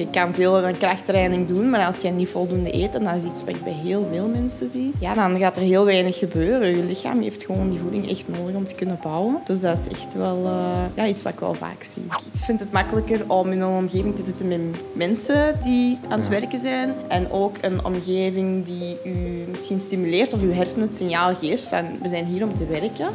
[0.00, 3.24] Je kan veel een krachttraining doen, maar als je niet voldoende eet, en dat is
[3.24, 6.76] iets wat ik bij heel veel mensen zie, ja, dan gaat er heel weinig gebeuren.
[6.76, 9.40] Je lichaam heeft gewoon die voeding echt nodig om te kunnen bouwen.
[9.44, 10.52] Dus dat is echt wel uh,
[10.94, 12.02] ja, iets wat ik wel vaak zie.
[12.32, 14.60] Ik vind het makkelijker om in een omgeving te zitten met
[14.92, 20.42] mensen die aan het werken zijn en ook een omgeving die u misschien stimuleert of
[20.42, 23.08] uw hersenen het signaal geeft van we zijn hier om te werken.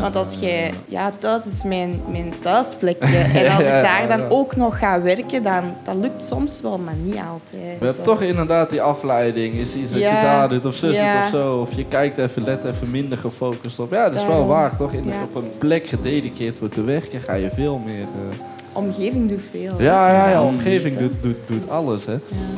[0.00, 4.56] Want als jij, ja, thuis is mijn, mijn thuisplekje en als ik daar dan ook
[4.56, 7.76] nog ga werken, dan dat lukt soms wel, maar niet altijd.
[7.80, 9.54] Je hebt toch inderdaad die afleiding.
[9.54, 11.22] Is iets dat je daar doet of zus ja.
[11.22, 11.60] of zo.
[11.60, 13.92] Of je kijkt even, let even minder gefocust op.
[13.92, 14.92] Ja, dat is wel waar, toch?
[14.92, 18.02] In, Op een plek gedediceerd wordt te werken, ga je veel meer...
[18.02, 18.36] Uh,
[18.78, 19.74] omgeving doet veel.
[19.78, 22.06] Ja, ja, ja omgeving doet, doet, doet alles.
[22.06, 22.14] Hè.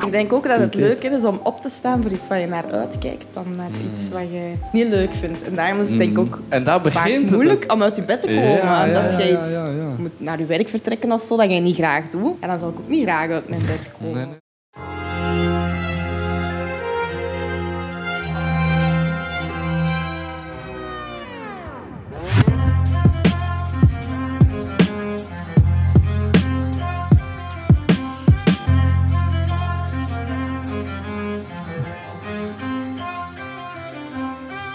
[0.06, 2.46] Ik denk ook dat het leuker is om op te staan voor iets waar je
[2.46, 3.90] naar uitkijkt dan naar mm.
[3.90, 5.44] iets wat je niet leuk vindt.
[5.44, 6.22] En daarom is het denk ik mm.
[6.22, 8.42] ook en daar begint moeilijk om uit je bed te komen.
[8.42, 9.60] Ja, ja, als je iets
[9.98, 12.36] moet naar je werk vertrekken of zo, dat je niet graag doet.
[12.40, 14.38] En dan zal ik ook niet graag uit mijn bed komen.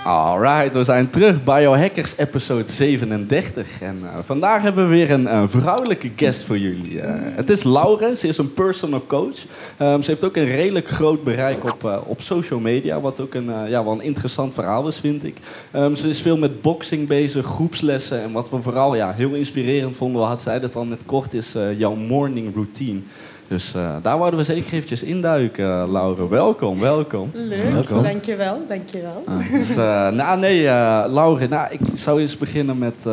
[0.06, 1.44] Alright, we zijn terug.
[1.44, 3.82] Biohackers episode 37.
[3.82, 6.94] En uh, vandaag hebben we weer een uh, vrouwelijke guest voor jullie.
[6.94, 9.46] Uh, het is Laure, ze is een personal coach.
[9.80, 13.70] Um, ze heeft ook een redelijk groot bereik op, op social media, wat ook een,
[13.70, 15.38] ja, wel een interessant verhaal is, vind ik.
[15.76, 18.22] Um, ze is veel met boxing bezig, groepslessen.
[18.22, 21.56] En wat we vooral ja, heel inspirerend vonden, had zij dat al net kort, is
[21.78, 23.00] jouw morning routine.
[23.48, 26.28] Dus uh, daar wouden we zeker eventjes induiken, uh, Laura.
[26.28, 27.30] Welkom, welkom.
[27.34, 28.04] Leuk, welkom.
[28.04, 29.22] dankjewel, dankjewel.
[29.26, 33.08] Ah, dus, uh, nou nee, Laura, nou, ik zou eens beginnen met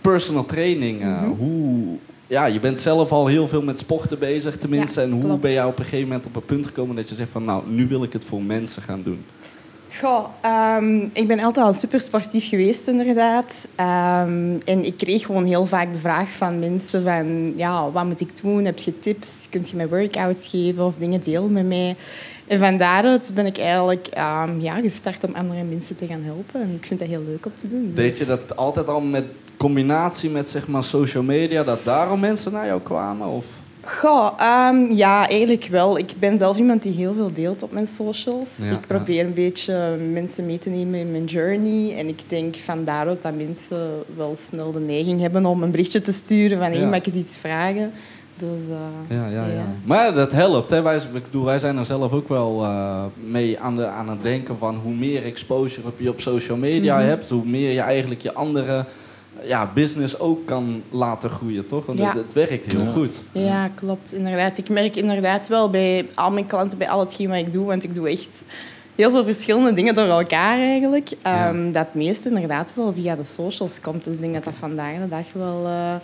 [0.00, 1.02] personal training.
[1.02, 1.36] Mm -hmm.
[1.38, 5.00] Hoe, ja, je bent zelf al heel veel met sporten bezig, tenminste.
[5.00, 7.30] en hoe ben jij op een gegeven moment op een punt gekomen dat je zegt
[7.30, 9.24] van, nou, nu wil ik het voor mensen gaan doen?
[10.00, 10.24] Goh,
[10.76, 13.68] um, ik ben altijd al super sportief geweest, inderdaad.
[13.80, 17.52] Um, en ik kreeg gewoon heel vaak de vraag van mensen van...
[17.56, 18.64] Ja, wat moet ik doen?
[18.64, 19.46] Heb je tips?
[19.50, 21.96] Kunt je mij workouts geven of dingen delen met mij?
[22.46, 26.62] En van daaruit ben ik eigenlijk um, ja, gestart om andere mensen te gaan helpen.
[26.62, 27.92] En ik vind dat heel leuk om te doen.
[27.94, 29.24] Deed je dus- dat altijd al met
[29.56, 31.62] combinatie met zeg maar, social media?
[31.62, 33.26] Dat daarom mensen naar jou kwamen?
[33.26, 33.44] Of...
[33.84, 34.32] Goh,
[34.70, 35.98] um, ja, eigenlijk wel.
[35.98, 38.58] Ik ben zelf iemand die heel veel deelt op mijn socials.
[38.58, 41.96] ik probeer een beetje mensen mee te nemen in mijn journey.
[41.98, 46.02] En ik denk van daaruit dat mensen wel snel de neiging hebben om een berichtje
[46.02, 47.92] te sturen van hé, hey, mag ik eens iets vragen?
[48.36, 50.70] Dus, uh, ja, ja, ja, Maar dat helpt.
[50.70, 50.82] Hè?
[50.82, 54.22] Wij, ik bedoel, wij zijn er zelf ook wel uh, mee aan, de, aan het
[54.22, 57.06] denken van hoe meer exposure je op social media mhm.
[57.06, 58.84] hebt, hoe meer je eigenlijk je andere
[59.44, 61.86] ja, business ook kan laten groeien, toch?
[61.86, 63.20] Want het, het, werkt heel goed.
[63.32, 64.14] Ja, klopt.
[64.14, 64.58] Inderdaad.
[64.58, 67.84] Ik merk inderdaad wel bij al mijn klanten, bij al hetgeen wat ik doe, want
[67.84, 68.42] ik doe echt
[68.94, 71.10] heel veel verschillende dingen door elkaar eigenlijk.
[71.26, 74.04] Um, dat meeste inderdaad wel via de socials komt.
[74.04, 75.94] Dus ik denk dat dat vandaag de dag wel uh,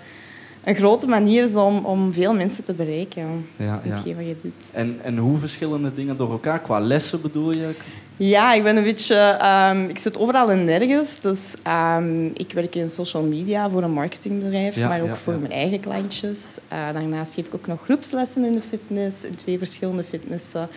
[0.69, 3.47] een grote manier is om, om veel mensen te bereiken.
[3.57, 4.71] Ja, hetgeen wat je doet.
[4.73, 6.61] En, en hoe verschillende dingen door elkaar?
[6.61, 7.75] Qua lessen bedoel je?
[8.17, 9.41] Ja, ik ben een beetje...
[9.73, 11.21] Um, ik zit overal en nergens.
[11.21, 11.55] Dus
[11.97, 16.59] um, ik werk in social media voor een marketingbedrijf, maar ook voor mijn eigen klantjes.
[16.73, 20.69] Uh, daarnaast geef ik ook nog groepslessen in de fitness, in twee verschillende fitnessen.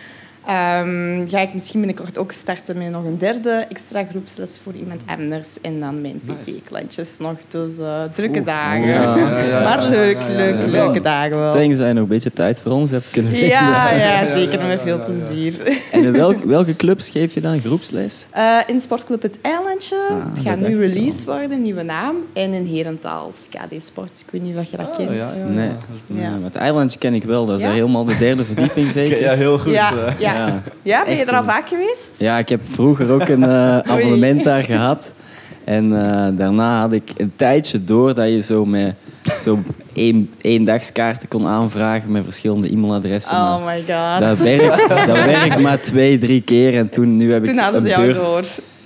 [0.48, 5.02] Um, ga ik misschien binnenkort ook starten met nog een derde extra groepsles voor iemand
[5.06, 5.60] anders.
[5.60, 7.36] En dan mijn PT-klantjes nog.
[7.48, 8.86] Dus uh, drukke dagen.
[8.86, 11.52] Ja, ja, maar leuk, leuk, leuke dagen wel.
[11.52, 13.48] Denk dat je nog een beetje tijd voor ons hebt kunnen vinden.
[13.48, 14.66] Ja, ja zeker.
[14.66, 15.80] Met veel plezier.
[15.92, 18.26] En in welk, welke clubs geef je dan groepsles?
[18.36, 19.96] Uh, in Sportclub Het Eilandje.
[20.10, 22.16] Ah, het gaat nu release worden, nieuwe naam.
[22.32, 24.22] En in Herentaal, KD Sports.
[24.22, 25.10] Ik weet niet of je dat oh, kent.
[25.48, 25.70] Nee,
[26.06, 27.46] nee het Eilandje ken ik wel.
[27.46, 29.10] Dat is helemaal de derde verdieping zeker.
[29.22, 29.72] Ja, heel goed.
[29.72, 29.92] Ja,
[30.34, 30.46] ja.
[30.46, 32.14] Ja, ja ben je er al vaak geweest?
[32.18, 35.12] Ja, ik heb vroeger ook een uh, abonnement daar gehad.
[35.64, 38.94] En uh, daarna had ik een tijdje door dat je zo met
[39.42, 39.58] zo
[39.92, 40.80] één, één
[41.28, 43.36] kon aanvragen met verschillende e-mailadressen.
[43.36, 44.20] Oh my god.
[44.20, 46.74] Dat werkt, dat werkt maar twee, drie keer.
[46.74, 48.44] En toen, nu heb toen ik hadden ze jou door.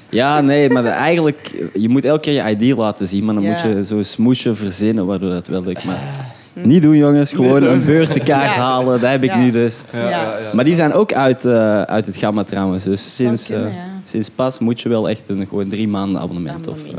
[0.08, 1.68] Ja, nee, maar eigenlijk...
[1.74, 5.06] Je moet elke keer je ID laten zien, maar dan moet je zo'n smoesje verzinnen,
[5.06, 5.84] waardoor dat wel lukt.
[5.84, 5.98] Maar
[6.62, 7.32] niet doen, jongens.
[7.32, 9.00] Gewoon een beurtenkaart halen.
[9.00, 9.84] Dat heb ik nu dus.
[10.52, 12.84] Maar die zijn ook uit, uh, uit het gamma trouwens.
[12.84, 13.66] Dus sinds, uh,
[14.04, 16.66] sinds pas moet je wel echt een gewoon drie maanden abonnement.
[16.66, 16.92] Of, uh,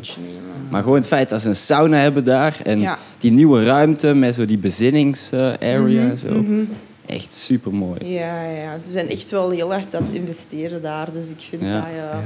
[0.70, 2.58] maar gewoon het feit dat ze een sauna hebben daar.
[2.64, 6.02] En die nieuwe ruimte met zo die bezinningsarea.
[6.02, 6.18] Mm -hmm.
[6.18, 6.32] zo.
[6.32, 6.62] Mhm.
[7.08, 8.14] Echt super mooi.
[8.14, 11.12] Ja, ja, ze zijn echt wel heel hard aan het investeren daar.
[11.12, 12.20] Dus ik vind dat ja,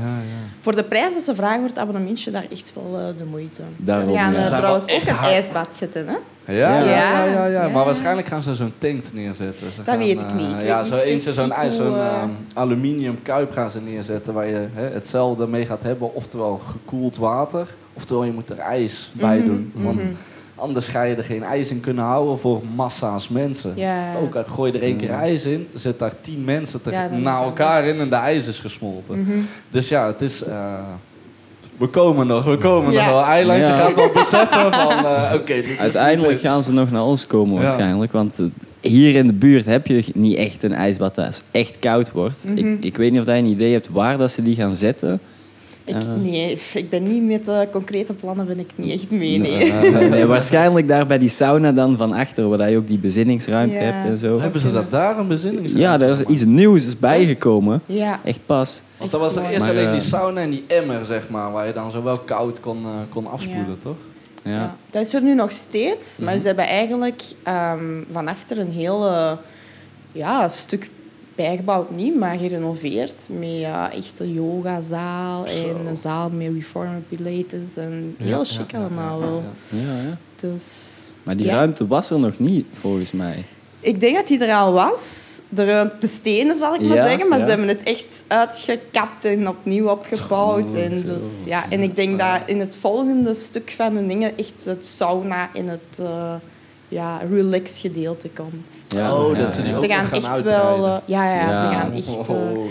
[0.60, 3.62] voor de prijs dat ze vragen voor het abonnementje daar echt wel uh, de moeite.
[3.78, 4.40] Daarom, ze gaan ja.
[4.40, 6.16] uh, trouwens ook een ijsbad zetten, hè?
[6.46, 7.68] Ja, ja, ja, ja, ja.
[7.68, 9.72] maar waarschijnlijk gaan ze zo'n tank neerzetten.
[9.72, 10.52] Ze dat gaan, weet ik niet.
[10.52, 12.24] Ik ja, zo niet eentje, zo'n uh,
[12.54, 16.14] aluminium kuip gaan ze neerzetten waar je hè, hetzelfde mee gaat hebben.
[16.14, 19.72] Oftewel gekoeld water, oftewel je moet er ijs bij Mhm, doen.
[19.76, 20.12] Want mhm.
[20.62, 23.74] Anders ga je er geen ijs in kunnen houden voor massa's mensen.
[23.76, 24.12] Ja.
[24.22, 27.08] Ook al gooi je er één keer ijs in, zet daar tien mensen te- Ja,
[27.08, 29.20] na elkaar in en de ijs is gesmolten.
[29.22, 29.38] Mhm.
[29.70, 30.44] Dus ja, het is...
[30.44, 30.80] eh,
[31.78, 33.04] we komen nog, we komen Ja.
[33.06, 33.24] nog wel.
[33.24, 33.80] Eilandje Ja.
[33.80, 35.06] gaat wel beseffen van...
[35.06, 37.62] eh, Oké, dit is Uiteindelijk gaan ze nog naar ons komen Ja.
[37.62, 38.12] waarschijnlijk.
[38.12, 38.46] Want eh,
[38.92, 42.46] hier in de buurt heb je niet echt een ijsbad dat echt koud wordt.
[42.48, 42.58] Mhm.
[42.58, 45.20] ik, ik weet niet of jij een idee hebt waar dat ze die gaan zetten.
[45.96, 49.72] Ik, nee, ik ben niet met de concrete plannen ben ik niet echt mee, nee.
[49.92, 53.76] Nee, nee, waarschijnlijk daar bij die sauna dan van achter, waar je ook die bezinningsruimte
[53.76, 53.82] Ja.
[53.82, 54.40] hebt en zo.
[54.40, 55.72] Hebben ze dat daar een bezinning?
[55.76, 57.82] Ja, daar is iets nieuws is bijgekomen.
[57.86, 58.82] Ja, Echt pas.
[58.98, 61.68] Want dan was er eerst alleen Maar, die sauna en die emmer, zeg maar, waar
[61.68, 63.76] je dan zo wel koud kon, eh, kon afspoelen, Ja.
[63.80, 63.96] toch?
[64.44, 64.52] Ja.
[64.52, 64.76] Ja.
[64.90, 69.06] Dat is er nu nog steeds, maar ze hebben eigenlijk ehm, van achter een heel
[70.12, 70.90] ja, stuk
[71.42, 73.28] bijgebouwd, niet, maar gerenoveerd.
[73.40, 77.78] Met ja, echt een yogazaal en een zaal met reformer pilates.
[77.78, 79.44] En heel Ja, chic ja, allemaal wel.
[79.70, 80.18] ja.
[80.36, 80.88] Dus
[81.24, 83.46] Maar die ruimte was er nog niet, volgens mij.
[83.80, 85.42] ik denk dat die er al was.
[85.50, 87.28] De, de stenen, zal ik maar zeggen.
[87.28, 90.74] Maar ze hebben het echt uitgekapt en opnieuw opgebouwd.
[90.74, 91.14] En, zo.
[91.14, 94.86] dus, ja, en ik denk dat in het volgende stuk van hun dingen echt het
[94.86, 96.34] sauna en het uh,
[96.92, 98.86] ja, relax gedeelte komt.
[98.88, 99.14] Ja.
[99.14, 100.80] Oh, dat ze die ook Ze gaan gaan echt uitbreiden.
[100.82, 101.02] wel...
[101.06, 101.60] ja, ja, Ja.
[101.60, 102.18] ze gaan echt...
[102.18, 102.28] Oh,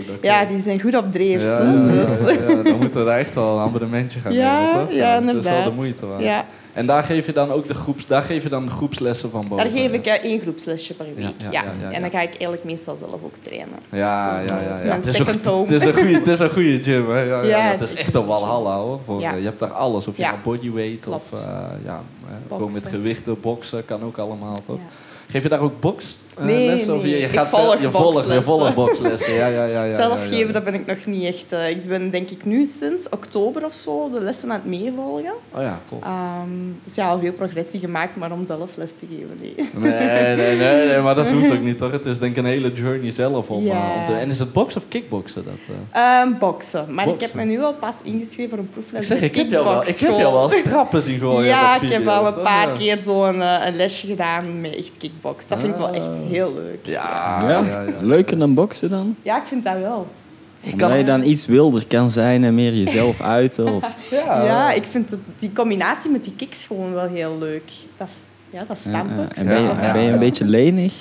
[0.06, 1.42] dat ja, die zijn goed op dreef.
[1.42, 2.30] Ja, dus.
[2.30, 4.96] ja, dan moeten we daar echt wel een abonnementje gaan Ja, nemen, toch?
[4.96, 5.64] ja, Dat is wel inderdaad.
[5.64, 6.22] de moeite waard.
[6.22, 9.30] Ja, En daar geef je dan ook de, groeps, daar geef je dan de groepslessen
[9.30, 9.56] van boven?
[9.56, 11.26] daar geef ik eh, één groepslesje per week.
[11.50, 13.78] Ja, En dan ga ik eigenlijk meestal zelf ook trainen.
[13.90, 14.68] Ja, Dus, ja, eh, ja.
[14.70, 15.62] dat is mijn second een- home.
[15.62, 17.20] Het is een goede, het is een goede gym, hè?
[17.22, 19.00] Ja, het is echt een walhalla, hoor.
[19.04, 20.06] Voor, eh, Je hebt daar alles.
[20.06, 20.34] Of je Ja.
[20.42, 21.30] bodyweight Klopt.
[21.32, 22.02] of eh, ja,
[22.48, 24.78] gewoon met gewichten, boksen, kan ook allemaal, toch?
[25.28, 26.16] Geef je daar ook boks?
[26.40, 26.94] Eh, Nee, lessen?
[26.94, 27.18] Of je, nee.
[27.18, 29.32] je Ik gaat volg je volgt, je volgt bokslessen.
[29.32, 30.36] Ja, ja, ja, ja, Zelf ja, ja.
[30.36, 31.52] geven, dat ben ik nog niet echt.
[31.52, 35.32] eh, ik ben denk ik nu sinds oktober of zo de lessen aan het meevolgen.
[35.54, 36.02] Oh ja, top.
[36.02, 36.48] Ehm,
[36.82, 39.54] dus ja, al veel progressie gemaakt, maar om zelf les te geven, nee.
[39.90, 41.90] Nee, nee, nee, nee, maar dat hoeft ook niet, toch?
[41.92, 44.12] Het is denk ik een hele journey zelf om, eh, om te...
[44.12, 45.44] En is het boksen of kickboksen?
[45.44, 45.76] Dat?
[45.90, 46.94] Ehm, boksen.
[46.94, 49.50] Maar ik heb me nu al pas ingeschreven voor een proefles Ik zeg, ik heb
[49.50, 52.42] jou wel, ik heb jou wel eens trappen zien gooien Ja, ik heb al een
[52.42, 52.74] paar Ja.
[52.74, 55.48] keer zo'n een lesje gedaan met echt kickbox.
[55.48, 56.78] Dat vind ik wel echt heel leuk.
[56.86, 57.08] Ja,
[57.42, 57.92] Ja, ja, ja, ja.
[58.00, 59.16] Leuker dan boksen dan?
[59.22, 60.06] Ja, ik vind dat wel.
[60.72, 63.74] Omdat je dan iets wilder kan zijn en meer jezelf uiten.
[63.74, 67.62] Of, Ja, Ja, ik vind het, die combinatie met die kicks gewoon wel heel leuk.
[67.96, 68.14] Dat is,
[68.50, 69.16] ja, dat is Ja, stampen.
[69.16, 69.22] ja.
[69.22, 70.92] Ik En vind ben je, dat ben een beetje lenig?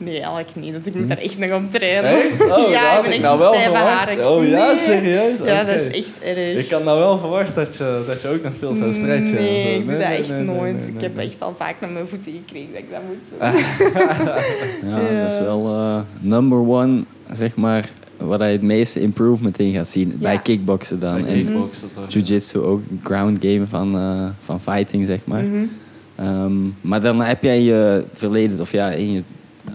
[0.00, 0.76] Nee, eigenlijk niet.
[0.76, 2.10] Dus ik moet daar echt nog om trainen.
[2.10, 2.42] Echt?
[2.42, 3.84] Oh, dat ja, ik ben echt nou een wel verwacht.
[3.84, 4.24] harik.
[4.26, 4.76] Oh ja, Nee.
[4.76, 5.38] serieus?
[5.44, 6.64] Ja, dat is echt erg.
[6.64, 9.36] Ik had nou wel verwacht dat je, dat je ook nog veel zou stretchen.
[9.38, 9.78] en Nee, zo.
[9.80, 10.72] ik doe dat echt nee, nee, nooit.
[10.74, 11.26] nee, nee, ik heb nee.
[11.26, 13.40] echt al vaak naar mijn voeten gekregen dat ik dat moet.
[13.40, 15.22] Ja, Ja.
[15.22, 17.02] dat is wel eh, number one,
[17.32, 20.12] zeg maar, waar je het meeste improvement in gaat zien.
[20.18, 21.22] Bij kickboksen dan.
[21.22, 22.04] Bij En kickboksen toch?
[22.12, 25.42] jiu-jitsu ook, ground game van, eh, van fighting, zeg maar.
[25.44, 25.64] Mhm.
[26.16, 29.22] Ehm, maar dan heb jij in je verleden, of ja, in je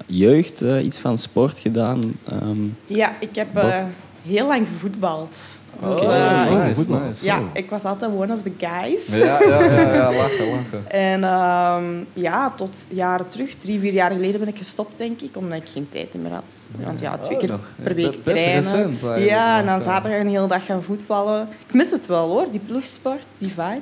[0.05, 1.99] jeugd eh, iets van sport gedaan.
[2.29, 3.83] Ehm, Ja, ik heb eh,
[4.27, 5.37] heel lang gevoetbald.
[5.79, 9.05] Dus, Oh, eh, nice, ja, ik was altijd one of the guys.
[9.07, 10.91] Ja, ja, ja, ja, lachen, lachen.
[10.91, 15.37] En ehm, ja, tot jaren terug, drie, vier jaar geleden ben ik gestopt, denk ik,
[15.37, 16.67] omdat ik geen tijd meer had.
[16.83, 17.59] Want ja, twee Oh, keer nog.
[17.83, 18.35] per week best
[19.03, 19.25] trainen.
[19.25, 21.47] ja, en dan zaterdag een hele dag gaan voetballen.
[21.67, 23.79] Ik mis het wel hoor, die ploegsport, die vibe.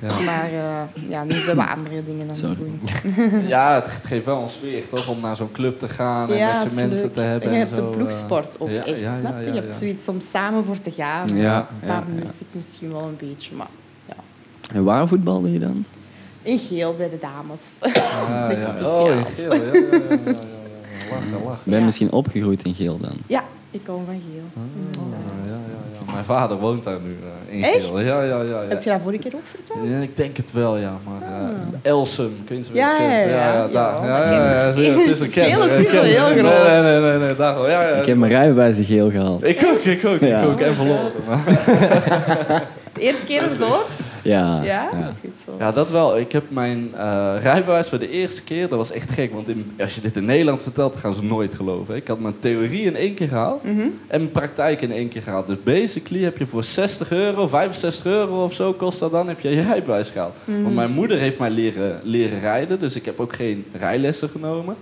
[0.00, 0.20] Ja.
[0.20, 2.56] Maar eh, ja, nu zijn we andere dingen aan het Sorry.
[2.56, 3.46] doen.
[3.46, 6.62] Ja, het geeft wel een sfeer toch om naar zo'n club te gaan en Ja,
[6.62, 7.14] met je mensen leuk.
[7.14, 7.48] te hebben.
[7.48, 7.96] En je en hebt de zo, eh.
[7.96, 9.46] ploegsport ook ja, echt, ja, snap ja, je?
[9.46, 9.78] ja, Je hebt ja.
[9.78, 11.26] zoiets om samen voor te gaan.
[11.28, 12.20] Ja, Daar ja, ja.
[12.22, 13.66] mis ik misschien wel een beetje, maar
[14.74, 15.84] en waar voetbalde je dan?
[16.42, 17.62] in geel bij de dames.
[17.80, 18.68] Ja, Niks ja.
[18.68, 19.08] speciaals.
[19.08, 19.54] Oh, in geel.
[19.54, 20.32] Ja, ja, ja, ja, ja, ja.
[21.10, 21.58] Lachen, lachen.
[21.64, 21.84] Je bent Ja.
[21.84, 23.16] misschien opgegroeid in Geel dan.
[23.26, 24.42] ja, ik kom van geel.
[24.56, 24.62] Ah,
[26.14, 27.16] Mijn vader woont daar nu
[27.50, 27.86] eh, in Echt?
[27.86, 28.00] Geel.
[28.00, 28.68] Ja, ja, ja, ja.
[28.68, 29.78] Heb je dat vorige keer ook verteld?
[29.90, 30.92] Ja, ik denk het wel, ja.
[31.04, 31.50] Maar uh, Ah.
[31.82, 33.26] Elsum, kun je het Ja, ja, ja.
[33.26, 34.64] ja, Ja, daar.
[34.66, 34.86] het is
[35.20, 36.66] een Het geel is niet zo heel groot.
[36.66, 37.68] Nee, nee, nee, nee, daar wel.
[37.70, 37.94] Ja, ja.
[37.96, 39.44] Ik heb mijn rijbewijs in Geel gehaald.
[39.44, 40.40] Ik ook, ik ook, Ja.
[40.40, 40.60] ik ook.
[40.60, 41.12] En verloren.
[42.92, 43.68] De eerste keer erdoor?
[43.68, 44.13] Ja.
[44.34, 44.62] Ja?
[44.62, 44.88] ja.
[45.20, 45.54] Goed zo.
[45.58, 46.18] Ja, dat wel.
[46.18, 49.32] Ik heb mijn eh, rijbewijs voor de eerste keer, dat was echt gek.
[49.32, 51.96] Want in, als je dit in Nederland vertelt, gaan ze nooit geloven.
[51.96, 53.80] Ik had mijn theorie in één keer gehaald Mhm.
[53.80, 55.46] en mijn praktijk in één keer gehaald.
[55.46, 59.40] Dus basically heb je voor 60 euro, 65 euro of zo kost dat dan, heb
[59.40, 60.36] je je rijbewijs gehaald.
[60.44, 60.62] Mhm.
[60.62, 64.76] Want mijn moeder heeft mij leren, leren rijden, dus ik heb ook geen rijlessen genomen.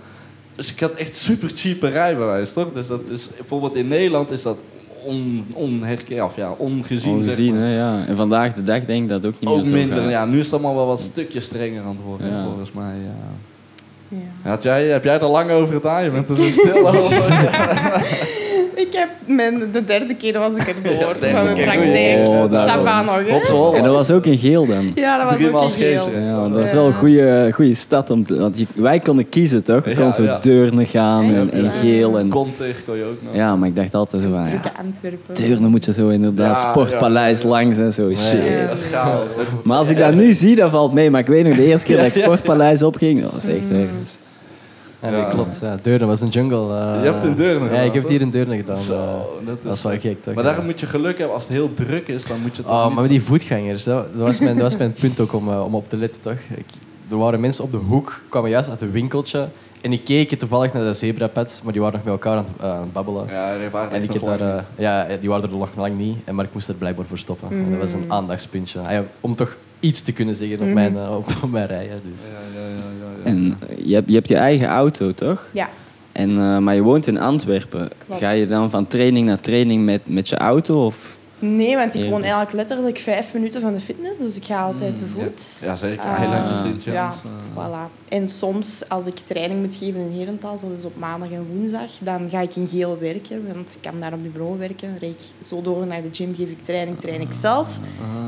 [0.55, 2.73] dus ik had echt super cheap rijbewijs, toch?
[2.73, 4.57] Dus dat is, bijvoorbeeld in Nederland is dat
[5.05, 7.13] on, onherken, of ja, ongezien.
[7.13, 8.05] Ongezien, hè, ja.
[8.07, 10.09] En vandaag de dag denk ik dat ook niet meer zo minder, gaat.
[10.09, 10.25] ja.
[10.25, 12.43] Nu is het allemaal wel wat stukjes strenger aan het worden, Ja.
[12.43, 12.93] volgens mij.
[13.03, 13.15] Ja.
[14.43, 14.49] Ja.
[14.49, 16.03] Had jij, heb jij er lang over gedaan?
[16.03, 17.31] Je bent er zo stil over.
[18.75, 22.27] Ik heb mijn, de derde keer was ik er door van mijn praktijk.
[22.27, 22.51] Oh, dat
[23.05, 23.53] nog, hè?
[23.53, 23.75] Op.
[23.75, 24.91] En dat was ook in geel dan.
[24.95, 26.19] Ja, dat was ook scheef, geel.
[26.21, 26.75] Ja, dat is Ja.
[26.77, 28.09] wel een goede, goede stad.
[28.09, 29.83] Om te, want je- wij konden kiezen, toch?
[29.83, 30.39] We Ja, konden zo ja.
[30.39, 32.17] Deurne gaan en, en geel.
[32.19, 33.35] En, Contig kon je ook nog.
[33.35, 34.45] ja, maar ik dacht altijd zo van...
[34.45, 35.33] Ja, Antwerpen.
[35.47, 37.51] Deurne moet je zo inderdaad, Ja, sportpaleis ja, ja.
[37.53, 38.09] langs en zo.
[38.15, 38.31] Shit.
[38.31, 38.67] Ja.
[38.67, 39.31] Dat is chaos.
[39.63, 41.09] Maar als ik dat nu zie, dan valt mee.
[41.09, 44.17] Maar ik weet nog, de eerste keer dat ik sportpaleis opging, dat was echt ergens.
[45.03, 45.29] Ja, nee, Ja.
[45.29, 45.59] klopt.
[45.61, 46.79] Ja, Deurne was een jungle.
[46.79, 47.03] eh.
[47.03, 48.77] Je hebt in Deurne Ja, gedaan, ik heb het hier in Deurne gedaan.
[48.77, 49.45] Zo, eh.
[49.45, 50.33] dat is, dat is wel gek, toch?
[50.33, 50.49] Maar ja.
[50.49, 51.35] daarom moet je geluk hebben.
[51.35, 52.93] Als het heel druk is, dan moet je toch Oh, niet...
[52.93, 55.65] maar met die voetgangers, dat, dat, was mijn, dat was mijn punt ook om, eh,
[55.65, 56.37] om op te letten, toch?
[56.57, 56.65] Ik,
[57.09, 59.47] er waren mensen op de hoek, kwamen juist uit een winkeltje.
[59.81, 62.65] En die keken toevallig naar de zebrapad, maar die waren nog met elkaar aan, het-
[62.65, 63.27] aan het babbelen.
[63.29, 66.17] Ja, die waren En ik heb daar, eh, ja, die waren er nog lang niet,
[66.25, 67.47] en maar ik moest er blijkbaar voor stoppen.
[67.49, 68.79] En dat was een aandachtspuntje.
[68.79, 72.01] Ah ja, om toch iets te kunnen zeggen op, mijn, eh, op, op mijn rijden.
[72.15, 72.25] Dus.
[72.25, 73.31] Ja, ja, ja, ja, ja.
[73.31, 75.49] En je hebt, je hebt je eigen auto, toch?
[75.53, 75.69] Ja.
[76.11, 77.89] En, eh, maar je woont in Antwerpen.
[78.05, 78.21] Klopt.
[78.21, 80.85] Ga je dan van training naar training met, met je auto?
[80.85, 81.17] Of?
[81.45, 84.95] Nee, want ik woon eigenlijk letterlijk vijf minuten van de fitness, dus ik ga altijd
[84.95, 85.43] te voet.
[85.61, 86.03] Ja, zeker.
[86.03, 87.45] Ah, Eilandjes in ja, eh.
[87.55, 87.91] voilà.
[88.09, 91.89] En soms, als ik training moet geven in Herentals, dat is op maandag en woensdag,
[92.01, 94.97] dan ga ik in geel werken, want ik kan daar op de bureau werken.
[94.99, 97.77] Rijd ik zo door naar de gym, geef ik training, train ik zelf.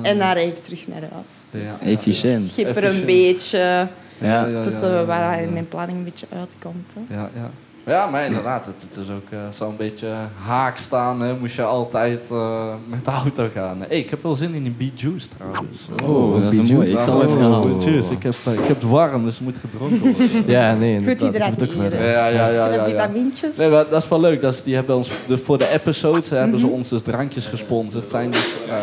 [0.02, 1.44] En dan rijd ik terug naar huis.
[1.50, 1.92] Dus Ja.
[1.92, 2.42] Efficiënt.
[2.50, 3.00] schipper Efficiënt.
[3.00, 4.62] een beetje Ja.
[4.62, 6.88] tussen waar in mijn planning een beetje uitkomt.
[6.94, 7.16] Hè.
[7.16, 7.50] Ja, ja.
[7.86, 10.08] Ja, maar inderdaad, het, het is ook eh, zo'n beetje
[10.46, 11.22] haak staan.
[11.24, 11.36] Hè.
[11.36, 13.78] Moest je altijd eh, met de auto gaan.
[13.88, 15.88] hey, ik heb wel zin in een Beet Juice trouwens.
[16.06, 16.92] Oh, dat is mooi.
[16.92, 17.80] Ik zal even Oh, halen.
[17.80, 18.12] Juice.
[18.14, 20.44] Ik heb, eh, ik heb het warm, dus het moet gedronken worden.
[20.56, 21.94] Ja, nee, Goed hydrateren.
[21.94, 22.48] ja, ja, ja.
[22.50, 22.86] Ja, ja.
[22.86, 23.56] vitamintjes.
[23.58, 24.42] Nee, maar dat is wel leuk.
[24.42, 26.60] Dat is, die hebben ons, de, voor de episodes hebben Mhm.
[26.60, 28.10] ze ons dus drankjes gesponsord.
[28.10, 28.78] Zijn dus, eh,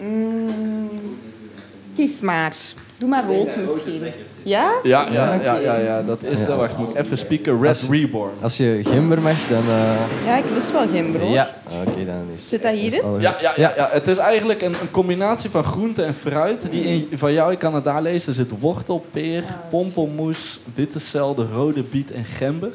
[0.00, 0.88] Mm,
[1.94, 2.54] kies maar.
[2.98, 4.02] Doe maar rood misschien.
[4.42, 4.70] Ja?
[4.82, 6.56] ja, ja, ja, ja, ja, dat is Ja.
[6.56, 7.60] Wacht, moet ik even spieken.
[7.60, 8.30] Red Als- Reborn.
[8.40, 9.62] Als je gember mag, dan...
[9.68, 11.32] eh, Ja, ik lust wel geen brood.
[11.32, 11.48] ja,
[11.86, 12.48] oké, dan is...
[12.48, 13.02] Zit dat hierin?
[13.20, 16.70] Ja, ja, ja, ja, het is eigenlijk een, een combinatie van groente en fruit.
[16.70, 20.98] Die in, van jou, ik kan het daar lezen, er zit wortel, peer, pompelmoes, witte
[21.00, 22.72] cel, rode biet en gember.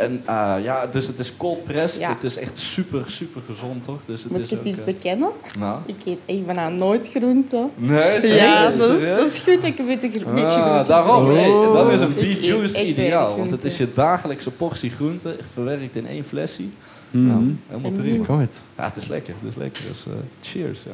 [0.00, 2.00] En eh, ja, dus het is cold pressed.
[2.00, 2.08] Ja.
[2.12, 3.98] Het is echt super, super gezond, toch?
[4.06, 5.28] Dus het Moet is ik eens iets eh, bekennen?
[5.58, 5.78] Nou.
[5.86, 7.68] Ik eet echt bijna nooit groente.
[7.74, 10.92] Nee, Ja, dat is, dat is goed dat ik een beetje, gro- beetje Ah, groente
[10.92, 11.30] daarom.
[11.34, 13.28] Hey, dan is een Ik Beet eet Juice echt ideaal.
[13.28, 13.66] Want het groente.
[13.66, 16.62] is je dagelijkse portie groente, verwerkt in één flesje.
[17.10, 17.26] Mhm.
[17.26, 18.38] Nou, helemaal En prima.
[18.38, 18.64] Het.
[18.76, 19.34] Ja, het is lekker.
[19.40, 19.82] Het is lekker.
[19.88, 20.92] Dus eh, cheers, ja.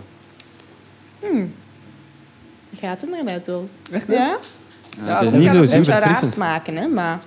[2.80, 3.68] Gaat inderdaad wel.
[3.90, 4.06] Echt?
[4.08, 4.14] Ja?
[4.14, 4.38] Ja,
[5.06, 6.32] Ja, het is dat niet kan zo een beetje super raar frissend.
[6.32, 7.20] smaken, hè, maar...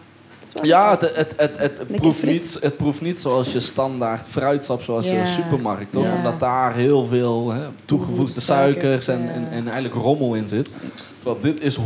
[0.53, 3.59] het is wel Ja, het, het, het, het, proeft niet, het proeft niet zoals je
[3.59, 5.91] standaard fruitsap, zoals je in de supermarkt.
[5.91, 6.03] Toch?
[6.03, 6.15] Ja.
[6.15, 9.29] Omdat daar heel veel hè, toegevoegde suikers en, ja.
[9.29, 10.69] en, en eigenlijk rommel in zit.
[11.17, 11.81] Terwijl dit is 100%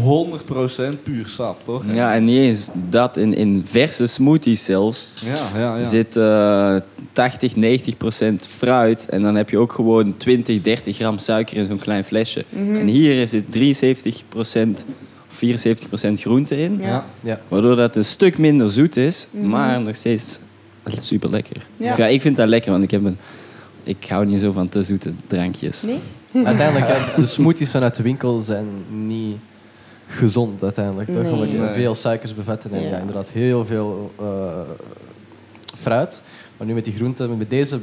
[1.04, 1.84] puur sap, toch?
[1.94, 3.18] Ja, en niet eens dat.
[3.18, 5.78] In, in verse smoothies zelfs ja, ja.
[5.78, 5.84] ja.
[5.84, 6.76] zit eh
[7.14, 9.06] 80, 90 procent fruit.
[9.10, 12.46] En dan heb je ook gewoon 20, 30 gram suiker in zo'n klein flesje.
[12.50, 12.76] Mhm.
[12.76, 14.86] En hier zit 73 procent,
[15.34, 16.80] 74 procent groente in.
[16.82, 17.06] Ja.
[17.22, 17.40] Ja.
[17.48, 19.48] Waardoor dat een stuk minder zoet is, Mhm.
[19.50, 20.40] maar nog steeds
[21.00, 21.66] super lekker.
[21.78, 21.94] Ja.
[21.98, 22.08] Ja.
[22.08, 23.18] ik vind dat lekker, want ik, heb een,
[23.84, 25.82] ik hou niet zo van te zoete drankjes.
[25.84, 26.00] Nee?
[26.46, 28.68] Uiteindelijk, ja, de smoothies vanuit de winkel zijn
[29.08, 29.38] niet
[30.08, 31.10] gezond uiteindelijk.
[31.12, 31.22] Toch?
[31.24, 31.32] Nee.
[31.32, 31.70] Omdat die Nee.
[31.70, 32.90] veel suikers bevatten en Ja.
[32.90, 32.98] ja.
[32.98, 34.26] inderdaad heel veel eh,
[35.78, 36.22] fruit.
[36.58, 37.80] Maar nu met die groenten, met deze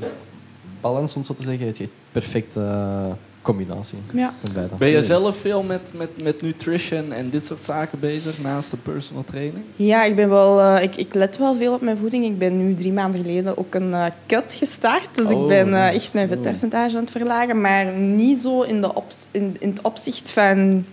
[0.80, 3.99] balans, om het zo te zeggen, heb je perfecte eh, combinatie.
[4.12, 4.35] Ja.
[4.78, 8.76] Ben je zelf veel met, met, met nutrition en dit soort zaken bezig naast de
[8.76, 9.64] personal training?
[9.76, 10.61] Ja, ik ben wel...
[10.61, 12.25] eh, ik, ik let wel veel op mijn voeding.
[12.25, 15.09] Ik ben nu drie maanden geleden ook een eh cut gestart.
[15.12, 17.61] Dus Oh, ik ben eh, echt mijn vetpercentage aan het verlagen.
[17.61, 20.85] Maar niet zo in, de op, in, in het opzicht van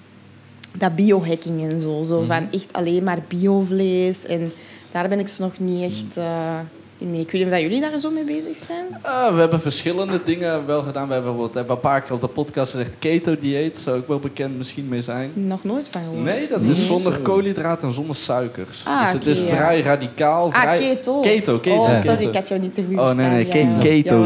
[0.78, 2.04] dat biohacking en zo.
[2.04, 4.26] Zo van echt alleen maar biovlees.
[4.26, 4.52] En
[4.92, 6.18] daar ben ik ze nog niet echt...
[6.18, 6.60] eh,
[6.98, 7.22] in mee.
[7.22, 8.86] Ik weet niet of dat jullie daar zo mee bezig zijn.
[9.02, 11.08] Eh, we hebben verschillende dingen wel gedaan.
[11.08, 13.76] We hebben, bijvoorbeeld, we hebben een paar keer op de podcast gezegd keto-dieet.
[13.78, 15.32] Zou ik wel bekend misschien mee zijn.
[15.34, 16.24] Nog nooit van gehoord.
[16.24, 18.84] Nee, dat is zonder koolhydraten en zonder suikers.
[18.86, 19.46] Ah, dus het is ja.
[19.56, 20.52] vrij radicaal.
[20.54, 20.78] Ah, Vrij...
[20.78, 21.20] keto.
[21.20, 21.76] Keto, keto.
[21.76, 22.30] Oh, sorry, Keto.
[22.30, 23.78] ik had jou niet te goed Oh nee, nee, ke- Ja.
[23.80, 24.26] keto?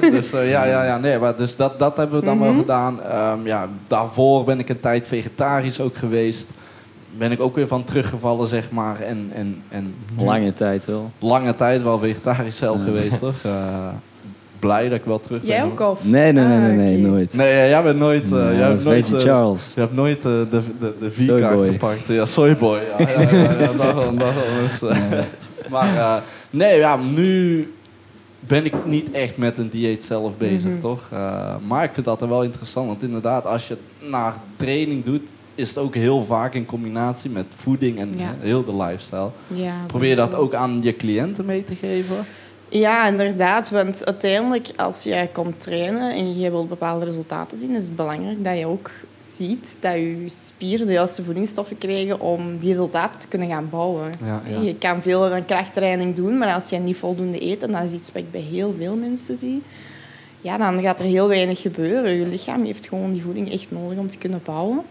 [0.10, 2.58] Dus eh, ja, ja, ja, nee, maar dus dat, dat hebben we dan wel Mhm.
[2.60, 3.02] gedaan.
[3.02, 6.50] Ehm, ja, daarvoor ben ik een tijd vegetarisch ook geweest.
[7.18, 9.00] Ben ik ook weer van teruggevallen, zeg maar.
[9.00, 11.10] En, en, en Lange tijd wel.
[11.18, 13.34] lange tijd wel vegetarisch zelf geweest, toch?
[13.42, 13.52] Eh,
[14.58, 15.50] blij dat ik wel terug ben.
[15.50, 16.04] Jij ook of?
[16.04, 17.06] Nee, nee, nee, Ah, nee, nee, oké.
[17.08, 17.34] nooit.
[17.34, 18.32] Nee, jij bent nooit...
[18.32, 19.74] eh, Ja, jij hebt nooit, eh, Charles.
[19.74, 22.06] Je hebt nooit eh, de, de, de V-kaart gepakt.
[22.06, 22.80] Ja, Soyboy.
[22.98, 23.26] Ja, ja.
[23.58, 25.18] Dus, eh,
[25.70, 26.16] maar eh,
[26.50, 27.72] nee, ja, nu
[28.40, 30.80] ben ik niet echt met een dieet zelf bezig, Mhm.
[30.80, 31.00] toch?
[31.12, 32.86] Eh, maar ik vind dat altijd wel interessant.
[32.86, 35.22] Want inderdaad, als je het naar training doet...
[35.58, 38.34] is het ook heel vaak in combinatie met voeding en Ja.
[38.38, 39.30] heel de lifestyle.
[39.46, 42.16] Ja, Probeer je dat ook aan je cliënten mee te geven?
[42.68, 43.70] Ja, inderdaad.
[43.70, 48.44] Want uiteindelijk, als jij komt trainen en je wilt bepaalde resultaten zien, is het belangrijk
[48.44, 53.28] dat je ook ziet dat je spieren de juiste voedingsstoffen krijgen om die resultaten te
[53.28, 54.12] kunnen gaan bouwen.
[54.24, 54.60] Ja, ja.
[54.60, 57.92] Je kan veel aan krachttraining doen, maar als je niet voldoende eet, en dat is
[57.92, 59.62] iets wat ik bij heel veel mensen zie,
[60.40, 62.14] ja, dan gaat er heel weinig gebeuren.
[62.14, 64.82] Je lichaam heeft gewoon die voeding echt nodig om te kunnen bouwen.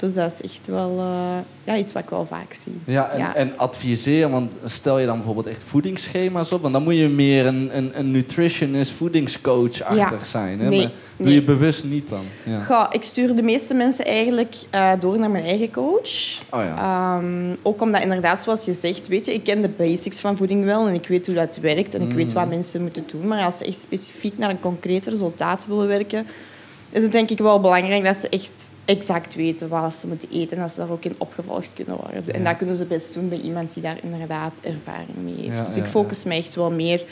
[0.00, 2.78] Dus dat is echt wel eh, ja, iets wat ik wel vaak zie.
[2.84, 3.34] Ja, en, Ja.
[3.34, 7.46] en adviseer, want stel je dan bijvoorbeeld echt voedingsschema's op, want dan moet je meer
[7.46, 10.24] een, een, een nutritionist, voedingscoach-achtig Ja.
[10.24, 10.60] zijn.
[10.60, 10.68] Hè?
[10.68, 11.34] Nee, Maar doe nee.
[11.34, 12.22] je bewust niet dan.
[12.44, 12.60] Ja.
[12.60, 16.38] Goh, ik stuur de meeste mensen eigenlijk eh, door naar mijn eigen coach.
[16.50, 16.76] Oh ja.
[17.18, 20.64] Ehm, ook omdat inderdaad, zoals je zegt, weet je, ik ken de basics van voeding
[20.64, 22.34] wel en ik weet hoe dat werkt en ik weet Mm.
[22.34, 23.26] wat mensen moeten doen.
[23.28, 26.26] Maar als ze echt specifiek naar een concreet resultaat willen werken,
[26.90, 30.56] is het denk ik wel belangrijk dat ze echt exact weten wat ze moeten eten
[30.56, 32.34] en dat ze daar ook in opgevolgd kunnen worden.
[32.34, 35.56] En dat kunnen ze best doen bij iemand die daar inderdaad ervaring mee heeft.
[35.56, 37.04] Ja, dus ik focus me echt wel meer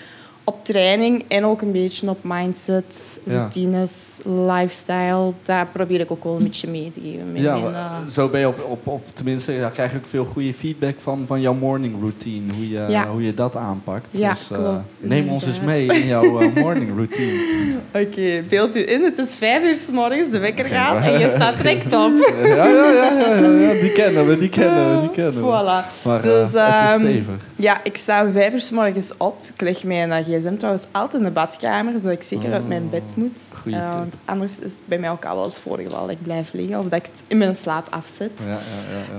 [0.49, 3.33] op training en ook een beetje op mindset, Ja.
[3.39, 5.33] routines, lifestyle.
[5.43, 7.33] Daar probeer ik ook wel een beetje mee te geven.
[7.33, 10.07] met Ja, mijn, maar eh, zo ben je op, op, op tenminste, daar krijg ook
[10.07, 13.09] veel goede feedback van, van jouw morning routine, hoe je, Ja.
[13.09, 14.09] hoe je dat aanpakt.
[14.19, 17.41] Ja, dus, eh, klopt, neem ons eens mee in jouw eh, morning routine.
[18.05, 19.03] Oké, beeld u in.
[19.03, 22.13] Het is vijf uur s morgens, de wekker gaat en je staat direct op.
[22.43, 25.41] ja, ja, ja, ja, ja, ja, die kennen we, die kennen we, die kennen we.
[25.41, 26.05] Voilà.
[26.05, 27.47] Maar eh, Dus, het is ehm, stevig.
[27.57, 29.37] Ja, ik sta om vijf uur s morgens op.
[29.55, 32.89] Ik leg mijn eh, gsm trouwens altijd in de badkamer, zodat ik zeker uit mijn
[32.91, 33.39] bed moet.
[33.63, 36.23] Goeie Eh, want anders is het bij mij ook al wel eens voorgevallen dat ik
[36.23, 38.31] blijf liggen of dat ik het in mijn slaap afzet.
[38.47, 38.57] Ja, ja,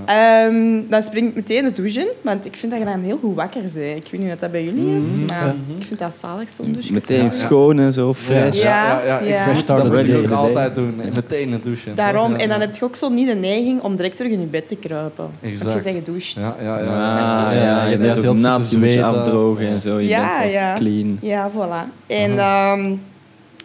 [0.07, 0.47] ja, ja.
[0.47, 3.17] Ehm, dan spring ik meteen de douche in, want ik vind dat je dan heel
[3.21, 3.75] goed wakker bent.
[3.75, 5.25] Ik weet niet wat dat bij jullie is, Mhm.
[5.25, 6.93] maar ik vind dat zalig, zo'n douche.
[6.93, 8.61] Meteen schoon en zo, fresh.
[8.61, 8.63] Ja.
[8.99, 9.43] ja, ja, ik ja.
[9.43, 10.95] vind- Start dat ik for ook altijd doen.
[11.15, 11.95] Meteen het douchen.
[11.95, 14.39] Daarom, Ja, en dan heb je ook zo niet de neiging om direct terug in
[14.39, 15.23] je bed te kruipen.
[15.41, 15.73] Want Exact.
[15.85, 16.33] je bent gedoucht.
[16.33, 16.85] Ja, ja, ja.
[16.85, 19.99] Ah, Ja, ja, je je bent nat, je afdrogen en zo.
[19.99, 20.75] Je Ja, bent ja.
[20.75, 21.08] clean.
[21.21, 21.89] Ja, voilà.
[22.07, 22.95] En ehm,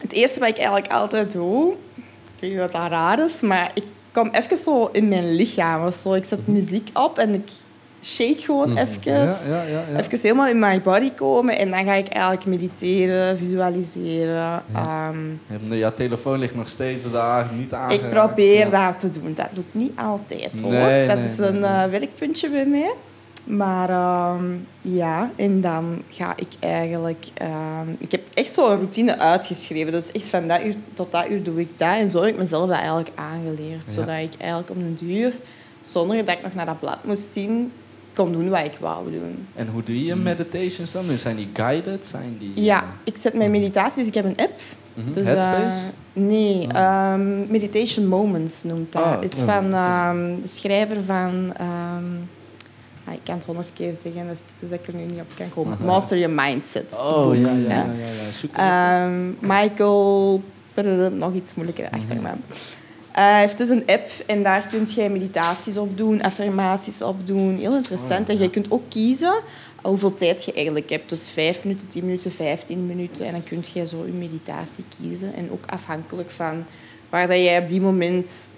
[0.01, 3.71] het eerste wat ik eigenlijk altijd doe, ik weet niet wat dat raar is, maar
[3.75, 6.15] ik kom even zo in mijn lichaam of zo.
[6.15, 7.51] Ik zet muziek op en ik
[8.03, 9.13] shake gewoon even.
[9.13, 9.99] Ja, ja, ja, ja.
[9.99, 14.63] Even helemaal in my body komen en dan ga ik eigenlijk mediteren, visualiseren.
[14.75, 15.17] Ehm,
[15.49, 18.03] En Ja, telefoon ligt nog steeds daar, niet aangeraakt.
[18.05, 19.33] ik probeer dat te doen.
[19.35, 20.71] Dat lukt niet altijd hoor.
[20.73, 21.71] Nee, dat nee, is een nee.
[21.71, 22.91] eh, werkpuntje bij mij.
[23.45, 24.45] Maar ehm,
[24.81, 27.27] ja, en dan ga ik eigenlijk...
[27.35, 29.93] ehm, ik heb echt zo een routine uitgeschreven.
[29.93, 31.95] Dus echt van dat uur tot dat uur doe ik dat.
[31.99, 33.85] En zo heb ik mezelf dat eigenlijk aangeleerd.
[33.85, 33.91] Ja.
[33.93, 35.33] Zodat ik eigenlijk om een duur,
[35.83, 37.73] zonder dat ik nog naar dat blad moest zien,
[38.15, 39.47] kon doen wat ik wou doen.
[39.55, 41.07] En hoe doe je meditations dan?
[41.07, 42.07] Nu Zijn die guided?
[42.07, 42.65] Zijn die...
[42.65, 44.07] Ja, ik zet mijn meditaties...
[44.07, 44.61] Ik heb een app.
[44.95, 45.13] Mhm.
[45.13, 45.77] Dus, Headspace?
[45.77, 49.03] eh, nee, ehm, Meditation Moments noemt dat.
[49.03, 51.53] Ah, is ja, van ehm, de schrijver van...
[53.07, 55.21] ah, ik kan het honderd keer zeggen, dat is typisch dat ik er nu niet
[55.21, 55.79] op kan komen.
[55.85, 56.97] Master Your Mindset.
[57.01, 57.87] oh, ja, ja,
[58.53, 59.05] ja.
[59.07, 60.43] Ehm, Michael...
[61.11, 61.95] Nog iets moeilijker Mhm.
[61.95, 62.41] achternaam.
[63.13, 67.27] Eh, Hij heeft dus een app en daar kun je meditaties op doen, affirmaties op
[67.27, 67.57] doen.
[67.59, 68.29] Heel interessant.
[68.29, 69.35] Oh, En je kunt ook kiezen
[69.83, 71.09] hoeveel tijd je eigenlijk hebt.
[71.09, 73.27] Dus vijf minuten, tien minuten, vijftien minuten.
[73.27, 75.35] En dan kun je zo je meditatie kiezen.
[75.35, 76.65] En ook afhankelijk van
[77.11, 78.49] waar dat jij op die moment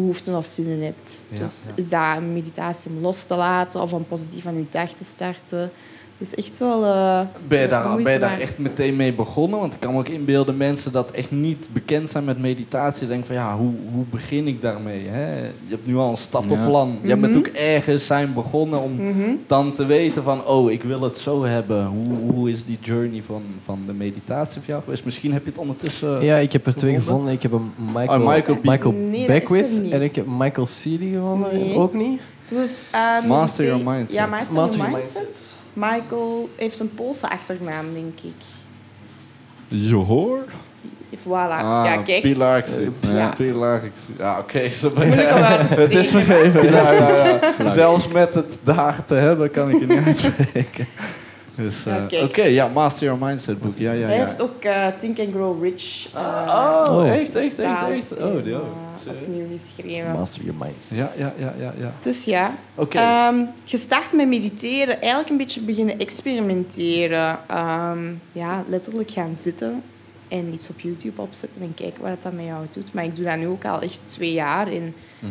[0.00, 1.24] behoefte of zin in hebt.
[1.28, 1.72] Ja, dus ja.
[1.74, 5.04] is dat een meditatie om los te laten of om positief aan je dag te
[5.04, 5.70] starten.
[6.18, 6.84] Is echt wel...
[6.84, 9.60] eh, Ben je, daar, ben je daar echt meteen mee begonnen?
[9.60, 13.26] Want ik kan me ook inbeelden, mensen dat echt niet bekend zijn met meditatie, denken
[13.26, 15.02] van ja, hoe, hoe begin ik daarmee?
[15.08, 15.36] Hè?
[15.42, 16.98] Je hebt nu al een stappenplan.
[17.02, 17.38] Jij bent Mhm.
[17.38, 19.30] ook ergens zijn begonnen om mhm.
[19.46, 21.86] dan te weten van, oh, ik wil het zo hebben.
[21.86, 25.04] Hoe, hoe is die journey van, van de meditatie voor jou geweest?
[25.04, 26.24] Misschien heb je het ondertussen...
[26.24, 27.32] Ja, ik heb er twee gevonden?
[27.32, 31.54] Ik heb een Michael, Oh, Michael Nee, Beckwith en ik heb Michael Seeley gevonden.
[31.54, 31.74] Nee.
[31.74, 32.20] Ook niet.
[32.50, 34.12] Dus, eh, Master your mindset.
[34.16, 35.54] Ja, Master, Master your your mindset.
[35.76, 38.44] Michael heeft een Poolse achternaam, denk ik.
[39.68, 40.38] Je hoor?
[41.16, 41.28] Voilà.
[41.30, 42.22] Ah, ja, kijk.
[42.22, 43.16] Pilar, ik zie- Ja.
[43.16, 43.28] ja.
[43.36, 43.82] Pilar,
[44.38, 44.70] oké.
[44.70, 44.90] te
[45.80, 46.70] Het is vergeven.
[46.72, 47.70] Ja, ja, ja.
[47.70, 50.86] Zelfs met het daar te hebben kan ik het niet uitspreken.
[51.56, 53.76] Dus, eh, Ja, oké, ja, Master Your Mindset boek.
[53.78, 54.24] Ja, ja, Hij ja.
[54.24, 57.10] heeft ook eh, Think and Grow Rich eh, Oh, Oh.
[57.10, 58.16] echt, echt, echt, echt.
[58.16, 58.64] Oh, die ook.
[58.96, 59.22] Serieus?
[59.22, 60.12] opnieuw geschreven.
[60.12, 60.90] Master your mind.
[60.94, 61.92] Ja, ja, ja, ja, ja.
[62.00, 62.98] Dus ja, Oké.
[62.98, 67.38] Ehm, gestart met mediteren, eigenlijk een beetje beginnen experimenteren.
[67.46, 69.82] Ehm, ja, letterlijk gaan zitten
[70.28, 72.92] En iets op YouTube opzetten en kijken wat dat met jou doet.
[72.94, 74.66] Maar ik doe dat nu ook al echt twee jaar.
[74.66, 75.30] En Mhm.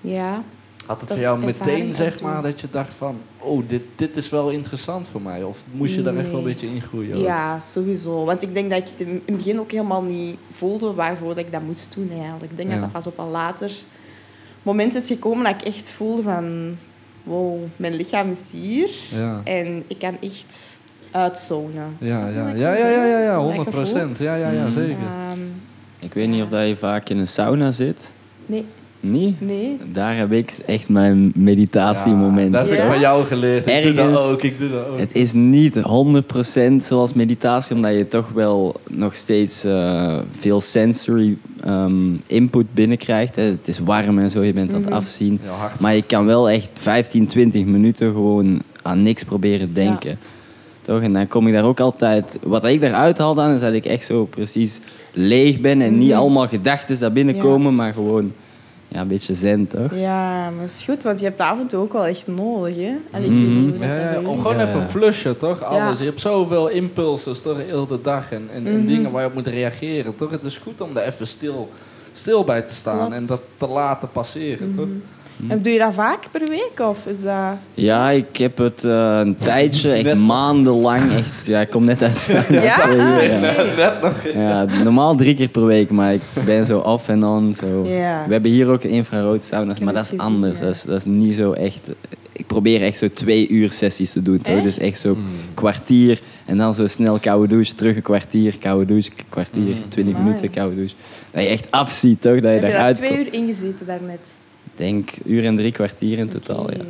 [0.00, 0.42] ja,
[0.86, 3.18] Had het Dat voor jou meteen, zeg maar, dat je dacht van...
[3.38, 5.42] Oh, dit, dit is wel interessant voor mij?
[5.42, 7.18] Of moest je daar echt wel een beetje in groeien?
[7.20, 8.24] ja, sowieso.
[8.24, 11.38] Want ik denk dat ik het in het begin ook helemaal niet voelde waarvoor dat
[11.44, 12.50] ik dat moest doen eigenlijk.
[12.50, 12.74] Ik denk Ja.
[12.74, 13.70] dat dat pas op een later
[14.62, 16.76] moment is gekomen dat ik echt voelde van...
[17.22, 18.90] Wow, mijn lichaam is hier.
[19.14, 19.40] Ja.
[19.44, 20.78] En ik kan echt
[21.10, 21.96] uitzonen.
[21.98, 23.82] Ja, ja, ja, ja, ja, ja, ja, Zo dat 100 gevoel.
[23.82, 24.18] procent.
[24.18, 24.96] Ja, ja, ja, zeker.
[25.30, 25.40] Ehm,
[25.98, 28.10] Ik weet niet of dat je vaak in een sauna zit.
[28.46, 28.66] nee,
[29.06, 29.40] Niet?
[29.40, 29.76] nee.
[29.92, 32.52] Daar heb ik echt mijn meditatiemoment.
[32.52, 32.86] dat heb ik Ja?
[32.86, 33.68] van jou geleerd.
[33.68, 34.98] Ik doe dat ook, ik doe dat ook.
[34.98, 41.36] Het is niet 100% zoals meditatie, omdat je toch wel nog steeds eh, veel sensory
[41.64, 43.36] ehm, input binnenkrijgt.
[43.36, 43.42] Hè.
[43.42, 44.94] Het is warm en zo, je bent aan het Mhm.
[44.98, 45.40] afzien.
[45.44, 45.80] Ja, hard.
[45.80, 50.18] Maar je kan wel echt 15, 20 minuten gewoon aan niks proberen denken.
[50.82, 51.00] Toch?
[51.00, 52.38] En dan kom ik daar ook altijd...
[52.42, 54.80] Wat ik daaruit haal dan, is dat ik echt zo precies
[55.12, 55.80] leeg ben.
[55.80, 56.18] En niet Mhm.
[56.18, 58.32] allemaal gedachten daar binnenkomen, maar gewoon
[58.94, 59.94] ja, een beetje zen, toch?
[59.94, 62.96] Ja, maar is goed, want je hebt en toe ook wel echt nodig, hè?
[63.10, 63.40] Allee, ik Mhm.
[63.54, 64.68] weet niet hoe dat Ja, om gewoon Ja.
[64.68, 65.60] even flushen, toch?
[65.60, 65.66] Ja.
[65.66, 65.98] Alles.
[65.98, 67.56] Je hebt zoveel impulsen, toch?
[67.56, 68.32] Heel de dag.
[68.32, 68.86] En, en, en Mhm.
[68.86, 70.30] dingen waar je op moet reageren, toch?
[70.30, 71.68] Het is goed om daar even stil,
[72.12, 72.98] stil bij te staan.
[72.98, 73.14] Klopt.
[73.14, 74.88] En dat te laten passeren, toch?
[75.46, 75.50] Is.
[75.52, 76.88] En doe je dat vaak per week?
[76.88, 77.56] Of is dat...
[77.74, 81.46] Ja, ik heb het eh, een tijdje, echt Net- maandenlang, echt...
[81.46, 82.76] Ja, ik kom net uit Ja?
[82.76, 83.38] twee uur, ja.
[83.76, 84.14] Net nog.
[84.34, 87.54] Ja, normaal drie keer per week, maar ik ben zo off en on.
[87.54, 87.84] Zo.
[87.86, 88.24] Ja.
[88.26, 90.58] We hebben hier ook infrarood sauna's, heb maar dat is anders.
[90.58, 90.64] ja.
[90.64, 91.90] Dat, is, dat is niet zo echt...
[92.32, 94.40] Ik probeer echt zo twee uur sessies te doen.
[94.40, 94.62] Toch?
[94.62, 95.16] Dus echt zo
[95.54, 100.26] kwartier en dan zo snel koude douche, terug een kwartier, koude douche, kwartier, twintig Amai.
[100.28, 100.94] minuten koude douche.
[101.30, 102.32] Dat je echt afziet, toch?
[102.40, 104.32] Dat je Heb je daar daaruit twee uur ingezeten daarnet?
[104.76, 106.74] Ik denk uur en drie kwartier in totaal, Oké.
[106.76, 106.82] ja.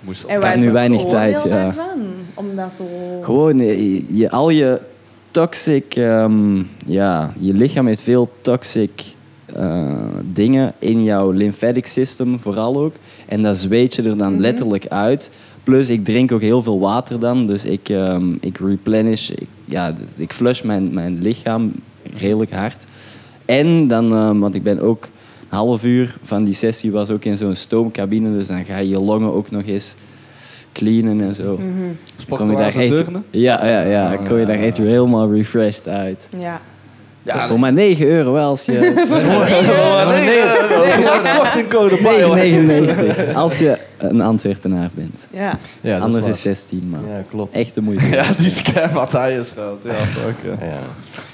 [0.00, 1.48] Moest En is nu weinig tijd, ja.
[1.48, 2.00] daarvan?
[2.34, 2.84] Om dat zo...
[3.22, 3.58] Gewoon
[4.12, 4.80] je, al je
[5.30, 8.90] toxic, ehm, ja, je lichaam heeft veel toxic
[9.44, 9.94] eh,
[10.32, 12.94] dingen in jouw lymphatic system vooral ook.
[13.26, 14.40] En dat zweet je er dan Mhm.
[14.40, 15.30] letterlijk uit.
[15.62, 19.94] Plus ik drink ook heel veel water dan, dus ik, ehm, ik replenish, ik, ja,
[20.16, 21.72] ik flush mijn, mijn lichaam
[22.16, 22.84] redelijk hard.
[23.44, 25.08] En dan, ehm, want ik ben ook
[25.48, 29.00] half uur van die sessie was ook in zo'n stoomcabine, dus dan ga je je
[29.00, 29.96] longen ook nog eens
[30.72, 31.54] cleanen en zo.
[31.54, 33.24] Kom je Sporten daar echt, deurnen?
[33.30, 34.16] ja, ja, ja.
[34.16, 36.28] Dan kom je daar echt helemaal refreshed uit.
[36.38, 36.60] Ja.
[37.22, 38.78] Ja, Voor maar 9 euro wel als je...
[41.38, 41.96] Kortingcode
[43.28, 45.28] 9,99 als je een Antwerpenaar bent.
[45.30, 45.58] Ja.
[45.80, 47.00] Ja, Anders is 16, man.
[47.08, 47.54] Ja, klopt.
[47.54, 48.06] Echt de moeite.
[48.16, 48.52] Ja, die
[48.92, 49.78] had hij eens gehad.
[49.84, 50.66] Ja, fuck, ja.
[50.66, 50.78] Ja.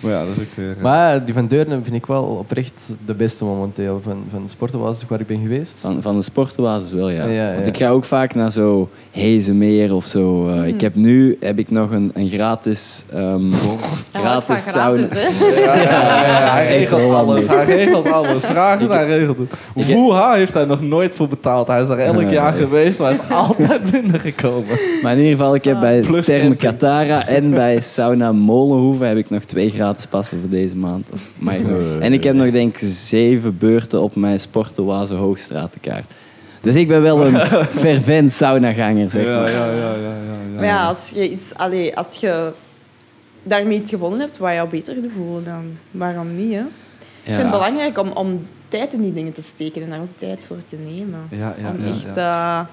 [0.01, 0.77] Maar ja, dat is ook weer...
[0.83, 4.01] Maar die van Deurne vind ik wel oprecht de beste momenteel.
[4.05, 5.77] Van, van de sporten was waar ik ben geweest.
[5.81, 7.25] Van, van de sportbasis wel, ja.
[7.27, 10.45] Ja, Want ik ga ook vaak naar zo Hezemeer of zo.
[10.49, 10.63] Hmm.
[10.63, 13.51] Eh, Ik heb nu heb ik nog een, een gratis, ehm,
[14.13, 15.07] gratis sauna.
[15.07, 15.65] gratis, hè?
[15.65, 17.47] Ja, ja, ja, ja, hij regelt alles.
[17.47, 18.43] Hij regelt alles.
[18.45, 19.53] Vraag het, hij regelt het.
[19.87, 21.67] Woeha heeft hij nog nooit voor betaald.
[21.69, 22.54] Hij is er elk Ja, jaar ja.
[22.57, 24.79] Geweest, maar is altijd binnengekomen.
[25.03, 26.57] Maar in ieder geval, ik heb bij Plus camping.
[26.57, 31.11] Katara en bij Sauna Molenhoeven heb ik nog twee gratis passen voor deze maand.
[31.13, 31.31] Of.
[32.01, 36.13] En ik heb nog denk ik zeven beurten op mijn Sportoase Hoogstratenkaart.
[36.61, 37.37] Dus ik ben wel een
[37.85, 39.51] fervent saunaganger, zeg Ja, maar.
[39.51, 40.15] ja, ja, ja, ja,
[40.53, 40.57] ja.
[40.57, 42.53] Maar ja, als je, iets, allee, als je
[43.43, 46.53] daarmee iets gevonden hebt wat jou beter doet voelen, dan waarom niet?
[46.53, 46.61] Hè?
[46.61, 48.47] Ik vind het belangrijk om, om
[48.79, 51.21] tijd in die dingen te steken en daar ook tijd voor te nemen.
[51.31, 52.71] Ja, ja, om echt ja.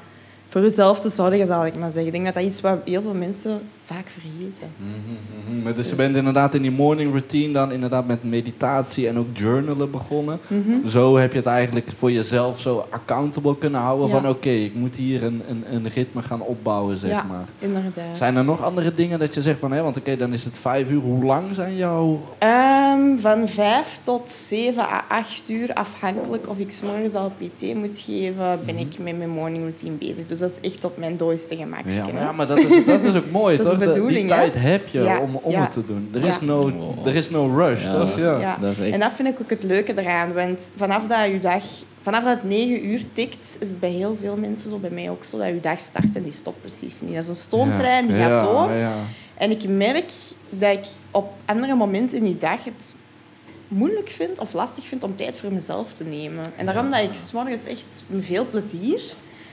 [0.51, 2.05] Voor jezelf te zorgen, zal ik maar zeggen.
[2.05, 4.67] Ik denk dat dat iets wat heel veel mensen vaak vergeten.
[4.77, 5.63] Mhm, mhm.
[5.63, 9.27] Maar dus je bent inderdaad in die morning routine dan inderdaad met meditatie en ook
[9.33, 10.39] journalen begonnen.
[10.47, 10.87] Mhm.
[10.87, 14.13] Zo heb je het eigenlijk voor jezelf zo accountable kunnen houden Ja.
[14.13, 17.45] van oké, ik moet hier een, een, een ritme gaan opbouwen, zeg ja, maar.
[17.59, 18.17] inderdaad.
[18.17, 20.57] Zijn er nog andere dingen dat je zegt van, hè, want oké, dan is het
[20.57, 21.01] vijf uur.
[21.01, 22.21] Hoe lang zijn jouw...
[22.37, 27.73] Ehm, van vijf tot zeven à acht uur, afhankelijk of ik 's morgens al PT
[27.75, 30.25] moet geven, ben ik met mijn morning routine bezig.
[30.25, 31.89] Dus dat is echt op mijn dooiste gemak.
[31.89, 33.79] Ja, maar, ja, maar dat, is, dat is ook mooi, Dat is toch?
[33.79, 34.49] de Dat- bedoeling, Die hè?
[34.49, 35.61] tijd heb je Ja, om, om ja.
[35.61, 36.09] het te doen.
[36.13, 36.27] Er Ja.
[36.27, 37.07] is no, Wow.
[37.07, 37.93] er is no rush, Ja.
[37.99, 38.17] toch?
[38.17, 38.39] Ja.
[38.39, 38.57] Ja.
[38.61, 38.93] Dat is echt...
[38.93, 40.33] En dat vind ik ook het leuke eraan.
[40.33, 41.63] Want vanaf dat je dag,
[42.01, 45.09] vanaf dat het negen uur tikt, is het bij heel veel mensen zo, bij mij
[45.09, 47.13] ook zo, dat je dag start en die stopt precies niet.
[47.13, 48.71] Dat is een stoomtrein, die Ja, gaat door.
[48.71, 48.91] Ja,
[49.35, 50.11] En ik merk
[50.49, 52.95] dat ik op andere momenten in die dag het
[53.67, 56.45] moeilijk vind of lastig vind om tijd voor mezelf te nemen.
[56.55, 59.01] En daarom dat ik 's morgens echt met veel plezier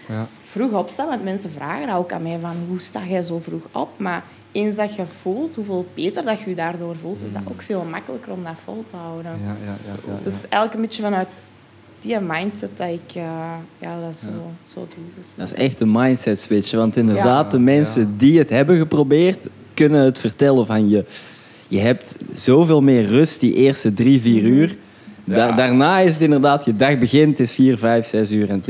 [0.09, 0.27] ja.
[0.42, 1.07] vroeg opsta.
[1.09, 3.88] Want mensen vragen dat ook aan mij van hoe sta jij zo vroeg op?
[3.97, 7.62] Maar eens dat je voelt hoeveel beter dat je je daardoor voelt, is dat ook
[7.62, 9.31] veel makkelijker om dat vol te houden.
[9.33, 10.23] Ja, ja, ja, ja, ja.
[10.23, 11.29] Dus eigenlijk een beetje vanuit
[12.01, 14.27] die mindset dat ik eh, ja, dat zo,
[14.64, 15.05] zo doe.
[15.18, 15.29] Dus.
[15.35, 16.71] Dat is echt een mindset switch.
[16.73, 17.51] Want inderdaad, Ja.
[17.51, 18.09] de mensen Ja.
[18.16, 21.05] die het hebben geprobeerd, kunnen het vertellen van je.
[21.68, 24.53] je hebt zoveel meer rust die eerste drie, vier Mhm.
[24.53, 24.77] uur.
[25.35, 28.51] Da- daarna is het inderdaad, je dag begint, het is vier, vijf, zes uur.
[28.51, 28.62] En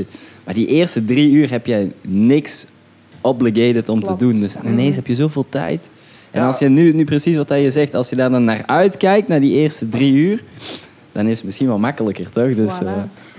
[0.44, 2.66] maar die eerste drie uur heb jij niks
[3.20, 4.18] obligated om Klopt.
[4.18, 4.40] te doen.
[4.40, 5.88] Dus ineens heb je zoveel tijd.
[6.30, 6.46] En Ja.
[6.46, 9.40] als je nu, nu precies wat je zegt, als je daar dan naar uitkijkt, naar
[9.40, 10.44] die eerste drie uur,
[11.12, 12.54] dan is het misschien wel makkelijker, toch?
[12.54, 12.86] Dus, Voilà.
[12.86, 12.92] eh,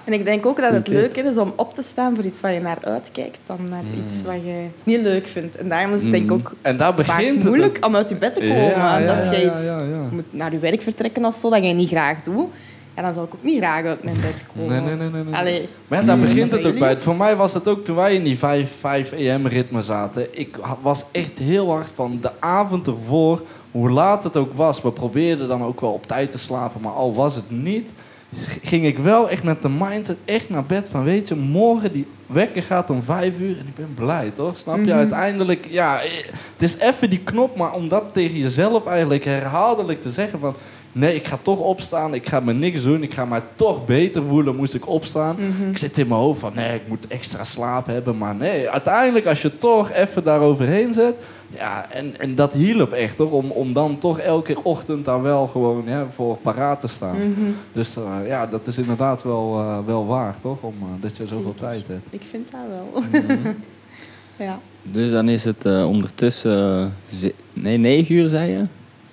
[0.06, 2.54] En ik denk ook dat het leuker is om op te staan voor iets waar
[2.54, 4.04] je naar uitkijkt dan naar Mm.
[4.04, 5.56] iets wat je niet leuk vindt.
[5.58, 7.44] En daarom is het denk ik ook En vaak begint het.
[7.44, 8.56] moeilijk om uit je bed te komen.
[8.56, 10.08] Ja, ja, Want als ja, je ja, iets ja, ja.
[10.12, 12.46] moet naar je werk vertrekken of zo, dat je niet graag doet,
[13.00, 14.70] ja, dan zou ik ook niet graag uit mijn bed komen.
[14.70, 15.10] Nee, nee, nee.
[15.10, 15.36] nee, nee.
[15.36, 16.22] Allee, Maar ja, daar Mm.
[16.24, 16.96] begint het ook bij.
[16.96, 20.28] Voor mij was het ook toen wij in die 5, 5 AM ritme zaten.
[20.40, 24.82] Ik was echt heel hard van de avond ervoor, hoe laat het ook was.
[24.82, 27.94] We probeerden dan ook wel op tijd te slapen, maar al was het niet,
[28.64, 32.06] ging ik wel echt met de mindset echt naar bed van, weet je, morgen die
[32.26, 34.58] wekker gaat om 5 uur en ik ben blij, toch?
[34.58, 34.82] Snap je?
[34.82, 34.92] Mhm.
[34.92, 36.10] Uiteindelijk, ja, eh,
[36.54, 40.56] het is even die knop, maar om dat tegen jezelf eigenlijk herhaaldelijk te zeggen van,
[40.91, 44.23] nee, ik ga toch opstaan, ik ga me niks doen, ik ga mij toch beter
[44.28, 45.36] voelen, moest ik opstaan.
[45.36, 45.69] mhm.
[45.69, 48.17] Ik zit in mijn hoofd van nee, ik moet extra slaap hebben.
[48.17, 51.15] Maar nee, uiteindelijk als je toch even daaroverheen zet.
[51.56, 53.32] Ja, en, en dat hielp echt hoor.
[53.32, 57.15] Om, om dan toch elke ochtend daar wel gewoon ja, voor paraat te staan.
[57.17, 57.52] Mhm.
[57.71, 60.58] Dus eh, ja, dat is inderdaad wel, eh, wel waar toch?
[60.62, 61.56] Om, eh, dat je zoveel Zeker.
[61.60, 62.06] tijd hebt.
[62.10, 63.02] Ik vind dat wel.
[63.12, 63.54] Mhm.
[64.45, 64.60] ja.
[64.84, 68.63] dus dan is het eh, ondertussen, ze- nee, negen uur zei je?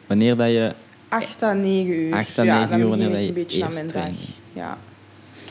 [0.06, 0.72] Wanneer dat je
[1.09, 2.14] 8 à 9 uur.
[2.14, 4.14] Acht à ja, negen dan uur, wanneer je een beetje aan eerst mijn dag.
[4.53, 4.79] Ja.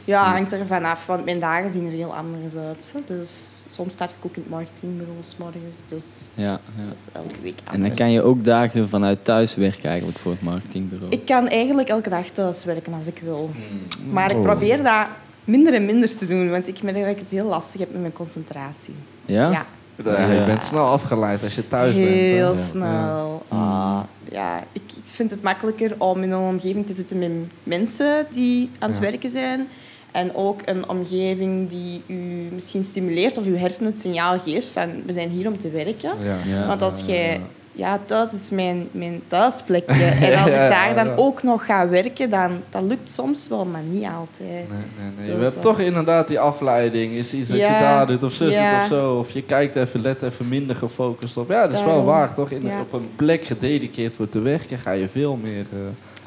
[0.06, 2.94] Ja, hangt er vanaf, want mijn dagen zien er heel anders uit.
[2.94, 3.16] hè.
[3.18, 6.60] Dus soms start ik ook in het marketingbureau 's morgens, dus Ja, ja.
[6.88, 7.76] dat is elke week anders.
[7.76, 11.12] En dan kan je ook dagen vanuit thuis werken eigenlijk voor het marketingbureau.
[11.12, 13.50] Ik kan eigenlijk elke dag thuis werken als ik wil.
[13.56, 14.12] Hmm.
[14.14, 14.44] Maar ik Oh.
[14.44, 15.08] probeer dat
[15.44, 18.02] minder en minder te doen, want ik merk dat ik het heel lastig heb met
[18.02, 18.96] mijn concentratie.
[19.26, 19.52] Ja?
[19.52, 19.66] Ja,
[20.04, 20.46] Ja, je Ja.
[20.46, 22.08] bent snel afgeleid als je thuis bent.
[22.08, 23.44] heel snel.
[23.48, 24.00] Ah,
[24.32, 27.32] ja, ik, ik vind het makkelijker om in een omgeving te zitten met
[27.64, 29.04] mensen die aan het Ja.
[29.10, 29.68] werken zijn.
[30.12, 34.90] En ook een omgeving die u misschien stimuleert of uw hersenen het signaal geeft van
[35.06, 36.12] we zijn hier om te werken.
[36.24, 36.36] Ja.
[36.46, 36.68] Ja.
[36.68, 37.42] Want als jij...
[37.76, 40.04] Ja, thuis is mijn, mijn thuisplekje.
[40.26, 43.82] En als ik daar dan ook nog ga werken, dan dat lukt soms wel, maar
[43.82, 44.40] niet altijd.
[44.50, 45.26] Nee, nee, nee.
[45.26, 47.12] Dus, Je hebt toch inderdaad die afleiding.
[47.12, 49.16] Is iets dat je daar doet of doet of zo.
[49.20, 51.50] Of je kijkt even, let even minder gefocust op.
[51.50, 52.52] Ja, dat is wel waar toch?
[52.52, 52.72] In.
[52.82, 55.66] Op een plek gedediceerd voor te werken ga je veel meer...
[55.72, 55.78] eh,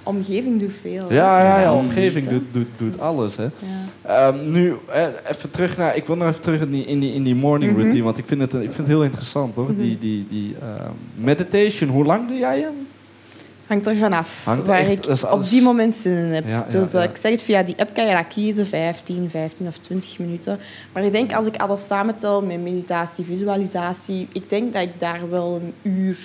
[0.08, 1.12] Omgeving doet veel.
[1.12, 3.36] Ja, ja, ja, Ja, omgeving doet, doet, doet Dus- alles.
[3.36, 3.42] Hè.
[3.42, 4.28] Ja.
[4.28, 4.74] Ehm, nu,
[5.26, 5.96] even terug naar...
[5.96, 7.80] Ik wil nog even terug in die, in die, in die morning Mhm.
[7.80, 8.04] routine.
[8.04, 9.70] Want ik vind het, ik vind het heel interessant, hoor.
[9.70, 9.76] Mhm.
[9.80, 12.86] Die, die, die ehm, meditation, hoe lang doe jij hem?
[13.66, 16.48] Hangt er vanaf Hangt waar echt- ik alles- op die moment zin in heb.
[16.48, 17.08] Ja, dus eh, ja.
[17.08, 20.58] ik zeg het via die app kan je dat kiezen, 15, 15 of 20 minuten.
[20.92, 25.30] Maar ik denk als ik alles samentel met meditatie, visualisatie, ik denk dat ik daar
[25.30, 26.18] wel een uur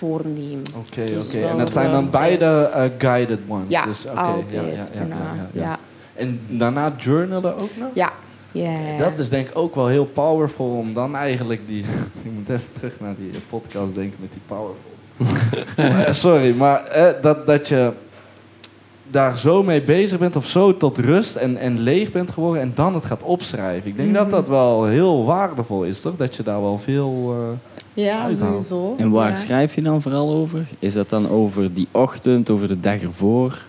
[0.00, 0.62] voor neem.
[0.76, 1.46] Oké, Dus oké.
[1.46, 3.68] En dat zijn dan beide eh, guided ones?
[3.68, 4.52] Ja, dus, oké, altijd.
[4.52, 5.14] ja, ja, ja, bijna.
[5.14, 5.60] ja, ja.
[5.62, 5.78] Ja.
[6.14, 7.90] En daarna journalen ook nog?
[7.94, 8.12] Ja.
[8.52, 8.78] Ja.
[8.78, 8.96] ja.
[8.96, 11.84] Dat is denk ik ook wel heel powerful om dan eigenlijk die...
[12.24, 14.88] ik moet even terug naar die podcast denken met die powerful.
[15.76, 17.92] Eh, sorry, maar eh, dat, dat je
[19.10, 22.72] daar zo mee bezig bent of zo tot rust en, en leeg bent geworden en
[22.74, 23.90] dan het gaat opschrijven.
[23.90, 24.34] Ik denk dat Mhm.
[24.34, 26.16] dat wel heel waardevol is, toch?
[26.16, 27.34] Dat je daar wel veel...
[27.94, 28.62] eh, Ja, uithaalt.
[28.64, 28.94] sowieso.
[28.96, 29.36] En waar Ja.
[29.36, 30.66] schrijf je dan vooral over?
[30.78, 33.64] Is dat dan over die ochtend, over de dag ervoor?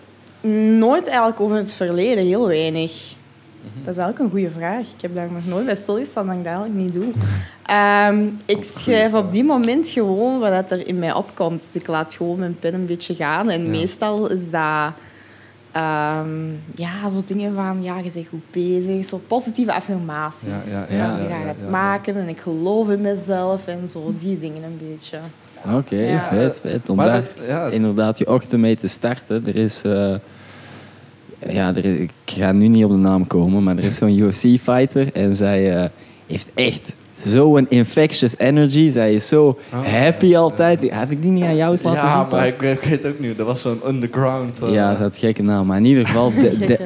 [0.78, 2.92] Nooit eigenlijk over het verleden, heel weinig.
[2.92, 3.84] Mhm.
[3.84, 4.80] Dat is eigenlijk een goede vraag.
[4.80, 7.10] Ik heb daar nog nooit bij stilgestaan dat ik dat eigenlijk niet doe.
[7.66, 11.60] Ehm, ik schrijf op die moment gewoon wat er in mij opkomt.
[11.62, 13.50] Dus ik laat gewoon mijn pen een beetje gaan.
[13.50, 13.68] En Ja.
[13.68, 14.92] meestal is dat...
[15.72, 19.04] ehm, ja, zo dingen van, ja, je bent goed bezig.
[19.06, 20.70] Zo positieve affirmaties.
[20.70, 23.66] Ja, ja, van, ja, je ja, gaat ja, het maken en ik geloof in mezelf
[23.66, 24.14] en zo.
[24.18, 25.18] Die dingen een beetje.
[25.76, 26.22] Oké, Ja.
[26.22, 26.90] vet, vet.
[26.90, 29.46] Om maar daar dat- ja, inderdaad je ochtend mee te starten.
[29.46, 29.82] Er is...
[29.84, 30.14] eh,
[31.48, 34.18] ja, er is, ik ga nu niet op de naam komen, maar er is zo'n
[34.18, 35.88] UFC-fighter en zij eh,
[36.26, 38.90] heeft echt zo'n infectious energy.
[38.90, 40.90] Zij is zo Oh, happy ja, altijd.
[40.90, 42.48] Had ik die niet aan jou eens laten ja, zien maar pas?
[42.48, 43.36] ik, ik weet ook niet.
[43.36, 44.62] Dat was zo'n underground...
[44.62, 45.66] eh, Ja, ze had gekke naam.
[45.66, 46.78] Maar in ieder geval, de, de,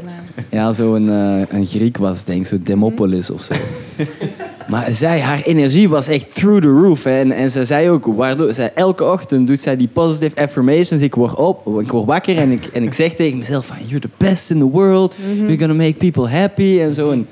[0.50, 3.54] ja, zo'n eh, een Griek was het, denk ik, zo Demopolis of zo.
[4.70, 7.04] maar zij, haar energie was echt through the roof.
[7.04, 7.18] hè.
[7.18, 11.02] En, en ze zei ook, waardoor, zij, elke ochtend doet zij die positive affirmations.
[11.02, 14.00] Ik word op, ik word wakker en ik, en ik zeg tegen mezelf van, you're
[14.00, 15.14] the best in the world.
[15.36, 17.10] You're gonna make people happy en zo.
[17.10, 17.26] En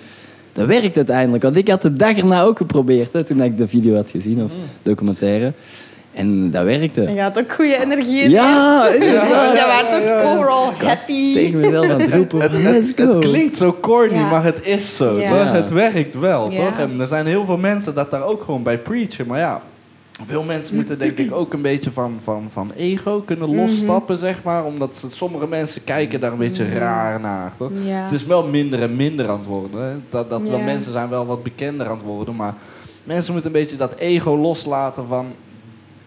[0.54, 1.42] dat werkt uiteindelijk.
[1.42, 4.42] Want ik had de dag erna ook geprobeerd, hè, toen ik de video had gezien,
[4.44, 5.52] of documentaire.
[6.12, 7.02] En dat werkte.
[7.04, 8.94] En je had ook goede energie in Ja, je.
[8.94, 9.52] inderdaad.
[9.52, 11.34] Je waart ook overal happy.
[11.34, 13.06] Tegen mezelf aan het roepen, let's go.
[13.08, 14.30] Het klinkt zo corny, Ja.
[14.30, 15.28] maar het is zo, Ja.
[15.28, 15.52] toch?
[15.52, 16.64] Het werkt wel, Ja.
[16.64, 16.78] toch?
[16.78, 19.26] En er zijn heel veel mensen dat daar ook gewoon bij preachen.
[19.26, 19.62] Maar ja,
[20.22, 24.42] veel mensen moeten denk ik ook een beetje van, van, van ego kunnen losstappen, zeg
[24.42, 24.64] maar.
[24.64, 27.70] Omdat ze, sommige mensen kijken daar een beetje raar naar, toch?
[27.84, 28.02] Ja.
[28.02, 29.82] Het is wel minder en minder aan het worden.
[29.82, 29.96] Hè?
[30.08, 32.54] Dat, dat wel mensen zijn wel wat bekender aan het worden, maar
[33.04, 35.32] mensen moeten een beetje dat ego loslaten van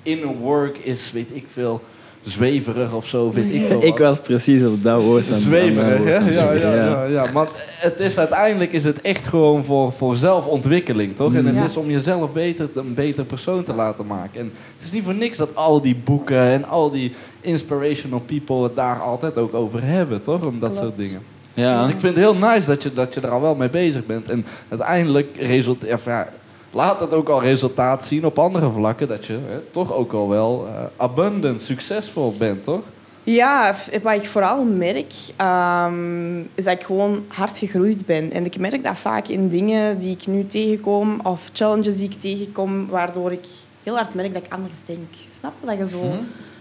[0.04, 1.82] inner work is, weet ik veel,
[2.28, 3.84] zweverig of zo, weet ik veel.
[3.84, 6.42] Ik was precies op dat woord aan Zweverig, hè?
[6.42, 7.32] Ja, ja, ja, ja.
[7.34, 7.48] Maar
[7.80, 11.34] het is, uiteindelijk is het echt gewoon voor, voor zelfontwikkeling, toch?
[11.34, 11.64] En het Ja.
[11.64, 14.40] is om jezelf beter, een beter persoon te laten maken.
[14.40, 18.64] En het is niet voor niks dat al die boeken en al die inspirational people
[18.64, 20.46] het daar altijd ook over hebben, toch?
[20.46, 20.76] Om dat Klopt.
[20.86, 21.22] soort dingen.
[21.54, 21.82] Ja.
[21.82, 24.06] Dus ik vind het heel nice dat je, dat je er al wel mee bezig
[24.06, 24.30] bent.
[24.30, 26.04] En uiteindelijk resulteert...
[26.04, 26.30] Ja,
[26.72, 29.08] laat het ook al resultaat zien op andere vlakken.
[29.08, 32.82] Dat je hè, toch ook al wel eh, abundant, succesvol bent, toch?
[33.24, 38.32] Ja, wat ik vooral merk, ehm, is dat ik gewoon hard gegroeid ben.
[38.32, 42.20] En ik merk dat vaak in dingen die ik nu tegenkom, of challenges die ik
[42.20, 43.46] tegenkom, waardoor ik
[43.84, 45.08] heel hard merk dat ik anders denk.
[45.40, 46.12] Snap je dat je zo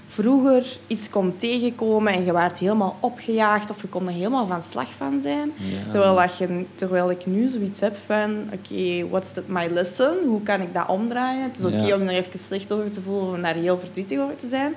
[0.07, 4.63] vroeger iets kon tegenkomen en je werd helemaal opgejaagd of je kon er helemaal van
[4.63, 5.53] slag van zijn?
[5.91, 10.15] Terwijl, dat je, terwijl ik nu zoiets heb van, oké, what's the, my lesson?
[10.27, 11.43] Hoe kan ik dat omdraaien?
[11.43, 11.95] Het is oké Ja.
[11.97, 14.75] om er even slecht over te voelen of daar heel verdrietig over te zijn.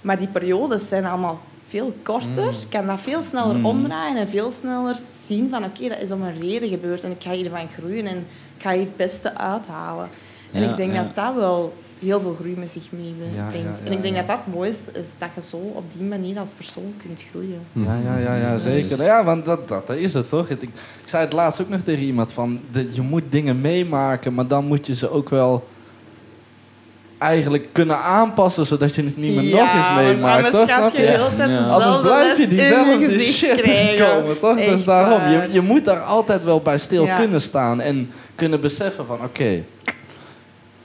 [0.00, 2.48] Maar die periodes zijn allemaal veel korter.
[2.48, 6.22] Ik kan dat veel sneller omdraaien en veel sneller zien van oké, dat is om
[6.22, 8.16] een reden gebeurd en ik ga hiervan groeien en
[8.56, 10.08] ik ga hier het beste uithalen.
[10.52, 11.72] En Ja, ik denk dat dat wel
[12.04, 13.34] heel veel groei met zich meebrengt.
[13.36, 15.92] Ja, ja, ja, en ik denk dat dat het mooiste is, dat je zo op
[15.92, 17.60] die manier als persoon kunt groeien.
[17.72, 19.02] Ja, ja, ja, ja zeker.
[19.02, 20.48] Ja, want dat, dat, dat is het toch?
[20.48, 20.70] Ik, ik
[21.04, 22.60] zei het laatst ook nog tegen iemand van...
[22.72, 25.68] de- je moet dingen meemaken, maar dan moet je ze ook wel...
[27.18, 30.36] eigenlijk kunnen aanpassen, zodat je het niet meer nog eens meemaakt.
[30.44, 30.70] Anders toch?
[30.76, 31.56] Snap je de hele tijd Ja.
[31.56, 34.38] dezelfde Anders blijf je les in diezelfde je gezicht shit krijgen.
[34.40, 34.56] toch?
[34.56, 37.16] dus daarom, je, moet daar altijd wel bij stil Ja.
[37.16, 39.62] kunnen staan en kunnen beseffen van, oké,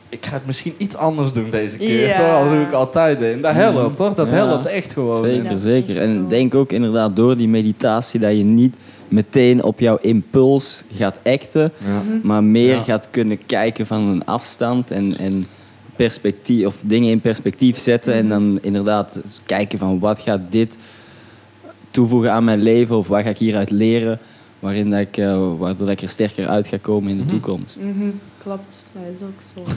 [0.09, 2.17] ik ga het misschien iets anders doen deze keer, Ja.
[2.17, 2.41] toch?
[2.41, 3.33] Als hoe ik altijd deed.
[3.33, 4.15] En dat helpt, toch?
[4.15, 4.35] Dat Ja.
[4.35, 5.23] helpt echt gewoon.
[5.23, 5.97] Zeker, zeker.
[5.97, 8.75] En denk ook inderdaad door die meditatie dat je niet
[9.07, 12.01] meteen op jouw impuls gaat acten, Ja.
[12.23, 12.81] maar meer Ja.
[12.81, 15.45] gaat kunnen kijken van een afstand en, en
[15.95, 20.77] perspectief, of dingen in perspectief zetten en dan inderdaad kijken van wat gaat dit
[21.91, 24.19] toevoegen aan mijn leven of wat ga ik hieruit leren,
[24.59, 27.79] waarin dat ik, eh, waardoor dat ik er sterker uit ga komen in de toekomst.
[27.83, 29.71] Mhm, klopt, dat is ook zo.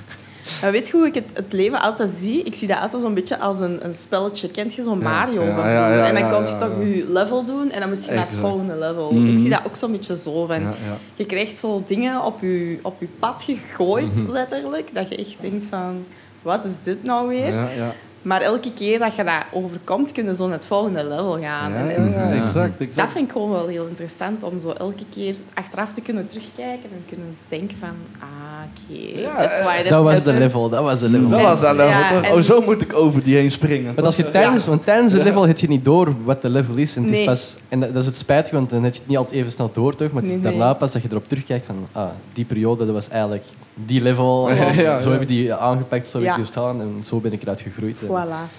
[0.62, 2.42] Maar weet je hoe ik het, het leven altijd zie?
[2.42, 4.50] Ik zie dat altijd zo'n beetje als een, een spelletje.
[4.50, 5.96] Kent je zo'n Ja, Mario ja, van ja, vroeger?
[5.96, 6.84] ja, en dan ja, kon ja, je toch ja.
[6.86, 9.12] je level doen en dan moest je naar het volgende level.
[9.12, 9.26] Mhm.
[9.26, 10.46] Ik zie dat ook zo'n beetje zo.
[10.46, 10.96] Van, Ja, ja.
[11.14, 14.30] Je krijgt zo dingen op je, op je pad gegooid, Mhm.
[14.30, 14.94] letterlijk.
[14.94, 16.04] Dat je echt denkt van,
[16.42, 17.52] wat is dit nou weer?
[17.52, 17.94] Ja, ja.
[18.22, 21.72] Maar elke keer dat je dat overkomt, kun je zo naar het volgende level gaan.
[21.72, 22.42] Ja, En, ja, ja, Ja.
[22.44, 23.12] exact, dat exact.
[23.12, 27.04] vind ik gewoon wel heel interessant, om zo elke keer achteraf te kunnen terugkijken en
[27.08, 28.26] kunnen denken van, ah,
[28.62, 31.28] oké, Ja, that's eh, why that was de level, dat was de level.
[31.28, 32.32] Dat was dat level, toch?
[32.32, 33.94] Oh, zo moet ik over die heen springen.
[33.94, 36.74] Want, als je tijdens, want tijdens de level heb je niet door wat de level
[36.76, 36.96] is.
[36.96, 37.26] En, het is Nee.
[37.26, 39.70] pas, en dat is het spijtige, want dan heb je het niet altijd even snel
[39.72, 40.12] door, toch?
[40.12, 40.58] Maar het is Nee, nee.
[40.58, 41.76] daarna pas dat je erop terugkijkt van...
[41.92, 43.44] Ah, die periode, dat was eigenlijk
[43.74, 44.50] die level.
[44.52, 44.96] Ja, ja.
[45.00, 46.30] Zo heb ik die aangepakt, zo heb Ja.
[46.32, 46.80] ik die staan.
[46.80, 47.96] En zo ben ik eruit gegroeid.
[47.96, 48.50] Voilà,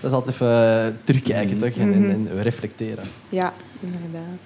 [0.00, 1.68] Dat is altijd even eh, terugkijken, toch?
[1.76, 2.10] En, en, Mhm.
[2.10, 3.04] en reflecteren.
[3.28, 4.38] ja, inderdaad.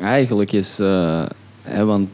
[0.00, 1.22] Eigenlijk is, eh,
[1.62, 2.08] hè, want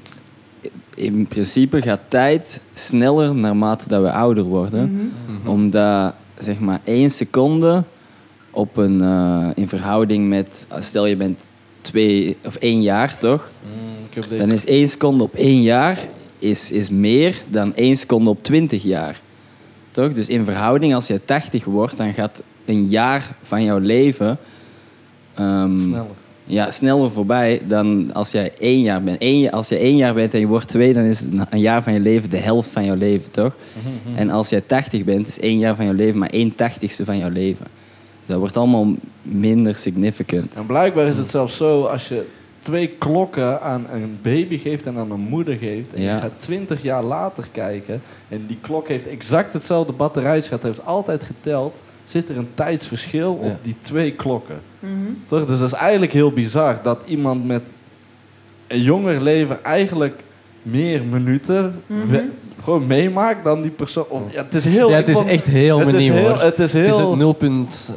[0.97, 5.13] in principe gaat tijd sneller naarmate dat we ouder worden.
[5.27, 5.49] Mhm.
[5.49, 7.85] Omdat zeg maar één seconde
[8.51, 11.41] op een, eh, in verhouding met, stel je bent
[11.81, 13.51] twee of één jaar toch?
[13.63, 14.39] Mm.
[14.39, 15.99] Dan is één seconde op één jaar
[16.39, 19.21] is, is meer dan één seconde op twintig jaar.
[19.91, 20.15] Toch?
[20.15, 24.39] Dus in verhouding, als je 80 wordt, dan gaat een jaar van jouw leven
[25.35, 26.07] ehm, Sneller.
[26.47, 29.17] Ja, sneller voorbij dan als jij één jaar bent.
[29.21, 31.93] Eén, als je één jaar bent en je wordt twee, dan is een- jaar van
[31.93, 33.57] je leven de helft van jouw leven, toch?
[34.17, 37.19] En als jij 80 bent, is één jaar van jouw leven maar één tachtigste van
[37.19, 37.67] jouw leven.
[38.19, 38.87] Dus dat wordt allemaal
[39.23, 40.55] minder significant.
[40.55, 42.27] En blijkbaar is het zelfs zo, als je
[42.59, 45.95] twee klokken aan een baby geeft en aan een moeder geeft...
[45.95, 46.15] en Ja.
[46.15, 48.03] je gaat twintig jaar later kijken...
[48.29, 51.83] en die klok heeft exact hetzelfde batterijschat, heeft altijd geteld...
[52.11, 53.59] zit er een tijdsverschil op Ja.
[53.63, 54.57] die twee klokken.
[54.79, 54.91] Mhm.
[55.27, 55.45] Toch?
[55.45, 57.63] Dus dat is eigenlijk heel bizar dat iemand met
[58.69, 60.21] een jonger leven eigenlijk
[60.63, 62.07] meer minuten Mhm.
[62.07, 62.29] we-
[62.63, 64.05] gewoon meemaakt dan die persoon.
[64.09, 64.91] Of, ja, het is heel.
[64.91, 67.91] ja, het is echt heel het is heel, het is Het is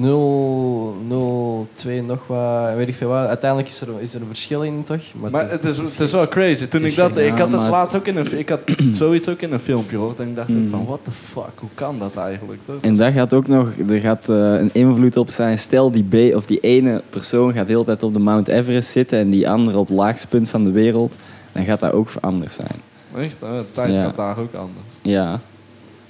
[0.00, 0.12] heel.
[0.12, 3.26] ook 0.002 nog wat, weet ik veel wat.
[3.26, 5.00] Uiteindelijk is er, is er een verschil in, toch?
[5.30, 6.66] Maar het is, het is wel crazy.
[6.66, 8.60] Toen ik dat, ik had het maar- laatst ook in een, ik had
[8.90, 10.68] zoiets ook in een filmpje gehoord en ik dacht Mm.
[10.68, 12.60] van, what the fuck, hoe kan dat eigenlijk?
[12.64, 12.76] Toch?
[12.80, 15.58] En daar gaat ook nog er gaat, eh, een invloed op zijn.
[15.58, 18.90] Stel, die, B, of die ene persoon gaat de hele tijd op de Mount Everest
[18.90, 21.16] zitten en die andere op het laagste punt van de wereld,
[21.52, 22.80] dan gaat dat ook anders zijn.
[23.24, 23.64] Echt, hè?
[23.72, 24.02] tijd Ja.
[24.04, 24.86] gaat daar ook anders.
[25.02, 25.40] Ja.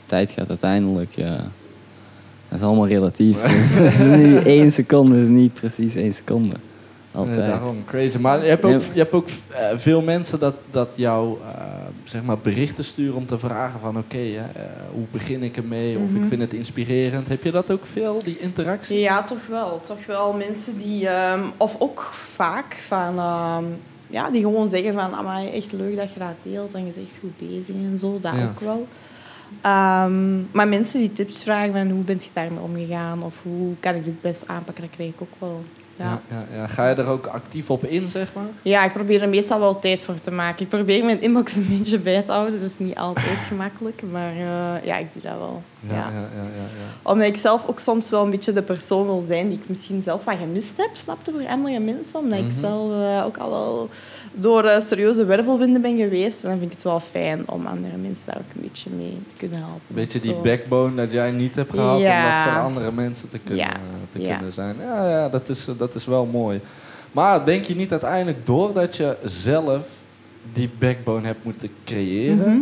[0.06, 1.16] tijd gaat uiteindelijk...
[1.16, 1.32] Uh,
[2.50, 3.42] dat is allemaal relatief.
[3.42, 6.56] Het is niet één seconde, is niet precies één seconde.
[7.12, 7.38] Altijd.
[7.38, 8.18] daarom, crazy.
[8.18, 11.62] Maar je hebt ook, je hebt ook uh, veel mensen dat, dat jou uh,
[12.04, 13.96] zeg maar berichten sturen om te vragen van...
[13.96, 14.42] oké, okay, uh,
[14.92, 15.96] hoe begin ik ermee?
[15.96, 16.14] Of mm -hmm.
[16.14, 16.28] ik mhm.
[16.28, 17.28] vind het inspirerend.
[17.28, 18.98] Heb je dat ook veel, die interactie?
[18.98, 19.80] Ja, toch wel.
[19.80, 21.08] Toch wel mensen die...
[21.08, 23.18] Um, of ook vaak van...
[23.18, 23.66] Um,
[24.06, 25.14] ja, die gewoon zeggen van...
[25.14, 28.18] Amai, echt leuk dat je dat deelt en je bent echt goed bezig en zo.
[28.20, 28.44] Dat ja.
[28.44, 28.86] ook wel.
[29.66, 33.94] Um, maar mensen die tips vragen van hoe ben je daarmee omgegaan of hoe kan
[33.94, 35.64] ik dit best aanpakken, dat krijg ik ook wel.
[35.96, 36.20] Ja.
[36.30, 38.44] Ja, ja, Ga je er ook actief op in, zeg maar?
[38.62, 40.62] Ja, ik probeer er meestal wel tijd voor te maken.
[40.62, 42.52] Ik probeer mijn inbox een beetje bij te houden.
[42.52, 44.02] Dus het is niet altijd gemakkelijk.
[44.10, 45.62] Maar uh, ja, ik doe dat wel.
[45.88, 46.10] Ja, ja.
[46.10, 49.58] Ja, ja, Omdat ik zelf ook soms wel een beetje de persoon wil zijn die
[49.58, 50.90] ik misschien zelf wat gemist heb.
[50.92, 52.18] Snapte voor andere mensen.
[52.18, 52.54] Omdat mm -hmm.
[52.54, 52.66] ik mhm.
[52.66, 53.88] zelf uh, ook al wel
[54.32, 56.42] door uh, serieuze wervelwinden ben geweest.
[56.44, 59.18] En dan vind ik het wel fijn om andere mensen daar ook een beetje mee
[59.26, 59.80] te kunnen helpen.
[59.88, 63.38] Een beetje die backbone dat jij niet hebt gehad om dat voor andere mensen te
[63.38, 64.76] kunnen, te kunnen zijn.
[64.80, 66.60] Ja, ja dat, is, dat is wel mooi.
[67.12, 69.86] Maar denk je niet uiteindelijk doordat je zelf
[70.52, 72.48] die backbone hebt moeten creëren...
[72.48, 72.60] Mhm.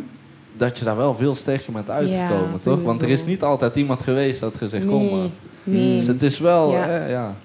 [0.58, 2.82] Dat je daar wel veel sterker bent uitgekomen, toch?
[2.82, 5.28] Want er is niet altijd iemand geweest dat gezegd, nee, kom maar.
[5.64, 5.96] Nee.
[5.96, 6.72] Dus het is wel...
[6.72, 7.36] ja.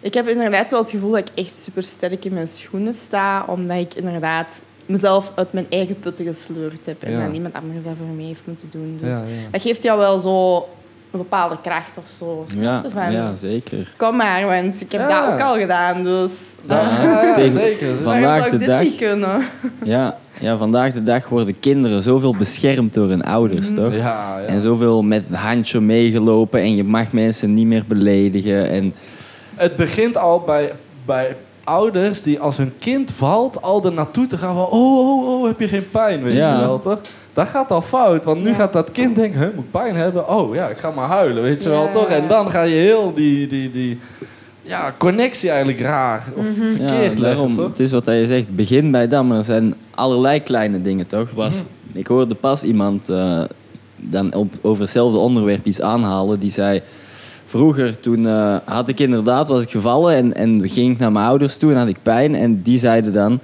[0.00, 3.44] Ik heb inderdaad wel het gevoel dat ik echt super sterk in mijn schoenen sta,
[3.48, 7.92] omdat ik inderdaad mezelf uit mijn eigen putten gesleurd heb en dat niemand anders dat
[7.98, 8.96] voor mij heeft moeten doen.
[9.00, 10.56] Dus dat geeft jou wel zo
[11.10, 12.46] een bepaalde kracht of zo.
[12.54, 13.92] Ja, ja zeker.
[13.96, 16.02] Kom maar, want ik heb dat ook al gedaan.
[16.02, 16.32] Dus
[16.68, 18.02] ja, zeker.
[18.02, 19.44] Vandaag zou ik de dag, niet kunnen.
[19.84, 23.76] Ja, ja, vandaag de dag worden kinderen zoveel beschermd door hun ouders, mhm.
[23.76, 23.94] toch?
[23.94, 24.44] Ja, ja.
[24.46, 28.68] En zoveel met een handje meegelopen en je mag mensen niet meer beledigen.
[28.68, 28.94] En
[29.54, 30.72] het begint al bij,
[31.06, 34.66] bij ouders die als hun kind valt al er naartoe te gaan van...
[34.66, 37.00] Oh, oh, oh, heb je geen pijn, weet je wel, toch?
[37.32, 39.40] Dat gaat al fout, want nu gaat dat kind denken...
[39.40, 40.28] Huh, moet pijn hebben?
[40.28, 42.06] Oh ja, ik ga maar huilen, weet je wel, toch?
[42.06, 43.46] En dan ga je heel die...
[43.46, 43.98] die, die
[44.62, 46.72] ja, connectie eigenlijk raar of mm -hmm.
[46.72, 47.68] verkeerd leggen, toch?
[47.68, 51.30] Het is wat je zegt, begin bij dat, maar er zijn allerlei kleine dingen, toch?
[51.34, 51.98] Was, mhm.
[51.98, 53.42] Ik hoorde pas iemand uh,
[53.96, 56.82] dan op, over hetzelfde onderwerp iets aanhalen, die zei...
[57.44, 61.26] Vroeger, toen uh, had ik inderdaad, was ik gevallen en, en ging ik naar mijn
[61.26, 62.34] ouders toe en had ik pijn.
[62.34, 63.40] En die zeiden dan,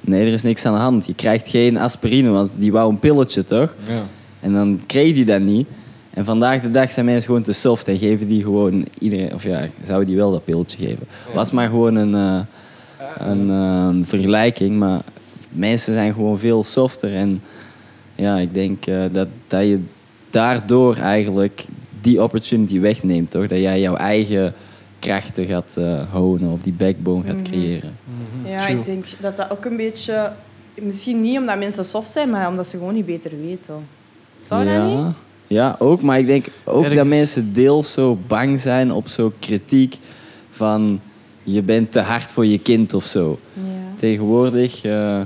[0.00, 1.06] nee, er is niks aan de hand.
[1.06, 3.74] Je krijgt geen aspirine, want die wou een pilletje, toch?
[3.88, 4.02] Ja.
[4.40, 5.68] En dan kreeg die dat niet.
[6.14, 9.42] En vandaag de dag zijn mensen gewoon te soft en geven die gewoon iedereen, of
[9.42, 11.06] ja, zouden die wel dat pilletje geven.
[11.34, 12.40] Was maar gewoon een, uh,
[13.18, 15.00] een, uh, een, vergelijking, maar
[15.48, 17.14] mensen zijn gewoon veel softer.
[17.14, 17.42] En
[18.14, 19.80] ja, ik denk dat, dat je
[20.30, 21.64] daardoor eigenlijk
[22.00, 23.46] die opportunity wegneemt, toch?
[23.46, 24.54] Dat jij jouw eigen
[24.98, 27.44] krachten gaat uh, honen of die backbone gaat mhm.
[27.44, 27.96] creëren.
[28.04, 28.52] Mhm.
[28.52, 30.32] Ja, ik denk dat dat ook een beetje...
[30.74, 33.86] Misschien niet omdat mensen soft zijn, maar omdat ze gewoon niet beter weten.
[34.44, 34.78] Zou ja.
[34.78, 35.14] dat niet?
[35.46, 36.02] Ja, ook.
[36.02, 39.96] Maar ik denk ook dat mensen deels zo bang zijn op zo'n kritiek
[40.50, 41.00] van...
[41.42, 43.38] Je bent te hard voor je kind of zo.
[43.52, 43.62] Ja.
[43.96, 44.84] Tegenwoordig...
[44.84, 45.20] Uh,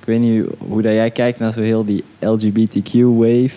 [0.00, 3.54] ik weet niet hoe dat jij kijkt naar zo heel die LGBTQ-wave.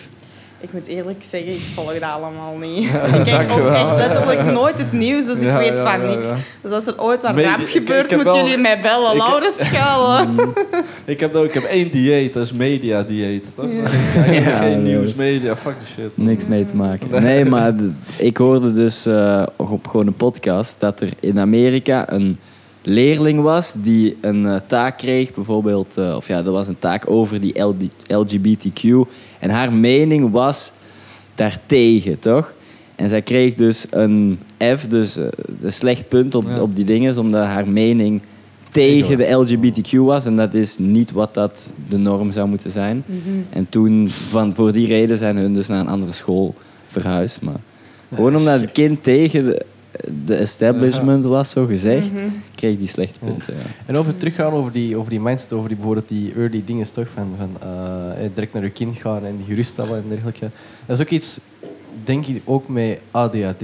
[0.60, 2.84] Ik moet eerlijk zeggen, ik volg dat allemaal niet.
[3.18, 6.28] ik kijk ook echt letterlijk nooit het nieuws, dus ik weet van niks.
[6.62, 9.12] Dus als er ooit wat rap gebeurt, moeten jullie mij bellen.
[9.12, 10.26] Ik, Laura Schellen.
[10.38, 10.54] Mm.
[11.06, 13.48] ik, heb ik heb één dieet, dat is media-dieet.
[14.60, 16.18] geen nieuws, media, fuck the shit.
[16.18, 17.24] Niks mee te maken.
[17.24, 17.74] Nee, maar
[18.18, 22.38] ik hoorde dus uh, op gewoon een podcast dat er in Amerika een
[22.88, 27.10] leerling was die een uh, taak kreeg, bijvoorbeeld, uh, of ja, dat was een taak
[27.10, 27.54] over die
[28.08, 29.10] LGBTQ.
[29.40, 30.72] En haar mening was
[31.36, 32.54] daartegen, toch?
[32.96, 34.40] En zij kreeg dus een
[34.76, 35.26] F, dus uh,
[35.62, 38.22] een slecht punt op, op die dingen, omdat haar mening
[38.72, 40.26] tegen de LGBTQ was.
[40.26, 43.04] En dat is niet wat dat de norm zou moeten zijn.
[43.06, 43.46] Mm -hmm.
[43.50, 46.56] En toen, van, voor die reden, zijn hun dus naar een andere school
[46.88, 47.42] verhuisd.
[47.42, 47.60] Maar
[48.14, 49.66] gewoon omdat het kind tegen de
[50.26, 53.54] de establishment was, zo gezegd, mm kreeg die slechte punten.
[53.54, 53.62] Ja.
[53.86, 57.08] En over teruggaan over die, over die mindset, over die, bijvoorbeeld die early dingen, toch?
[57.14, 60.50] Van, van uh, direct naar je kind gaan en die geruststellen en dergelijke.
[60.86, 61.40] Dat is ook iets,
[62.04, 63.64] denk ik, ook met ADHD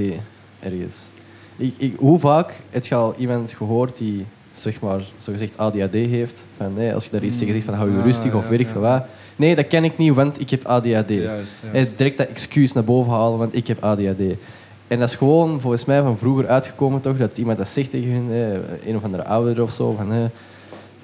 [0.59, 1.09] ergens.
[1.57, 6.39] Ik, ik, hoe vaak heb je al iemand gehoord die zeg maar, zogezegd ADHD heeft.
[6.57, 8.67] Van, nee, als je daar iets tegen zegt van hou je ah, rustig of werk
[8.67, 9.05] van wat.
[9.35, 11.09] Nee, dat ken ik niet, want ik heb ADHD.
[11.09, 11.97] Juist, juist.
[11.97, 14.35] Direct dat excuus naar boven halen, want ik heb ADHD.
[14.87, 18.09] En dat is gewoon volgens mij van vroeger uitgekomen toch, dat iemand dat zegt tegen
[18.09, 20.11] hun, een of andere ouder of zo, van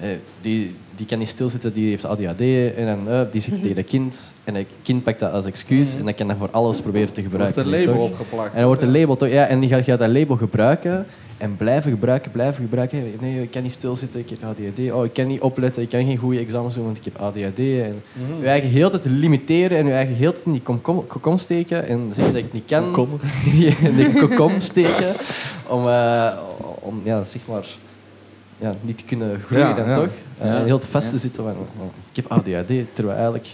[0.00, 0.08] eh,
[0.40, 2.40] die, die kan niet stilzitten, die heeft ADHD
[2.76, 5.94] en dan, uh, die zit tegen dat kind en het kind pakt dat als excuus
[5.94, 7.62] en dan kan dat voor alles proberen te gebruiken.
[7.62, 8.50] Er wordt een label opgeplakt.
[8.50, 11.06] En dan wordt een label toch, ja, en die gaat, gaat dat label gebruiken
[11.40, 13.12] En blijven gebruiken, blijven gebruiken.
[13.20, 14.92] Nee, ik kan niet stilzitten, ik heb ADHD.
[14.92, 17.58] Oh, ik kan niet opletten, ik kan geen goede examens doen, want ik heb ADHD.
[17.58, 18.40] En Mhm.
[18.40, 21.86] je eigen heel tijd limiteren en je eigen heel tijd in die komkom kom steken
[21.88, 22.82] en zeggen dat ik het niet kan.
[22.82, 23.20] Komkommer.
[23.88, 25.12] in de kokom steken.
[25.68, 26.32] Om, eh,
[26.80, 27.66] om ja, zeg maar,
[28.58, 29.94] ja, niet te kunnen groeien Ja, dan ja.
[29.94, 30.12] toch.
[30.40, 30.44] Ja.
[30.44, 33.48] En heel vast te zitten van, oh, ik heb ADHD, terwijl eigenlijk...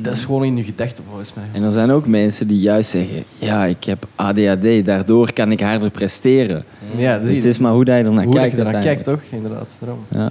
[0.00, 1.44] Dat is gewoon in je gedachten volgens mij.
[1.52, 5.60] En er zijn ook mensen die juist zeggen: Ja, ik heb ADHD, daardoor kan ik
[5.60, 6.64] harder presteren.
[6.96, 8.52] Ja, Dus het is maar hoe dat je ernaar hoe kijkt.
[8.56, 9.22] je ernaar kijkt, uiteindelijk.
[9.30, 9.38] toch?
[9.38, 9.98] Inderdaad, daarom.
[10.08, 10.30] Ja.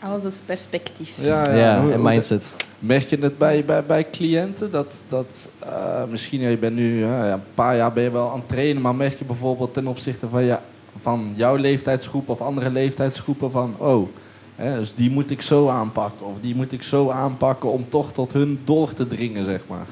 [0.00, 1.12] Alles is perspectief.
[1.20, 1.80] Ja, Ja, ja.
[1.82, 2.54] Hoe- en hoe- mindset.
[2.78, 4.70] Merk je het bij, bij, bij cliënten?
[4.70, 5.68] Dat, dat eh,
[6.10, 8.94] misschien, ja, je bent nu een paar jaar ben je wel aan het trainen, maar
[8.94, 10.62] merk je bijvoorbeeld ten opzichte van, ja,
[11.00, 14.08] van jouw leeftijdsgroep of andere leeftijdsgroepen van, oh,
[14.56, 18.12] hè, dus die moet ik zo aanpakken of die moet ik zo aanpakken om toch
[18.12, 19.86] tot hun door te dringen, zeg maar.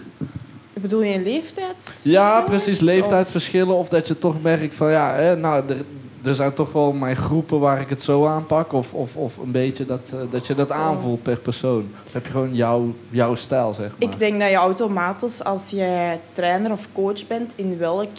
[0.80, 2.00] Bedoel je leeftijd?
[2.04, 5.84] Ja, precies, leeftijdsverschillen of dat je toch merkt van, ja, hè, nou, er,
[6.24, 9.52] er zijn toch wel mijn groepen waar ik het zo aanpak of, of, of een
[9.52, 11.90] beetje dat, eh, dat je dat aanvoelt per persoon.
[12.06, 14.08] Of heb je gewoon jouw, jouw stijl, zeg maar.
[14.11, 18.11] Ik denk dat je automatisch, als je trainer of coach bent, in welk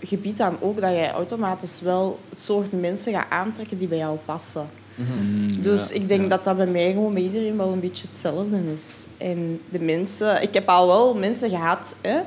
[0.00, 4.18] gebied dan ook, dat je automatisch wel het soort mensen gaat aantrekken die bij jou
[4.24, 4.68] passen.
[4.94, 6.28] Mm, Dus ja, ik denk ja.
[6.28, 9.06] dat dat bij mij gewoon bij iedereen wel een beetje hetzelfde is.
[9.18, 10.42] En de mensen...
[10.42, 11.96] Ik heb al wel mensen gehad...
[12.00, 12.18] Hè?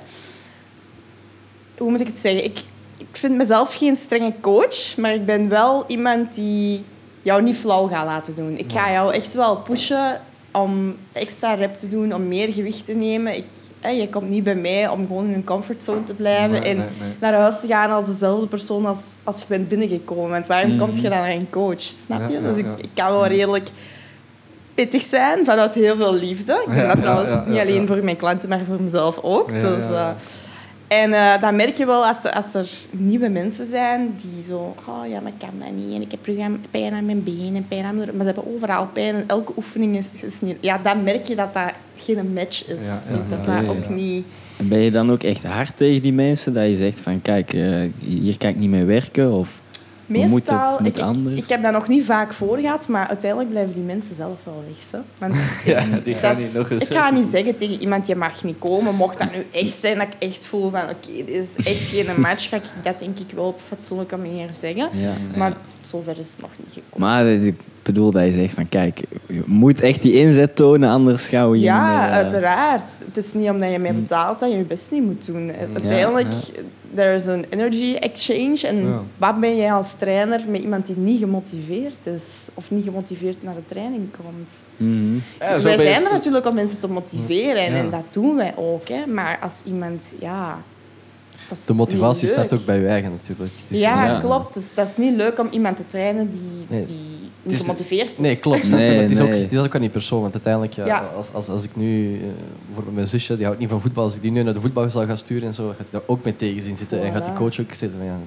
[1.78, 2.44] Hoe moet ik het zeggen?
[2.44, 2.60] Ik,
[2.98, 6.86] ik vind mezelf geen strenge coach, maar ik ben wel iemand die
[7.22, 8.58] jou niet flauw gaat laten doen.
[8.58, 10.22] Ik ga jou echt wel pushen
[10.56, 13.36] om extra rep te doen, om meer gewicht te nemen.
[13.36, 13.46] Ik,
[13.82, 16.88] je komt niet bij mij om gewoon in een comfortzone te blijven Nee, en nee,
[17.00, 17.10] nee.
[17.20, 20.30] naar huis te gaan als dezelfde persoon als, als je bent binnengekomen.
[20.30, 20.80] Want waarom Mhm.
[20.80, 21.80] kom je dan naar een coach?
[21.82, 22.38] Snap je?
[22.38, 23.70] Dus ik, ik kan wel redelijk
[24.76, 26.64] pittig zijn vanuit heel veel liefde.
[26.68, 29.50] Ik Ja, dat trouwens niet alleen voor mijn klanten, maar voor mezelf ook.
[29.50, 30.10] Dus, eh,
[30.88, 34.76] en eh, dan merk je wel als, er- als er nieuwe mensen zijn die zo...
[34.88, 35.96] Oh ja, maar ik kan dat niet.
[35.96, 36.20] En ik heb
[36.72, 38.10] pijn aan mijn benen en pijn aan mijn...
[38.16, 40.58] Maar ze hebben overal pijn en elke oefening is, is niet...
[40.60, 42.86] Ja, dan merk je dat dat geen match is.
[42.86, 43.94] Ja, ja, dus dat ja, dat ja, ook ja.
[43.94, 44.26] niet...
[44.58, 46.54] En ben je dan ook echt hard tegen die mensen?
[46.54, 49.32] Dat je zegt van, kijk, eh, hier kan ik niet mee werken?
[49.32, 49.62] Of
[50.06, 51.36] Meestal, moet het moet ik, anders?
[51.36, 54.64] ik heb dat nog niet vaak voor gehad, maar uiteindelijk blijven die mensen zelf wel
[54.68, 54.78] weg.
[54.92, 54.98] Zo.
[55.18, 55.36] Want
[55.66, 58.16] Ja, die gaan dat niet is- nog eens ik ga niet zeggen tegen iemand, je
[58.16, 58.96] mag niet komen.
[58.96, 62.22] Mocht dat nu echt zijn, dat ik echt voel van, oké, dit is echt geen
[62.22, 64.90] match, ga ik dat denk ik wel op fatsoenlijke manier zeggen.
[64.94, 67.08] Ja, Maar zover is het nog niet gekomen.
[67.08, 67.56] Maar ik
[67.86, 71.58] bedoel dat je zegt van, kijk, je moet echt die inzet tonen, anders gaan we
[71.58, 72.10] je Ja, meer...
[72.10, 72.90] eh, uiteraard.
[73.06, 75.52] Het is niet omdat je mij betaalt dat je je best niet moet doen.
[75.74, 76.34] Uiteindelijk,
[76.96, 78.68] er is een energy exchange.
[78.68, 79.02] En Ja.
[79.18, 82.48] wat ben jij als trainer met iemand die niet gemotiveerd is?
[82.54, 84.50] Of niet gemotiveerd naar de training komt?
[85.40, 87.66] Ja, zo wij je- zijn er natuurlijk om mensen te motiveren.
[87.66, 87.78] En, Ja.
[87.80, 88.88] en dat doen wij ook.
[88.88, 89.06] Hè.
[89.08, 90.14] Maar als iemand...
[90.20, 90.58] Ja,
[91.68, 92.54] De motivatie leuk.
[92.54, 93.52] ook bij je eigen natuurlijk.
[93.62, 94.20] Het is Ja, Ja.
[94.20, 94.54] klopt.
[94.54, 96.86] Dus dat is niet leuk om iemand te trainen die, Nee.
[96.86, 96.96] die
[97.44, 98.18] is- niet gemotiveerd is.
[98.18, 98.70] Nee, klopt.
[98.70, 99.42] Nee, maar het, is ook, nee.
[99.42, 100.22] het is ook aan die persoon.
[100.22, 101.10] Want uiteindelijk, ja, Ja.
[101.16, 102.14] Als, als, als ik nu...
[102.16, 102.22] eh,
[102.66, 104.04] bijvoorbeeld mijn zusje, die houdt niet van voetbal.
[104.04, 106.24] Als ik die nu naar de voetbalzaal ga sturen en zo, gaat hij daar ook
[106.24, 107.02] mee tegen zien zitten.
[107.04, 108.18] En gaat die coach ook zitten van, ja,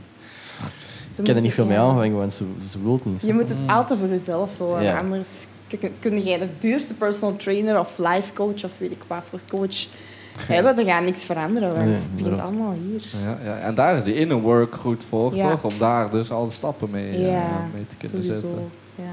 [1.10, 3.22] Ze ik kan er niet veel mee aanvangen, want ze, ze wil het niet.
[3.22, 4.82] Je moet het altijd voor jezelf houden.
[4.82, 4.98] Ja.
[4.98, 5.28] Anders
[5.66, 9.40] kun- kun jij de duurste personal trainer of life coach of weet ik wat voor
[9.48, 9.86] coach
[10.46, 10.78] hebben.
[10.78, 13.02] Er gaat niks veranderen, want Nee, het begint allemaal hier.
[13.24, 15.50] Ja, ja, en daar is die inner work goed voor, Ja.
[15.50, 15.64] toch?
[15.64, 18.46] Om daar dus al de stappen mee, eh, Ja, mee te kunnen sowieso.
[18.46, 18.70] zetten.
[18.94, 19.04] Ja.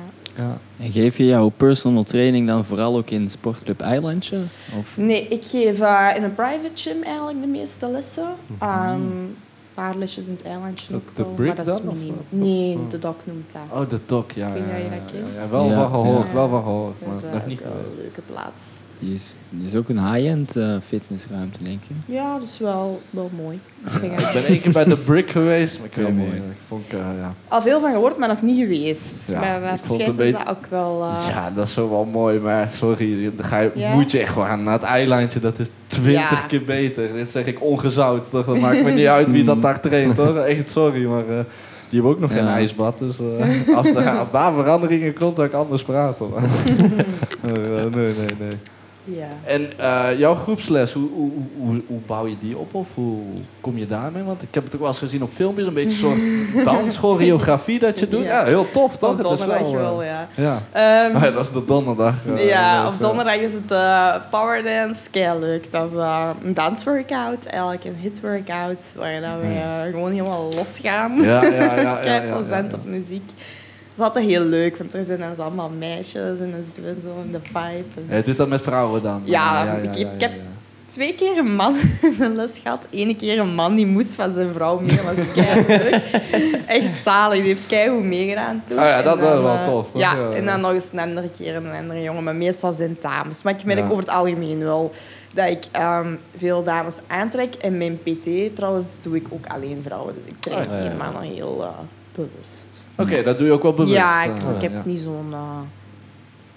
[0.44, 0.58] Ja.
[0.86, 4.38] En geef je jouw personal training dan vooral ook in Sportclub Eilandje?
[4.80, 4.98] Of?
[4.98, 8.28] Nee, ik geef eh, in een private gym eigenlijk de meeste lessen.
[8.48, 8.64] Mhm.
[8.64, 9.36] Ehm, een
[9.74, 11.96] paar lesjes in het eilandje De- ook wel, maar dat is dan, of-
[12.30, 12.90] Nee, oh.
[12.90, 13.82] de doc noemt dat.
[13.82, 14.48] Oh, de doc, ja.
[14.48, 15.38] Ik weet niet ja, of je ja, dat ja, kent.
[15.46, 16.34] ja, wel Ja, van gehoord, ja.
[16.36, 17.00] wel van gehoord.
[17.00, 18.64] Dat Maar is nog niet wel een leuke plaats.
[19.06, 21.96] Die is, die is ook een high-end eh, fitnessruimte, denk ik.
[22.06, 23.60] Ja, dat is wel, wel mooi.
[24.02, 26.30] ik ben één keer bij de Brick geweest, maar ik weet mooi.
[26.36, 27.34] Ik vond, eh, ja.
[27.48, 29.30] Al veel van gehoord, maar nog niet geweest.
[29.30, 31.04] Ja, maar vond het een schijnt is beetje- dat ook wel...
[31.04, 33.94] eh, ja, dat is zo wel mooi, maar sorry, dan ga je, Ja?
[33.94, 35.40] moet je echt gewoon naar het eilandje.
[35.40, 36.46] Dat is twintig Ja.
[36.48, 37.14] keer beter.
[37.14, 38.46] Dit zeg ik ongezout, toch?
[38.46, 40.38] Dat maakt me niet uit wie dat daar traint, hoor.
[40.38, 41.40] Echt sorry, maar eh,
[41.90, 43.00] die hebben ook nog geen ijsbad.
[43.00, 46.30] Dus eh, als, daar- als daar veranderingen komt, zou ik anders praten.
[46.30, 46.42] Maar,
[47.44, 48.58] Maar, eh, nee, nee, nee.
[49.06, 49.28] Ja.
[49.44, 53.18] En eh, jouw groepsles, hoe, hoe, hoe, hoe bouw je die op of hoe
[53.62, 54.24] kom je daarmee?
[54.24, 56.18] Want ik heb het ook wel eens gezien op filmpjes, een beetje een
[56.54, 58.24] soort danschoreografie dat je doet.
[58.24, 58.46] Ja, Ja.
[58.46, 59.10] heel tof toch?
[59.12, 60.28] Op donderdag wel, wel, eh, ja.
[60.36, 60.60] ja.
[60.72, 62.14] Ehm, Oh ja, dat is de donderdag.
[62.36, 65.10] eh, ja, dus, op eh, donderdag is het eh power dance.
[65.40, 65.72] Leuk.
[65.72, 70.50] Dat is eh, een dansworkout, eigenlijk een hit workout, waar dat we eh, gewoon helemaal
[70.56, 71.16] losgaan.
[71.22, 72.04] Ja, ja, ja.
[72.04, 72.64] ja.
[72.74, 73.32] op muziek.
[73.96, 76.84] Dat is altijd heel leuk, want er zijn dan zo allemaal meisjes en dan zitten
[76.84, 78.02] we zo in de vibe.
[78.10, 79.22] En- Ja, dit dan met vrouwen dan?
[79.26, 80.32] Ja, ja, ik heb- ik heb-
[80.86, 82.88] twee keer een man in mijn les gehad.
[82.92, 84.96] Eén keer een man die moest van zijn vrouw mee.
[84.96, 86.04] Dat was keihard.
[86.68, 87.38] Echt zalig.
[87.38, 88.78] Die heeft keihard meegedaan toen.
[88.78, 90.02] Oh ja, dat was dan, wel eh, tof, toch?
[90.02, 92.24] Ja, en dan nog eens een andere keer een andere jongen.
[92.24, 93.44] Maar meestal zijn dames.
[93.44, 94.92] Maar ik merk over het algemeen wel
[95.34, 97.54] dat ik ehm, veel dames aantrek.
[97.56, 100.14] En mijn PT trouwens doe ik ook alleen vrouwen.
[100.16, 101.70] Dus ik trek Ah, geen mannen heel eh,
[102.16, 102.88] bewust.
[102.98, 103.96] Oké, dat doe je ook wel bewust.
[103.96, 104.82] Ja, ik, eh, ik heb ja.
[104.86, 105.60] niet zo'n uh,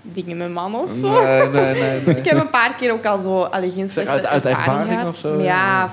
[0.02, 1.22] dingen met mannen of zo.
[1.24, 2.00] Nee, nee, nee.
[2.06, 2.16] nee.
[2.22, 5.06] Ik heb een paar keer ook al zo allee, geen slechte uit- uit ervaring, gehad.
[5.06, 5.32] of zo?
[5.32, 5.42] Hmm.
[5.42, 5.90] Ja,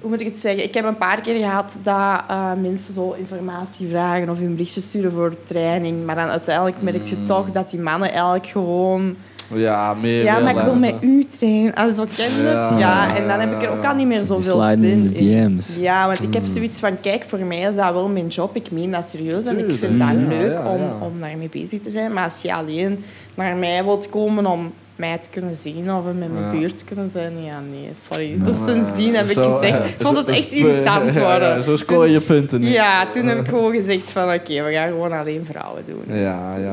[0.00, 0.62] hoe moet ik het zeggen?
[0.64, 4.80] Ik heb een paar keer gehad dat eh, mensen zo informatie vragen of een berichtje
[4.80, 6.04] sturen voor training.
[6.06, 7.26] Maar dan uiteindelijk merk je Hmm.
[7.26, 9.16] toch dat die mannen eigenlijk gewoon...
[9.54, 11.74] Ja, meer Ja, maar ik wil met u trainen.
[11.74, 12.78] En zo ken je het.
[12.78, 15.76] Ja, en dan heb ik er ook al niet meer zoveel zin in DM's.
[15.76, 18.56] Ja, want ik heb zoiets van, kijk, voor mij is dat wel mijn job.
[18.56, 21.90] Ik meen dat serieus en ik vind dat Ja, leuk om, om daarmee bezig te
[21.90, 22.12] zijn.
[22.12, 26.18] Maar als je alleen naar mij wilt komen om mij te kunnen zien of in
[26.18, 26.50] mijn Ja.
[26.50, 28.38] buurt kunnen zijn, ja, nee, sorry.
[28.42, 31.48] Dus sindsdien heb ik Zo, gezegd, eh, ik vond het echt irritant ja, worden.
[31.56, 32.72] ja, zo scoor je punten niet.
[32.72, 36.02] Ja, toen heb ik gewoon gezegd van, oké, we gaan gewoon alleen vrouwen doen.
[36.06, 36.72] Ja, ja, ja,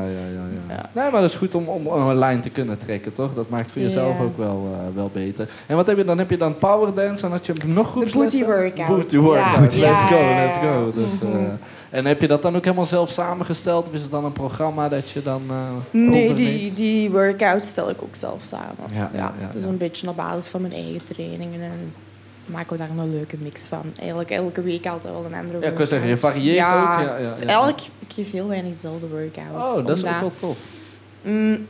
[0.68, 0.74] ja.
[0.74, 0.90] Ja.
[0.92, 3.34] Nee, maar dat is goed om, om een lijn te kunnen trekken, toch?
[3.34, 4.22] Dat maakt voor jezelf Ja.
[4.24, 5.48] ook wel, eh, wel beter.
[5.66, 6.18] En wat heb je dan?
[6.18, 8.86] Heb je dan powerdance en had je nog goed De booty workout.
[8.88, 9.74] Booty workout.
[9.74, 9.90] Ja.
[9.90, 10.44] Let's go, Ja.
[10.44, 10.92] let's go.
[10.94, 11.38] Dus, eh,
[11.94, 13.88] en heb je dat dan ook helemaal zelf samengesteld?
[13.88, 15.56] Of is het dan een programma dat je dan eh
[15.90, 16.76] Nee, die, overneemt?
[16.76, 18.94] die workout stel ik ook zelf samen.
[18.94, 21.60] Ja, ja, ja, dus een beetje op basis van mijn eigen trainingen.
[21.60, 21.94] En
[22.46, 23.92] maken we daar een leuke mix van.
[23.98, 27.06] Eigenlijk elke week altijd wel een andere Ja, ik wou zeggen, je varieert ja, ook,
[27.06, 27.46] ja, ja, dus ja.
[27.46, 29.78] Elk, ik geef heel weinig dezelfde workouts.
[29.78, 30.58] Oh, dat is ook wel tof.
[31.22, 31.66] Mm,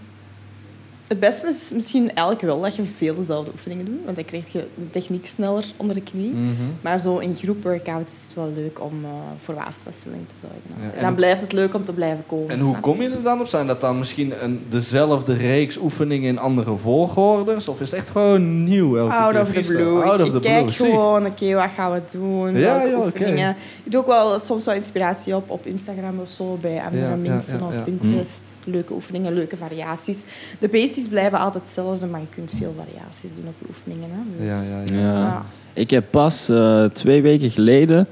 [1.14, 4.04] het beste is misschien elk wel dat je veel dezelfde oefeningen doet.
[4.04, 6.30] Want dan krijg je de techniek sneller onder de knie.
[6.30, 6.52] Mhm.
[6.80, 9.10] Maar zo in groep workouts is het wel leuk om eh,
[9.40, 10.60] voor wat afwisseling te zorgen.
[10.82, 12.48] Ja, en en- dan blijft het leuk om te blijven komen.
[12.50, 13.46] En hoe kom je er dan op?
[13.46, 17.68] Zijn dat dan misschien een, dezelfde reeks oefeningen in andere volgordes?
[17.68, 20.02] Of is het echt gewoon nieuw elke Out keer of the blue.
[20.02, 20.84] Out ik of the kijk blue, zie.
[20.86, 22.56] gewoon, oké, wat gaan we doen?
[22.58, 23.56] Ja, Welke oefeningen?
[23.84, 27.14] Ik doe ook wel soms wel inspiratie op op Instagram of zo, bij andere Ja,
[27.16, 27.82] mensen of.
[27.84, 28.58] Pinterest.
[28.64, 30.22] Leuke oefeningen, leuke variaties.
[30.58, 34.08] De basics blijven altijd hetzelfde, maar je kunt veel variaties doen op je oefeningen.
[34.12, 34.44] Hè?
[34.44, 35.00] Dus, Ja, ja, ja.
[35.12, 35.18] Ja.
[35.20, 35.44] ja.
[35.72, 38.06] Ik heb pas eh, twee weken geleden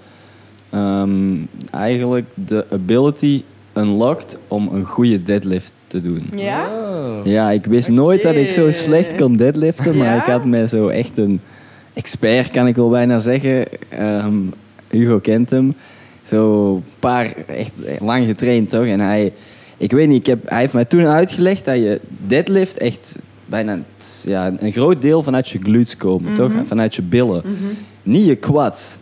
[0.71, 1.35] ehm,
[1.71, 3.43] eigenlijk de ability
[3.75, 6.31] unlocked om een goede deadlift te doen.
[6.37, 6.67] Ja?
[6.67, 7.27] Oh.
[7.27, 10.21] Ja, ik wist nooit dat ik zo slecht kon deadliften, maar Ja?
[10.21, 11.41] ik had mij zo echt een
[11.95, 13.65] expert, kan ik wel bijna zeggen.
[13.89, 14.35] Ehm,
[14.91, 15.75] Hugo kent hem.
[16.23, 18.87] Zo een paar, echt lang getraind toch?
[18.87, 19.33] En hij,
[19.83, 23.79] ik weet niet, ik heb, hij heeft mij toen uitgelegd dat je deadlift echt bijna
[24.25, 26.53] ja, een groot deel vanuit je glutes komen, toch?
[26.67, 27.43] Vanuit je billen.
[28.03, 28.99] Niet je quads.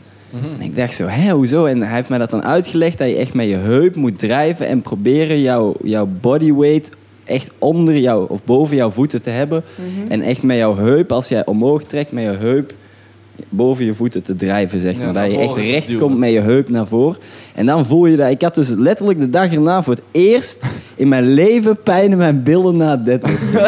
[0.59, 1.65] En ik dacht zo, hé, hoezo?
[1.65, 4.67] En hij heeft mij dat dan uitgelegd dat je echt met je heup moet drijven
[4.67, 6.89] en proberen jouw, jouw bodyweight
[7.25, 9.63] echt onder jou of boven jouw voeten te hebben.
[10.09, 12.75] En echt met jouw heup, als jij omhoog trekt, met je heup
[13.49, 15.13] boven je voeten te drijven, zeg maar.
[15.13, 16.03] dat je echt recht duwen.
[16.03, 17.19] komt met je heup naar voren.
[17.55, 18.31] En dan voel je dat.
[18.31, 20.63] Ik had dus letterlijk de dag erna voor het eerst
[20.97, 23.65] in mijn leven pijn in mijn billen na het deadliften.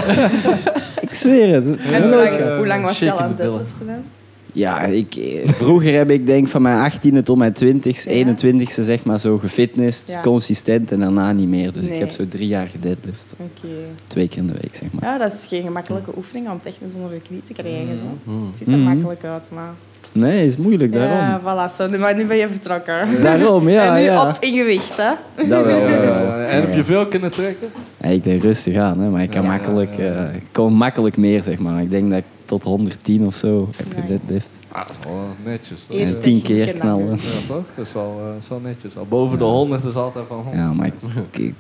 [1.09, 1.65] ik zweer het.
[1.65, 2.57] En hoe lang, gehad.
[2.57, 4.03] hoe lang was je al aan het deadliften dan?
[4.55, 8.17] Ja, ik, eh, vroeger heb ik denk van mijn 18e tot mijn 20ste, Ja.
[8.17, 10.21] 21ste zeg maar zo gefitnessd, Ja.
[10.21, 11.73] consistent en daarna niet meer.
[11.73, 11.93] Dus Nee.
[11.93, 13.35] ik heb zo drie jaar gedeadlift.
[13.39, 13.69] Oké.
[14.07, 15.03] Twee keer in de week zeg maar.
[15.13, 17.99] Ja, dat is geen gemakkelijke oefening om technisch onder de knie te krijgen.
[17.99, 18.05] Zo.
[18.33, 18.47] Mm.
[18.47, 18.87] Het ziet er Mhm.
[18.89, 19.71] makkelijk uit, maar...
[20.13, 21.17] Nee, is moeilijk, daarom.
[21.17, 21.75] Ja, voilà.
[21.77, 23.23] Zo, nu, maar nu ben je vertrokken.
[23.23, 23.85] Daarom, ja.
[23.89, 24.29] en nu ja.
[24.29, 25.13] op in gewicht, hè?
[25.49, 25.89] Dat wel.
[25.89, 26.41] Ja.
[26.53, 27.69] En heb je veel kunnen trekken?
[28.01, 30.29] Ja, ik deed rustig aan, hè, maar ik kan Ja, makkelijk, ja, ja.
[30.29, 31.83] eh, ik kon makkelijk meer zeg maar.
[31.83, 34.01] Ik denk dat ik tot 110 of zo heb Nice.
[34.01, 34.51] gedeadlift.
[34.69, 35.87] Ah, wel netjes.
[35.91, 37.07] Eerst En tien techniek keer en dan knallen.
[37.07, 37.17] doen.
[37.17, 37.65] Ja, toch?
[37.77, 38.97] Dat is wel, eh, is wel netjes.
[38.97, 40.45] Al boven de 100 is altijd van...
[40.51, 40.57] hm.
[40.57, 40.95] Ja, maar ik,
[41.47, 41.55] ik,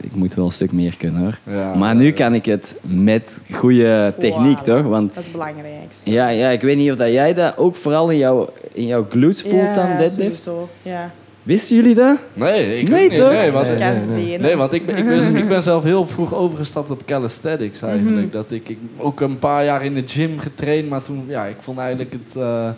[0.00, 1.38] ik moet wel een stuk meer kunnen hoor.
[1.54, 2.12] Ja, Maar nu ja.
[2.12, 4.82] kan ik het met goede techniek, toch?
[4.82, 6.10] Want Dat is het belangrijkste.
[6.10, 9.06] Ja, ja, ik weet niet of dat jij dat ook vooral in jouw, in jouw
[9.10, 10.42] glutes voelt dan, deadlift.
[10.42, 10.68] sowieso.
[10.82, 11.10] Ja.
[11.44, 12.18] Wisten jullie dat?
[12.32, 13.18] Nee, ik Nee, niet.
[13.18, 13.30] toch?
[13.30, 14.24] Nee, want, Nee, nee, Kant nee.
[14.24, 14.40] benen.
[14.40, 18.32] nee, want ik, ben, ik, ben, ik ben zelf heel vroeg overgestapt op calisthenics eigenlijk.
[18.32, 21.56] Dat ik, ik ook een paar jaar in de gym getraind, maar toen, ja, ik
[21.60, 22.68] vond eigenlijk het eh,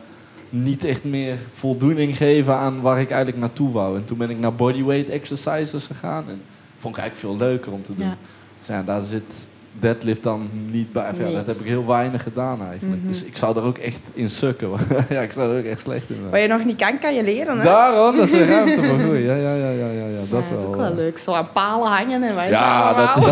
[0.49, 3.97] niet echt meer voldoening geven aan waar ik eigenlijk naartoe wou.
[3.97, 6.41] En toen ben ik naar bodyweight exercises gegaan en
[6.77, 8.07] vond ik eigenlijk veel leuker om te doen.
[8.07, 8.17] Ja.
[8.59, 9.49] Dus ja, daar zit
[9.81, 11.11] deadlift dan niet bij.
[11.19, 13.01] Ja, dat heb ik heel weinig gedaan eigenlijk.
[13.01, 13.09] Mhm.
[13.13, 14.69] Dus ik zou er ook echt in sukken.
[15.11, 16.31] ja, ik zou er ook echt slecht in zijn.
[16.31, 17.65] Wat je nog niet kan, kan je leren, hè?
[17.65, 19.25] Daarom, dat is een ruimte voor groei.
[19.25, 20.85] Ja, ja, ja, ja, ja, ja dat, Ja, dat is ook wel.
[20.87, 21.19] wel leuk.
[21.19, 23.25] Zo aan palen hangen en wat is Ja, dat dat?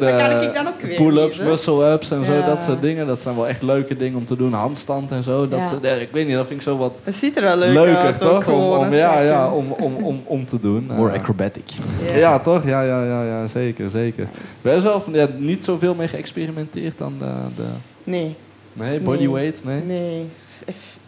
[0.00, 2.46] Dat kan ik dan ook weer Pull-ups, muscle-ups en zo, Ja.
[2.46, 3.06] dat soort dingen.
[3.06, 4.52] Dat zijn wel echt leuke dingen om te doen.
[4.52, 5.48] Handstand en zo.
[5.48, 5.66] Dat Ja.
[5.66, 7.72] soort- ja, ik weet niet, dat vind ik zo wat Het ziet er wel leuk
[7.74, 8.48] leuker, uit, toch?
[8.48, 10.90] Om, ja, ja, om, om, om, om te doen.
[10.96, 11.18] More Ja.
[11.18, 11.70] acrobatic.
[12.08, 12.16] Ja.
[12.16, 12.64] Ja, toch?
[12.64, 14.28] Ja, ja, ja, ja zeker, zeker.
[14.40, 14.68] Nice.
[14.68, 17.32] Best wel van, ja, niet zoveel mee geëxperimenteerd dan de...
[17.56, 17.66] de...
[18.04, 18.36] Nee.
[18.72, 19.82] Nee, bodyweight, nee?
[19.82, 20.26] Nee,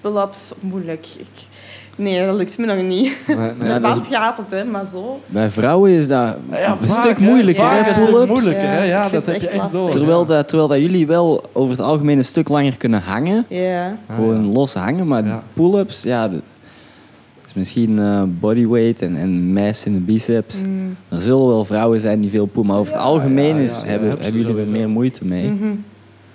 [0.01, 1.07] pull-ups, moeilijk.
[1.19, 1.27] Ik,
[1.97, 3.17] nee, dat lukt me nog niet.
[3.27, 3.69] Nee, nee.
[3.73, 5.21] Met band gaat het, hè, maar zo.
[5.27, 6.37] Bij vrouwen is dat
[6.81, 8.31] een stuk moeilijker, hè, pull-ups.
[8.31, 8.83] moeilijker, hè?
[8.83, 9.91] Ja, dat heb je echt door.
[9.91, 13.45] Terwijl, dat, terwijl dat jullie wel over het algemeen een stuk langer kunnen hangen.
[13.49, 13.97] Ja.
[14.15, 16.31] Gewoon los hangen, maar pull-ups, ja...
[17.55, 20.63] Misschien uh, bodyweight en, en mass in de biceps.
[20.63, 20.97] Mm.
[21.09, 24.41] Er zullen wel vrouwen zijn die veel poelen, maar over het algemeen is, hebben, hebben
[24.41, 25.51] jullie er meer moeite mee.
[25.51, 25.85] Mm -hmm.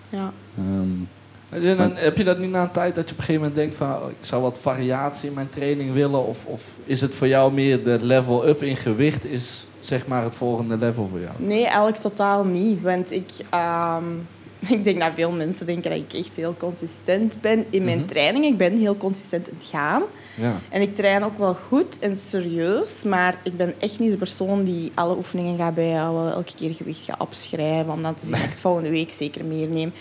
[0.10, 0.32] Ja.
[0.60, 1.08] Um,
[1.50, 3.76] dan, heb je dat niet na een tijd dat je op een gegeven moment denkt
[3.76, 6.28] van oh, ik zou wat variatie in mijn training willen?
[6.28, 10.24] Of, of is het voor jou meer de level up in gewicht is zeg maar
[10.24, 11.32] het volgende level voor jou?
[11.38, 12.82] Nee, eigenlijk totaal niet.
[12.82, 14.28] Want ik, um,
[14.68, 18.08] ik denk dat veel mensen denken dat ik echt heel consistent ben in mijn mm
[18.08, 18.46] training.
[18.46, 20.04] Ik ben heel consistent in het gaan.
[20.36, 20.56] Ja.
[20.70, 24.64] En ik train ook wel goed en serieus, maar ik ben echt niet de persoon
[24.64, 28.56] die alle oefeningen gaat bijhouden, elke keer gewicht gaat opschrijven, om dan te zeggen dat
[28.56, 29.92] ik volgende week zeker meer neem.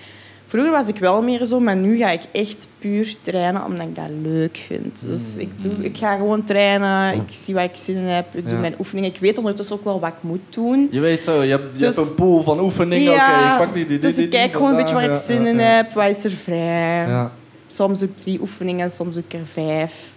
[0.49, 3.95] Vroeger was ik wel meer zo, maar nu ga ik echt puur trainen omdat ik
[3.95, 5.07] dat leuk vind.
[5.09, 5.41] Dus mm.
[5.41, 8.59] ik, doe, ik ga gewoon trainen, ik zie waar ik zin in heb, ik doe
[8.59, 9.11] mijn oefeningen.
[9.11, 10.89] Ik weet ondertussen ook wel wat ik moet doen.
[10.91, 13.13] Je weet zo, je hebt, je hebt dus- een pool van oefeningen.
[13.13, 15.59] Ja, ik pak die, die, dus ik kijk gewoon een beetje waar ik zin in
[15.59, 17.29] heb, wat is er vrij.
[17.67, 20.17] Soms ook drie oefeningen, soms ook er vijf.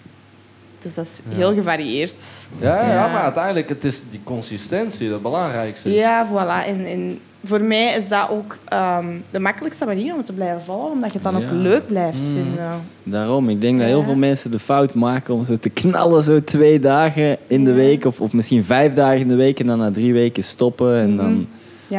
[0.82, 2.26] Dus dat is heel gevarieerd.
[2.60, 5.94] Ja, ja, maar uiteindelijk het is die consistentie het belangrijkste.
[5.94, 6.68] Ja, voilà.
[6.68, 10.92] En, en voor mij is dat ook ehm, de makkelijkste manier om te blijven vallen,
[10.92, 12.34] omdat je het dan ook leuk blijft mm.
[12.34, 12.72] vinden.
[13.04, 16.44] Daarom, ik denk dat heel veel mensen de fout maken om zo te knallen zo
[16.44, 19.78] twee dagen in de week, of, of misschien vijf dagen in de week en dan
[19.78, 21.32] na drie weken stoppen en dan...
[21.32, 21.44] Mhm.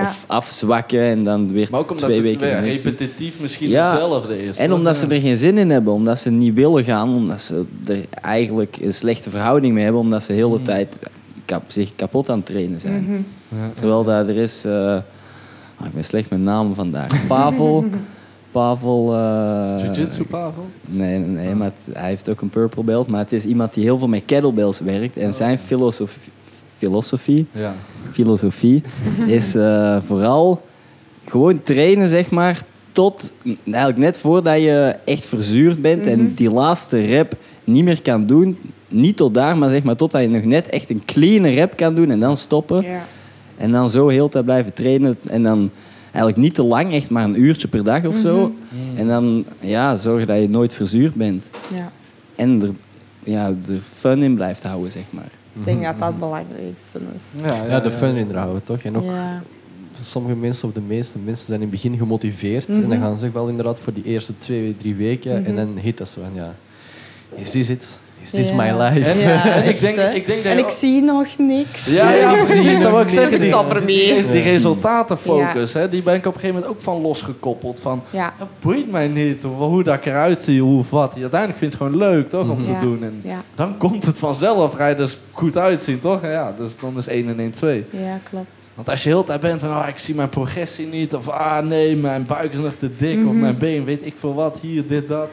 [0.00, 2.62] Of afzwakken en dan weer maar ook omdat twee het weken.
[2.62, 4.56] repetitief misschien hetzelfde is.
[4.56, 7.64] En omdat ze er geen zin in hebben, omdat ze niet willen gaan, omdat ze
[7.86, 10.64] er eigenlijk een slechte verhouding mee hebben, omdat ze de hele mhm.
[10.64, 10.98] tijd
[11.66, 13.02] zich kapot aan het trainen zijn.
[13.02, 13.12] Mhm.
[13.48, 14.64] ja, Terwijl dat er is.
[14.66, 14.96] Uh,
[15.86, 17.26] ik ben slecht met namen vandaag.
[17.26, 17.84] Pavel.
[18.50, 19.14] Pavel.
[19.14, 20.62] Uh, Jiu-jitsu Pavel?
[20.86, 23.06] Nee, nee maar hij heeft ook een purple belt.
[23.06, 25.16] Maar het is iemand die heel veel met kettlebells werkt.
[25.16, 26.32] En zijn filosofie,
[26.78, 27.74] filosofie, ja.
[28.10, 28.82] filosofie
[29.26, 30.62] is uh, vooral
[31.24, 32.62] gewoon trainen, zeg maar,
[32.92, 33.32] tot
[33.64, 36.34] eigenlijk net voordat je echt verzuurd bent en mhm.
[36.34, 38.58] die laatste rep niet meer kan doen.
[38.88, 41.94] Niet tot daar, maar zeg maar totdat je nog net echt een clean rep kan
[41.94, 42.82] doen en dan stoppen.
[42.82, 43.04] Ja.
[43.62, 45.70] En dan zo heel tijd blijven trainen en dan
[46.02, 48.54] eigenlijk niet te lang, echt maar een uurtje per dag of zo.
[48.68, 48.98] Mhm.
[48.98, 51.50] En dan ja, zorgen dat je nooit verzuurd bent.
[51.74, 51.92] Ja.
[52.36, 52.70] En er,
[53.24, 55.30] ja, er fun in blijft houden, zeg maar.
[55.52, 57.40] Ik denk dat dat het belangrijkste is.
[57.46, 58.82] Ja, ja, de fun inhouden, toch?
[58.82, 59.10] En ook
[60.00, 62.66] sommige mensen, of de meeste mensen, zijn in het begin gemotiveerd.
[62.66, 63.00] En dan mhm.
[63.00, 65.44] gaan ze wel inderdaad voor die eerste twee, drie weken.
[65.44, 65.54] En mhm.
[65.54, 66.54] dan hit dat zo van, ja,
[67.34, 67.98] is dit het?
[68.22, 69.10] Is this my life?
[69.10, 71.86] En, ja, ik denk, ik denk dat en ik zie nog niks.
[71.86, 72.80] Ja, ja precies.
[72.80, 73.30] Dat wil ik zeggen.
[73.30, 74.14] Dus ik stap ermee.
[74.22, 77.80] Die, die resultatenfocus, hè, die ben ik op een gegeven moment ook van losgekoppeld.
[77.80, 78.34] Van, ja.
[78.38, 81.16] Het boeit mij niet hoe dat ik eruit zie, hoe of wat.
[81.20, 83.02] Uiteindelijk vind ik het gewoon leuk, toch, om te doen.
[83.02, 83.22] En
[83.54, 86.22] dan komt het vanzelf, ga je dus goed uitzien, toch?
[86.22, 87.84] Ja, dus dan is 1 en 1 2.
[87.90, 88.70] Ja, klopt.
[88.74, 91.14] Want als je heel tijd bent van, oh, ik zie mijn progressie niet.
[91.14, 93.16] Of, ah nee, mijn buik is nog te dik.
[93.18, 93.40] Of mhm.
[93.40, 94.58] mijn been, weet ik veel wat.
[94.60, 95.28] Hier, dit, dat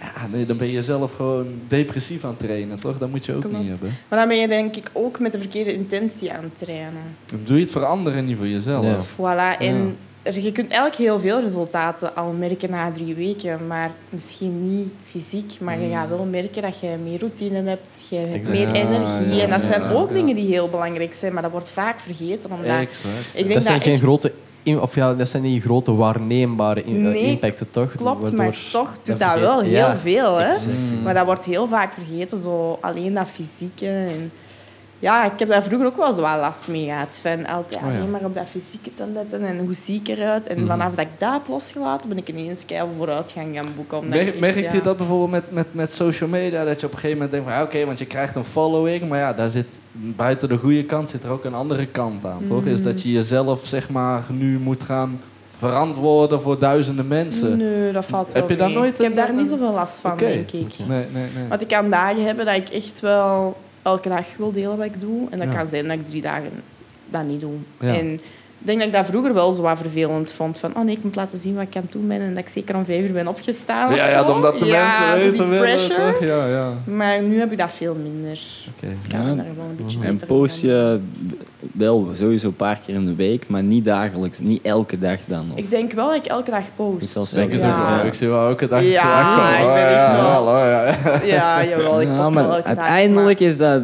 [0.00, 2.98] ja, nee, dan ben je zelf gewoon depressief aan het trainen, toch?
[2.98, 3.96] Dat moet je ook niet hebben.
[4.08, 7.16] Maar dan ben je denk ik ook met de verkeerde intentie aan het trainen.
[7.26, 8.86] Dan doe je het voor anderen, niet voor jezelf.
[8.86, 9.04] Ja.
[9.04, 9.60] Voilà.
[9.60, 9.96] En
[10.34, 15.52] je kunt eigenlijk heel veel resultaten al merken na drie weken, maar misschien niet fysiek.
[15.60, 19.42] Maar je gaat wel merken dat je meer routine hebt, je hebt meer energie.
[19.42, 22.50] en dat zijn ook dingen die heel belangrijk zijn, maar dat wordt vaak vergeten.
[22.50, 22.90] Omdat ik
[23.32, 24.32] denk dat zijn geen grote
[24.74, 27.94] of ja, dat zijn niet grote waarneembare eh, impacten, toch?
[27.94, 30.36] Klopt, maar toch doet dat wel heel veel.
[30.36, 30.54] Hè?
[31.02, 33.86] Maar dat wordt heel vaak vergeten, zo alleen dat fysieke.
[33.86, 34.32] En
[34.98, 37.20] ja, ik heb daar vroeger ook wel zo last mee gehad.
[37.22, 40.46] Van altijd oh, alleen maar op dat fysieke te letten en hoe zie ik eruit.
[40.46, 40.66] En mhm.
[40.66, 44.08] vanaf dat ik dat heb losgelaten, ben ik ineens keihard vooruitgang gaan boeken.
[44.08, 46.64] Merk, merk je dat bijvoorbeeld met, met, met social media?
[46.64, 49.08] Dat je op een gegeven moment denkt van, oké, want je krijgt een following.
[49.08, 52.44] Maar ja, daar zit, buiten de goede kant zit er ook een andere kant aan,
[52.44, 52.64] toch?
[52.64, 55.20] Is dat je jezelf, zeg maar, nu moet gaan
[55.58, 57.56] verantwoorden voor duizenden mensen.
[57.56, 60.18] Nee, dat valt wel Heb je daar nooit Ik heb daar niet zoveel last van,
[60.18, 60.78] denk ik.
[60.88, 61.48] Nee, nee, nee.
[61.48, 63.56] Want ik kan dagen hebben dat ik echt wel
[63.86, 65.30] elke dag wil delen wat ik doe.
[65.30, 66.50] En dat kan zijn dat ik drie dagen
[67.08, 67.58] dat niet doe.
[67.78, 68.20] En
[68.66, 70.58] denk dat ik dat vroeger wel zo wat vervelend vond.
[70.58, 72.20] Van, oh nee, ik moet laten zien wat ik aan het doen ben.
[72.20, 75.30] En dat ik zeker om vijf uur ben opgestaan Ja, ja omdat de ja, mensen
[75.30, 76.24] weten willen, toch?
[76.24, 76.72] Ja, ja.
[76.84, 78.40] Maar nu heb ik dat veel minder.
[78.76, 78.90] Okay.
[78.90, 79.34] Ik kan ja.
[79.34, 81.00] daar wel een beetje En post je
[81.72, 85.50] wel sowieso een paar keer in de week, maar niet dagelijks, niet elke dag dan?
[85.52, 85.58] Of?
[85.58, 87.16] Ik denk wel dat ik elke dag post.
[87.16, 88.06] Ik, denk het ook wel.
[88.06, 90.56] Ik zie wel elke dag ja, ik ben echt wel...
[91.26, 93.82] ja, jawel, ik post wel elke Uiteindelijk is dat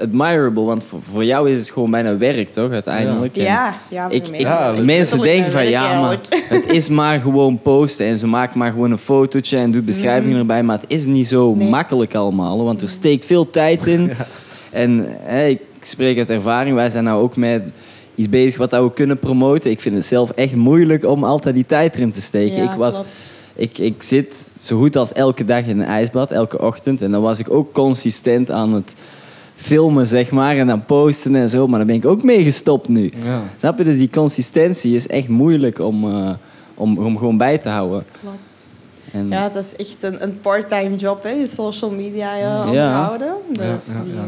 [0.00, 2.70] admirable, want voor, voor, jou is het gewoon bijna werk, toch?
[2.70, 3.36] Uiteindelijk.
[3.36, 6.18] Ja, ja, ik, ik, ja mensen denken van ja, maar
[6.48, 10.34] het is maar gewoon posten en ze maakt maar gewoon een fotootje en doet beschrijvingen
[10.34, 10.40] mm.
[10.40, 14.10] erbij, maar het is niet zo makkelijk allemaal, want er steekt veel tijd in.
[14.74, 17.62] En hè, ik spreek uit ervaring, wij zijn nou ook met
[18.14, 19.70] iets bezig wat we kunnen promoten.
[19.70, 22.62] Ik vind het zelf echt moeilijk om altijd die tijd erin te steken.
[22.62, 23.00] ik, was,
[23.54, 27.02] ik, ik zit zo goed als elke dag in een ijsbad, elke ochtend.
[27.02, 28.94] En dan was ik ook consistent aan het
[29.64, 31.66] filmen, zeg maar, en dan posten en zo.
[31.66, 33.12] Maar daar ben ik ook mee gestopt nu.
[33.24, 33.40] Ja.
[33.56, 33.84] Snap je?
[33.84, 36.30] Dus die consistentie is echt moeilijk om, uh,
[36.74, 38.04] om, om gewoon bij te houden.
[38.20, 38.68] Klopt.
[39.12, 39.28] En...
[39.28, 43.34] Ja, dat is echt een, een part-time job, hè, je social media uh, onderhouden.
[43.52, 44.20] Dus die, uh...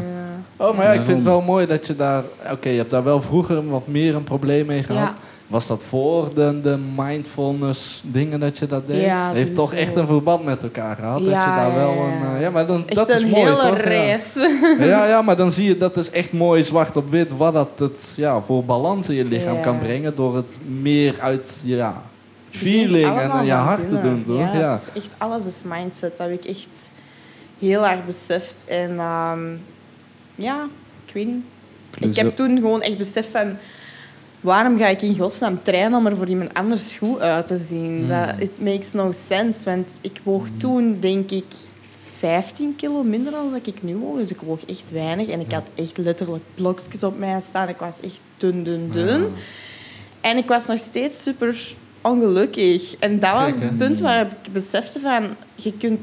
[0.57, 2.23] Oh, maar ja, ik vind het wel mooi dat je daar...
[2.51, 5.13] Oké, je hebt daar wel vroeger wat meer een probleem mee gehad.
[5.47, 9.01] Was dat voor de, de mindfulness dingen dat je dat deed?
[9.01, 11.19] Ja, Heeft toch echt een verband met elkaar gehad?
[11.19, 12.35] Ja, dat je daar wel een.
[12.35, 13.77] Uh, ja, maar dan, dat is, mooi, toch?
[13.77, 14.33] Reis.
[14.79, 15.05] Ja.
[15.05, 15.21] ja.
[15.27, 18.41] maar dan zie je dat is echt mooi zwart op wit wat dat het ja,
[18.41, 22.01] voor balans in je lichaam kan brengen door het meer uit ja,
[22.49, 24.53] feeling en je hart te doen, toch?
[24.53, 26.17] Ja, het is echt alles is mindset.
[26.17, 26.91] Dat heb ik echt
[27.59, 28.63] heel erg beseft.
[28.65, 29.61] En um,
[30.35, 30.67] ja,
[31.05, 31.43] ik weet niet.
[31.99, 33.57] Ik heb toen gewoon echt beseft van
[34.41, 38.01] waarom ga ik in godsnaam trainen om er voor iemand anders goed uit te zien?
[38.01, 38.07] Mm.
[38.07, 40.57] Dat, it makes no sense, want ik woog mm.
[40.57, 41.45] toen, denk ik,
[42.17, 44.17] 15 kilo minder dan dat ik nu woog.
[44.17, 45.27] Dus ik woog echt weinig.
[45.27, 47.69] En ik had echt letterlijk blokjes op mij staan.
[47.69, 49.33] Ik was echt dun, dun, dun.
[50.21, 52.95] En ik was nog steeds super ongelukkig.
[52.99, 55.35] En dat was het punt waar ik besefte van...
[55.55, 55.99] Je kunt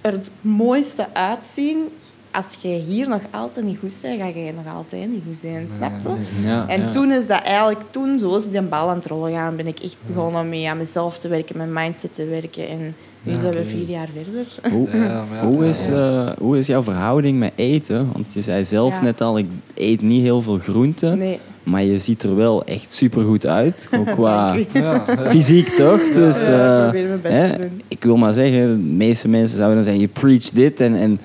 [0.00, 1.88] er het mooiste uitzien
[2.36, 5.68] als jij hier nog altijd niet goed bent, ga jij nog altijd niet goed zijn.
[5.68, 6.46] Snap je?
[6.46, 9.56] Ja, en toen is dat eigenlijk, toen zo is die bal aan het rollen gaan,
[9.56, 12.68] ben ik echt begonnen om mee aan mezelf te werken, mijn mindset te werken.
[12.68, 14.72] En nu zijn we vier jaar verder.
[14.72, 14.88] Hoe,
[15.52, 18.08] hoe, is, uh, hoe is jouw verhouding met eten?
[18.12, 21.18] Want je zei zelf net al, ik eet niet heel veel groenten.
[21.18, 21.38] Nee.
[21.62, 23.88] Maar je ziet er wel echt super goed uit.
[23.98, 24.56] Ook qua
[25.28, 26.00] fysiek, toch?
[26.14, 26.90] Dus, uh,
[27.22, 27.50] hè,
[27.88, 31.20] ik wil maar zeggen, de meeste mensen zouden dan zeggen, je preach dit en, en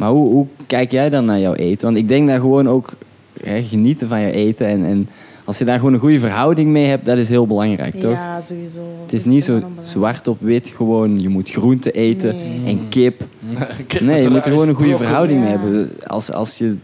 [0.00, 1.86] maar hoe, hoe kijk jij dan naar jouw eten?
[1.86, 2.92] Want ik denk dat gewoon ook
[3.42, 5.08] hè, genieten van je eten en, en
[5.44, 8.12] als je daar gewoon een goede verhouding mee hebt, dat is heel belangrijk, toch?
[8.12, 8.80] Ja, sowieso.
[9.02, 12.36] Het is, niet zo zwart op wit, gewoon je moet groente eten
[12.66, 13.24] en kip.
[14.00, 15.90] Nee, je moet er gewoon een goede verhouding mee hebben.
[16.06, 16.76] Als, als je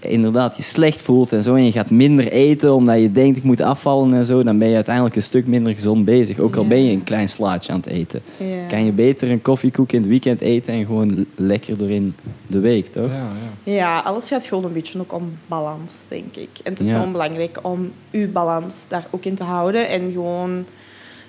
[0.00, 3.42] inderdaad je slecht voelt en zo en je gaat minder eten omdat je denkt ik
[3.42, 6.38] moet afvallen en zo, dan ben je uiteindelijk een stuk minder gezond bezig.
[6.38, 8.22] Ook al ben je een klein slaatje aan het eten.
[8.68, 12.14] Kan je beter een koffiekoek in het weekend eten en gewoon lekker doorheen
[12.46, 13.10] de week, toch?
[13.10, 13.28] Ja,
[13.64, 13.72] ja.
[13.72, 16.48] ja, alles gaat gewoon een beetje ook om balans, denk ik.
[16.62, 20.64] En het is gewoon belangrijk om je balans daar ook in te houden en gewoon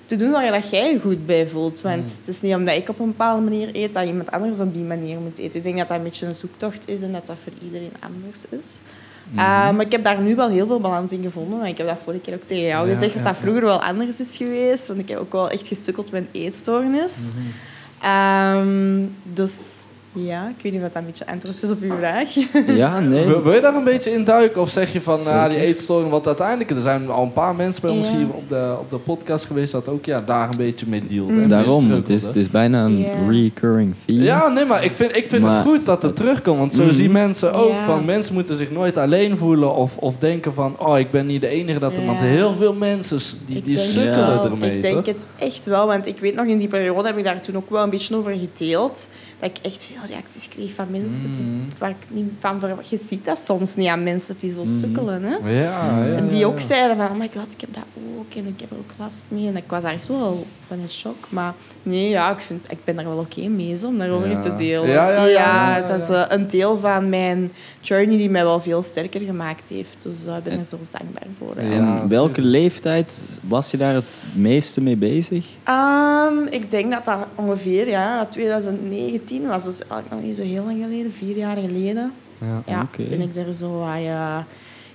[0.06, 1.80] te doen waar dat jij je goed bij voelt.
[1.80, 2.18] Want mm.
[2.18, 4.82] het is niet omdat ik op een bepaalde manier eet, dat iemand anders op die
[4.82, 5.58] manier moet eten.
[5.58, 8.44] Ik denk dat dat een beetje een zoektocht is en dat dat voor iedereen anders
[8.48, 8.80] is.
[9.30, 11.58] Mm maar ik heb daar nu wel heel veel balans in gevonden.
[11.58, 14.20] Want ik heb dat vorige keer ook tegen jou gezegd, dat dat vroeger wel anders
[14.20, 14.86] is geweest.
[14.86, 17.18] Want ik heb ook wel echt gesukkeld met eetstoornis.
[17.34, 17.52] Mm
[19.32, 22.28] dus ja, ik weet niet wat dat een beetje antwoord is op uw vraag.
[22.66, 23.26] Ja, nee.
[23.26, 24.60] Wil, je daar een beetje in duiken?
[24.60, 26.10] Of zeg je van nou, die eetstoring?
[26.10, 28.96] Want uiteindelijk, er zijn al een paar mensen bij ons hier op de, op de
[28.96, 29.72] podcast geweest...
[29.72, 31.34] dat ook ja, daar een beetje mee dealen.
[31.34, 31.48] Mm.
[31.48, 34.22] Daarom, het is, het is bijna een recurring theme.
[34.22, 36.58] Ja, nee, maar ik vind, ik vind het goed dat het terugkomt.
[36.58, 36.92] Want zo mm.
[36.92, 38.04] zien mensen ook van...
[38.04, 40.76] mensen moeten zich nooit alleen voelen of, of denken van...
[40.78, 42.06] oh, ik ben niet de enige dat er...
[42.06, 44.74] Want heel veel mensen die, die sukkelen ermee.
[44.74, 47.08] Ik denk het echt wel, want ik weet nog in die periode...
[47.08, 49.08] heb ik daar toen ook wel een beetje over gedeeld
[49.38, 51.68] dat ik echt veel reacties kreeg van mensen die, mm.
[51.78, 52.88] waar ik niet van verwacht.
[52.88, 54.72] Je ziet dat soms niet aan mensen die zo mm.
[54.72, 55.22] sukkelen.
[55.22, 55.36] Hè?
[55.36, 57.84] Ja, ja, en die ook zeiden van, oh my god, ik heb dat
[58.18, 59.46] ook en ik heb er ook last mee.
[59.46, 61.16] En ik was echt wel van in shock.
[61.28, 64.88] Maar nee, ja, ik, vind, ik ben er wel oké mee om daarover te delen.
[64.88, 65.74] Ja, ja, ja.
[65.74, 70.02] het is uh, een deel van mijn journey die mij wel veel sterker gemaakt heeft.
[70.02, 71.56] Dus daar uh, ben ik zo dankbaar voor.
[71.56, 74.04] En welke leeftijd was je daar het
[74.34, 75.46] meeste mee bezig?
[75.68, 79.64] Um, ik denk dat dat ongeveer ja, 2019 was.
[79.64, 82.12] Dus eigenlijk nog niet zo heel lang geleden, vier jaar geleden.
[82.40, 84.38] Ja, ja ben ik er zo uh,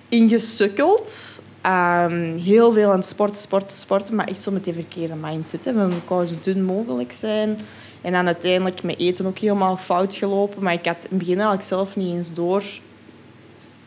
[0.10, 1.42] in gesukkeld.
[1.66, 5.66] Um, heel veel aan sport, sport, sporten, maar echt zo met die verkeerde mindset.
[5.66, 5.74] Hè.
[5.74, 7.58] Van, ik wou zo dun mogelijk zijn.
[8.02, 10.64] En dan uiteindelijk met eten ook helemaal fout gelopen.
[10.64, 12.64] Maar ik had in het begin eigenlijk zelf niet eens door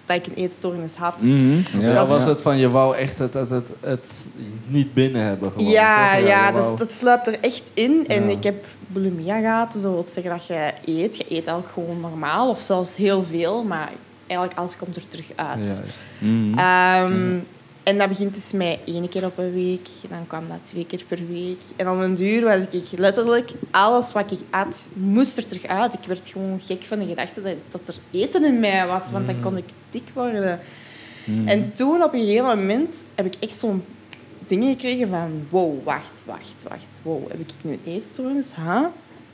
[0.04, 1.22] dat ik een eetstoornis had.
[1.22, 1.94] Mm ja.
[1.94, 4.26] Dat was het van, je wou echt het, het, het, het
[4.66, 5.52] niet binnen hebben.
[5.52, 8.04] Gewoon, ja, ja, ja dat, dat sluipt er echt in.
[8.08, 9.72] En ik heb bulimia gehad.
[9.72, 11.16] Dat wil zeggen dat je eet.
[11.16, 12.48] Je eet eigenlijk gewoon normaal.
[12.48, 13.64] Of zelfs heel veel.
[13.64, 13.90] Maar
[14.26, 15.82] eigenlijk alles komt er terug uit.
[16.18, 16.28] Mm.
[16.28, 16.58] Um, mm.
[16.58, 17.02] er.
[17.12, 17.46] Um,
[17.82, 19.88] En dat begint dus met één keer op een week.
[20.08, 21.62] Dan kwam dat twee keer per week.
[21.76, 23.50] En om een duur was ik letterlijk...
[23.70, 25.94] Alles wat ik at, moest er terug uit.
[25.94, 29.10] Ik werd gewoon gek van de gedachte dat, dat er eten in mij was.
[29.10, 30.60] Want dan kon ik dik worden.
[31.44, 33.84] En toen, op een gegeven moment, heb ik echt zo'n
[34.46, 35.46] dingen gekregen van...
[35.48, 36.98] Wow, wacht, wacht, wacht.
[37.02, 38.48] Wow, heb ik nu een eetstoornis?
[38.56, 38.84] Huh?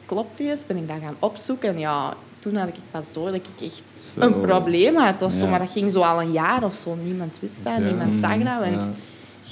[0.06, 0.66] Klopt eens?
[0.66, 1.68] Ben ik dat gaan opzoeken?
[1.68, 3.82] En ja, toen had ik pas door dat ik echt
[4.14, 4.20] Zo.
[4.20, 5.22] een probleem had.
[5.22, 5.44] Of zo.
[5.44, 5.50] Ja.
[5.50, 6.96] Maar dat ging zo al een jaar of zo.
[7.04, 7.82] Niemand wist dat, Ja.
[7.82, 8.60] niemand zag dat.
[8.70, 8.90] Want Ja.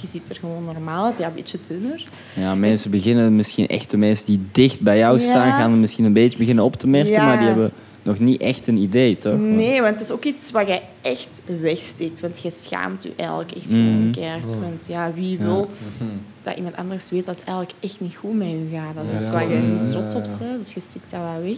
[0.01, 1.17] je ziet er gewoon normaal uit.
[1.17, 2.03] Ja, een beetje dunner.
[2.33, 5.23] Ja, mensen beginnen misschien echt de mensen die dicht bij jou Ja.
[5.23, 7.25] staan, gaan misschien een beetje beginnen op te merken, Ja.
[7.25, 7.71] maar die hebben
[8.03, 9.37] nog niet echt een idee, toch?
[9.39, 12.19] Nee, want het is ook iets wat je echt wegsteekt.
[12.19, 13.77] Want je schaamt je eigenlijk echt Mhm.
[13.79, 14.59] gewoon keihard.
[14.59, 15.43] Want ja, wie Ja.
[15.45, 15.97] wilt
[16.41, 18.95] dat iemand anders weet dat het eigenlijk echt niet goed met je gaat.
[18.95, 20.37] Dat is Ja, iets ja, waar je niet ja, trots op ja.
[20.47, 20.59] bent.
[20.59, 21.57] Dus je stikt dat wel weg.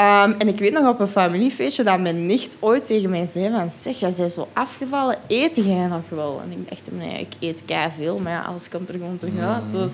[0.00, 3.50] Ehm, en ik weet nog op een familiefeestje dat mijn nicht ooit tegen mij zei
[3.50, 6.40] van zeg, jij bent zo afgevallen, eet jij nog wel?
[6.40, 7.62] En ik dacht, nee, ik eet
[7.96, 9.64] veel, maar ja, alles komt er gewoon terug uit.
[9.64, 9.72] Mm.
[9.72, 9.92] Dus...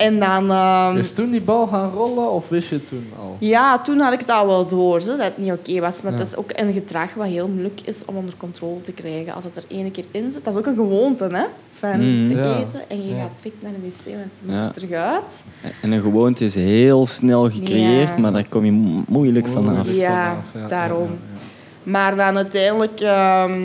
[0.00, 0.50] En dan...
[0.50, 3.36] ehm, Is toen die bal gaan rollen of wist je het toen al?
[3.38, 6.02] ja, toen had ik het al wel door, zo, dat het niet oké was.
[6.02, 6.18] Maar Ja.
[6.18, 9.34] het is ook een gedrag wat heel moeilijk is om onder controle te krijgen.
[9.34, 11.44] Als het er ene keer in zit, dat is ook een gewoonte, hè?
[11.70, 12.28] Van Mhm.
[12.28, 12.56] te Ja.
[12.56, 13.20] eten en je Ja.
[13.20, 14.64] gaat direct naar de wc, want het moet Ja.
[14.64, 15.42] er terug uit.
[15.82, 18.18] En een gewoonte is heel snel gecreëerd, Ja.
[18.18, 19.64] maar daar kom je mo- moeilijk vanaf.
[19.74, 21.02] Moeilijk Ja, vanaf, ja, daarom.
[21.06, 21.40] ja, ja,
[21.82, 23.00] Maar dan uiteindelijk...
[23.00, 23.60] ehm,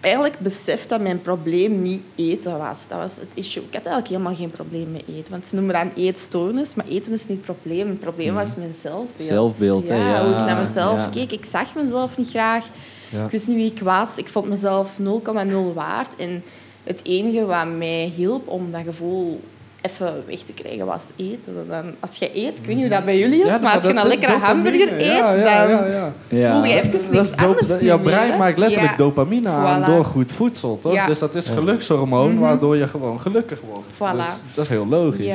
[0.00, 2.88] eigenlijk beseft dat mijn probleem niet eten was.
[2.88, 3.62] Dat was het issue.
[3.62, 5.32] Ik had eigenlijk helemaal geen probleem met eten.
[5.32, 7.88] Want ze noemen dat een eetstoornis, maar eten is niet het probleem.
[7.88, 9.22] Het probleem was mijn zelfbeeld.
[9.22, 10.22] Zelfbeeld, hè, ja.
[10.24, 11.08] Hoe ik naar mezelf Ja.
[11.08, 11.32] keek.
[11.32, 12.66] Ik zag mezelf niet graag.
[13.10, 13.24] Ja.
[13.24, 14.18] Ik wist niet wie ik was.
[14.18, 16.16] Ik vond mezelf 0,0 waard.
[16.16, 16.42] En
[16.84, 19.40] het enige wat mij hielp om dat gevoel
[19.82, 21.54] even weg te krijgen was eten.
[21.68, 23.82] Dan, als je eet, ik weet niet hoe dat bij jullie is, Ja, maar als
[23.82, 26.12] je een lekkere dopamine, hamburger eet, ja, ja, dan ja, ja.
[26.28, 26.52] Ja.
[26.54, 28.96] voel je even niks anders dat- Jouw brein maakt letterlijk Ja.
[28.96, 29.86] dopamine aan Voilà.
[29.86, 30.92] door goed voedsel, toch?
[30.92, 31.06] Ja.
[31.06, 33.86] Dus dat is gelukshormoon, waardoor je gewoon gelukkig wordt.
[33.94, 34.16] Voilà.
[34.16, 35.34] Dus dat is heel logisch.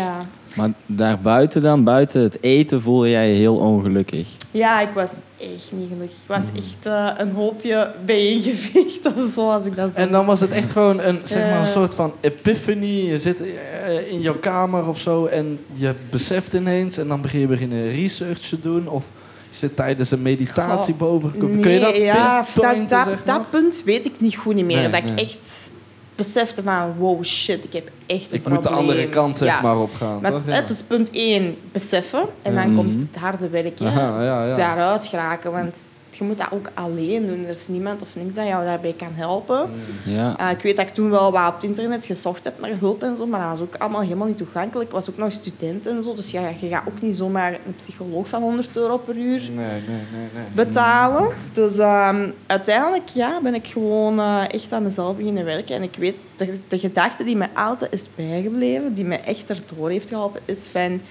[0.55, 4.27] Maar daarbuiten dan, buiten het eten, voelde jij je heel ongelukkig.
[4.51, 6.17] ja, ik was echt niet gelukkig.
[6.17, 10.25] Ik was echt eh, een hoopje bijeengeveegd of zo, als ik dat zo En dan
[10.25, 11.71] was het echt gewoon een, zeg maar, een Eh.
[11.71, 12.85] soort van epiphany.
[13.09, 17.39] Je zit eh, in jouw kamer of zo en je beseft ineens en dan begin
[17.39, 18.87] je beginnen research te doen.
[18.89, 19.03] Of
[19.49, 21.31] je zit tijdens een meditatie Goh, boven.
[21.37, 23.21] Kun Nee, je dat ja, dat, dat, zeg maar?
[23.25, 24.81] dat punt weet ik niet goed niet meer.
[24.81, 25.11] Nee, dat nee.
[25.11, 25.71] ik echt
[26.15, 28.53] besefte van, wow, shit, ik heb echt een Ik probleem.
[28.53, 29.61] moet de andere kant zeg Ja.
[29.61, 30.21] maar opgaan.
[30.21, 30.45] Maar toch?
[30.45, 32.25] het- het is punt één, beseffen.
[32.41, 32.75] En dan Mhm.
[32.75, 33.81] komt het harde werk.
[33.81, 34.55] Aha, ja.
[34.55, 35.51] Daaruit geraken.
[35.51, 37.43] Want je moet dat ook alleen doen.
[37.43, 39.69] Er is niemand of niks dat jou daarbij kan helpen.
[40.05, 40.39] Ja.
[40.41, 43.03] Uh, ik weet dat ik toen wel wat op het internet gezocht heb naar hulp
[43.03, 44.89] en zo, maar dat was ook allemaal helemaal niet toegankelijk.
[44.89, 47.75] Ik was ook nog student en zo, dus ja, je gaat ook niet zomaar een
[47.75, 50.27] psycholoog van 100 euro per uur Nee, nee, nee.
[50.33, 50.43] nee.
[50.53, 51.29] betalen.
[51.53, 55.75] Dus ehm, uiteindelijk ja, ben ik gewoon eh, echt aan mezelf beginnen werken.
[55.75, 59.89] En ik weet, de, de gedachte die mij altijd is bijgebleven, die mij echt erdoor
[59.89, 61.01] heeft geholpen, is van...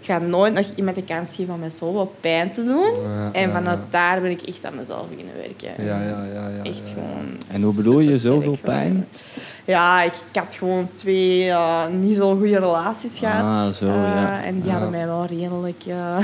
[0.00, 2.90] Ik ga nooit nog iemand de kans geven om mij zoveel pijn te doen.
[3.02, 3.84] Ja, En ja, vanuit ja.
[3.90, 5.84] daar ben ik echt aan mezelf beginnen werken.
[5.84, 6.94] Ja, ja, ja, ja, Echt ja.
[6.94, 7.26] gewoon...
[7.48, 8.86] En hoe bedoel je, zoveel pijn?
[8.86, 9.06] geworden.
[9.64, 13.56] Ja, ik, ik had gewoon twee eh, niet zo goede relaties gehad.
[13.56, 14.42] Ah, zo, ja.
[14.44, 14.70] En die Ja.
[14.72, 15.82] hadden mij wel redelijk...
[15.86, 16.18] eh,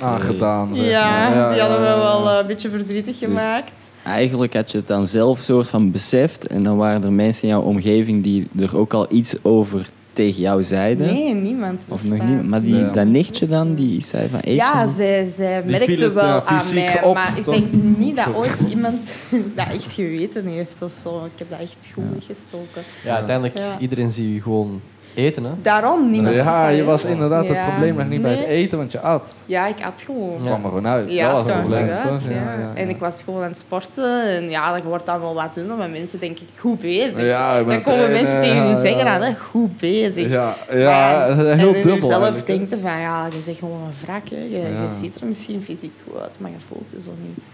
[0.00, 1.34] Aangedaan, zeg ja, maar.
[1.36, 1.96] Ja, die hadden ja.
[1.98, 3.90] wel een beetje verdrietig gemaakt.
[4.04, 7.48] Eigenlijk had je het dan zelf soort van beseft en dan waren er mensen in
[7.48, 11.06] jouw omgeving die er ook al iets over tegen jou zeiden.
[11.06, 12.48] Nee, niemand Of wist nog niet.
[12.48, 12.90] Maar die, Ja.
[12.90, 17.02] dat nichtje dan, die zei van Ja, zij, zij merkte het, wel ja, aan mij.
[17.02, 19.12] op, maar ik denk niet dat ooit iemand
[19.56, 21.24] dat echt geweten heeft of zo.
[21.24, 22.82] Ik heb dat echt goed weggestoken.
[23.04, 23.78] Ja, uiteindelijk, Ja.
[23.78, 24.80] iedereen zie je gewoon
[25.14, 25.44] eten.
[25.44, 25.50] Hè?
[25.62, 28.56] Daarom, niemand ziet Ja, je was inderdaad het probleem nog niet bij het Nee.
[28.56, 29.34] eten, want je at.
[29.46, 30.32] Ja, ik had gewoon.
[30.32, 31.12] Het kwam er gewoon uit.
[31.12, 32.24] Ja, Dat het was kwam eruit.
[32.30, 32.70] Ja.
[32.74, 34.28] En ik was gewoon aan het sporten.
[34.36, 37.26] En ja, dat wordt dan wel wat doen, maar mensen denken goed bezig.
[37.26, 40.30] Ja, dan komen mensen tegen ja, je zeggen hè, goed bezig.
[40.30, 42.56] Ja, Maar ja heel en in dubbel jezelf eigenlijk, hè.
[42.56, 44.28] denkt je van, ja, je zegt gewoon een wrak.
[44.28, 44.36] Hè.
[44.36, 44.82] Je, Ja.
[44.82, 47.44] je ziet er misschien fysiek goed uit, maar je voelt je zo niet.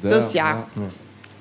[0.00, 0.64] Ja, Dus ja,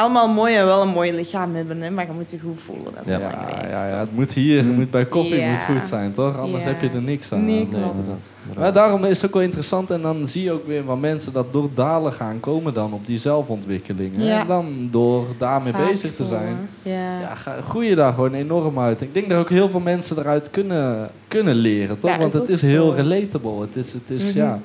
[0.01, 2.93] allemaal mooi en wel een mooi lichaam hebben, hè, maar je moet je goed voelen.
[2.95, 3.19] Dat is Ja.
[3.19, 3.31] het
[3.61, 5.51] Ja, ja, ja, het moet hier, het moet bij koppie Ja.
[5.51, 6.37] moet goed zijn, toch?
[6.37, 6.69] Anders Ja.
[6.69, 7.45] heb je er niks aan.
[7.45, 8.33] Nee, klopt.
[8.57, 11.33] Maar daarom is het ook wel interessant en dan zie je ook weer waar mensen
[11.33, 14.17] dat door dalen gaan komen dan op die zelfontwikkeling.
[14.17, 14.39] hè.
[14.39, 16.55] En dan door daarmee Vaak bezig te zijn.
[16.81, 17.19] Ja.
[17.19, 19.01] Ja, ga- groei je daar gewoon enorm uit.
[19.01, 22.11] Ik denk dat ook heel veel mensen eruit kunnen, kunnen leren, toch?
[22.11, 22.95] Ja, Want is het is heel zo.
[22.97, 23.61] relatable.
[23.61, 24.37] Het is, het is Mhm.
[24.37, 24.59] ja...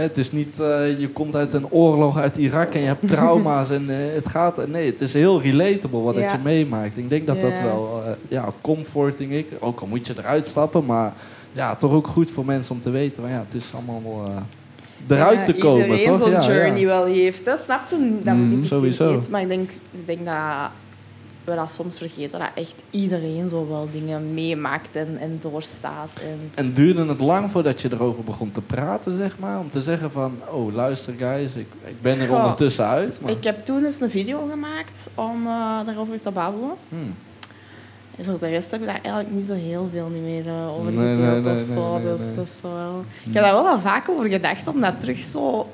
[0.00, 3.70] Het is niet, eh, je komt uit een oorlog uit Irak en je hebt trauma's
[3.70, 4.66] en eh, het gaat...
[4.66, 6.32] Nee, het is heel relatable wat Ja.
[6.32, 6.96] je meemaakt.
[6.96, 9.44] Ik denk dat dat wel eh, ja, comforting is.
[9.60, 11.12] Ook al moet je eruit stappen, maar
[11.52, 13.22] ja, toch ook goed voor mensen om te weten.
[13.22, 14.24] Van, ja, het is allemaal
[15.08, 16.86] eruit Ja, te komen, iedereen zo'n ja, journey ja.
[16.86, 17.44] wel heeft.
[17.44, 19.12] Dat snap je dat moet niet sowieso.
[19.14, 20.34] weten, Maar ik denk, ik denk dat
[21.50, 26.10] we dat soms vergeten dat echt iedereen zo wel dingen meemaakt en, en doorstaat.
[26.22, 26.50] En...
[26.54, 29.58] en duurde het lang voordat je erover begon te praten, zeg maar?
[29.58, 33.20] Om te zeggen van, oh luister guys, ik, ik ben er Goh, ondertussen uit.
[33.20, 33.30] Maar...
[33.30, 36.74] Ik heb toen eens een video gemaakt om uh, daarover te babbelen.
[36.88, 37.14] Hmm.
[38.16, 40.78] En voor de rest heb ik daar eigenlijk niet zo heel veel niet meer uh,
[40.78, 41.98] over gedeeld nee, nee, of zo.
[41.98, 43.04] dus dat is wel...
[43.26, 45.66] Ik heb daar wel al vaak over gedacht om dat terug zo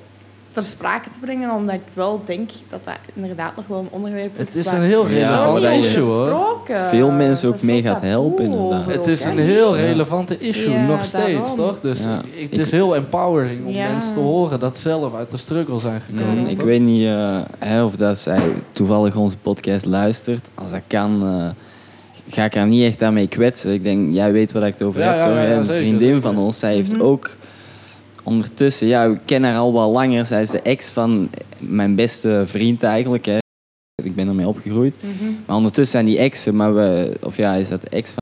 [0.57, 4.39] ter sprake te brengen, omdat ik wel denk dat dat inderdaad nog wel een onderwerp
[4.39, 4.55] is.
[4.55, 6.61] Het is een heel relevant issue hoor.
[6.89, 8.87] Veel mensen ook mee gaat helpen inderdaad.
[8.87, 11.81] Het is een heel relevante issue, nog steeds toch?
[11.81, 12.05] Dus
[12.51, 16.47] het is heel empowering om mensen te horen dat zelf uit de struggle zijn gekomen.
[16.47, 20.49] ik weet niet uh, of dat zij toevallig onze podcast luistert.
[20.55, 21.23] Als dat kan...
[21.23, 21.49] Uh,
[22.29, 23.73] ga ik haar niet echt daarmee kwetsen.
[23.73, 25.59] Ik denk, jij weet wat ik het over heb, toch?
[25.59, 27.03] een vriendin van ons, zij heeft mhm.
[27.03, 27.37] ook
[28.27, 30.27] ondertussen, ja, ik ken haar al wel langer.
[30.27, 33.25] Zij is de ex van mijn beste vriend eigenlijk.
[33.25, 33.39] Hè.
[34.03, 34.97] Ik ben ermee opgegroeid.
[35.03, 35.33] Mhm.
[35.47, 38.19] Maar ondertussen zijn die exen, maar we, of ja, is dat de ex van.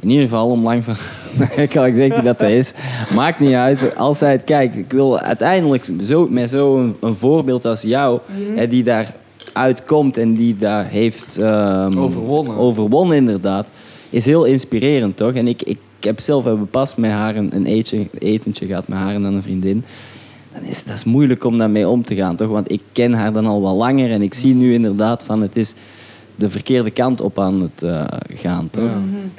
[0.00, 0.94] In ieder geval, om lang van.
[1.68, 2.72] kan ik zeggen dat dat is.
[3.14, 3.96] Maakt niet uit.
[3.96, 8.56] Als zij het kijkt, ik wil uiteindelijk zo, met zo'n een voorbeeld als jou, mhm.
[8.56, 9.14] hè, die daar
[9.52, 12.56] uitkomt en die daar heeft um, overwonnen.
[12.56, 13.68] overwonnen, inderdaad,
[14.10, 15.32] is heel inspirerend, toch?
[15.32, 18.98] En ik, ik heb zelf hebben pas met haar een, een eetje, etentje gehad met
[18.98, 19.84] haar en dan een vriendin.
[20.52, 22.48] Dan is dat is moeilijk om daarmee om te gaan, toch?
[22.48, 25.56] Want ik ken haar dan al wel langer en ik zie nu inderdaad van het
[25.56, 25.74] is
[26.36, 28.90] de verkeerde kant op aan het uh, gaan, toch?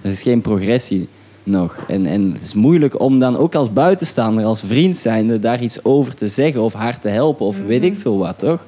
[0.02, 1.08] Er is geen progressie
[1.44, 1.84] nog.
[1.88, 5.84] En, en het is moeilijk om dan ook als buitenstaander, als vriend zijnde, daar iets
[5.84, 8.66] over te zeggen of haar te helpen of weet ik veel wat, toch?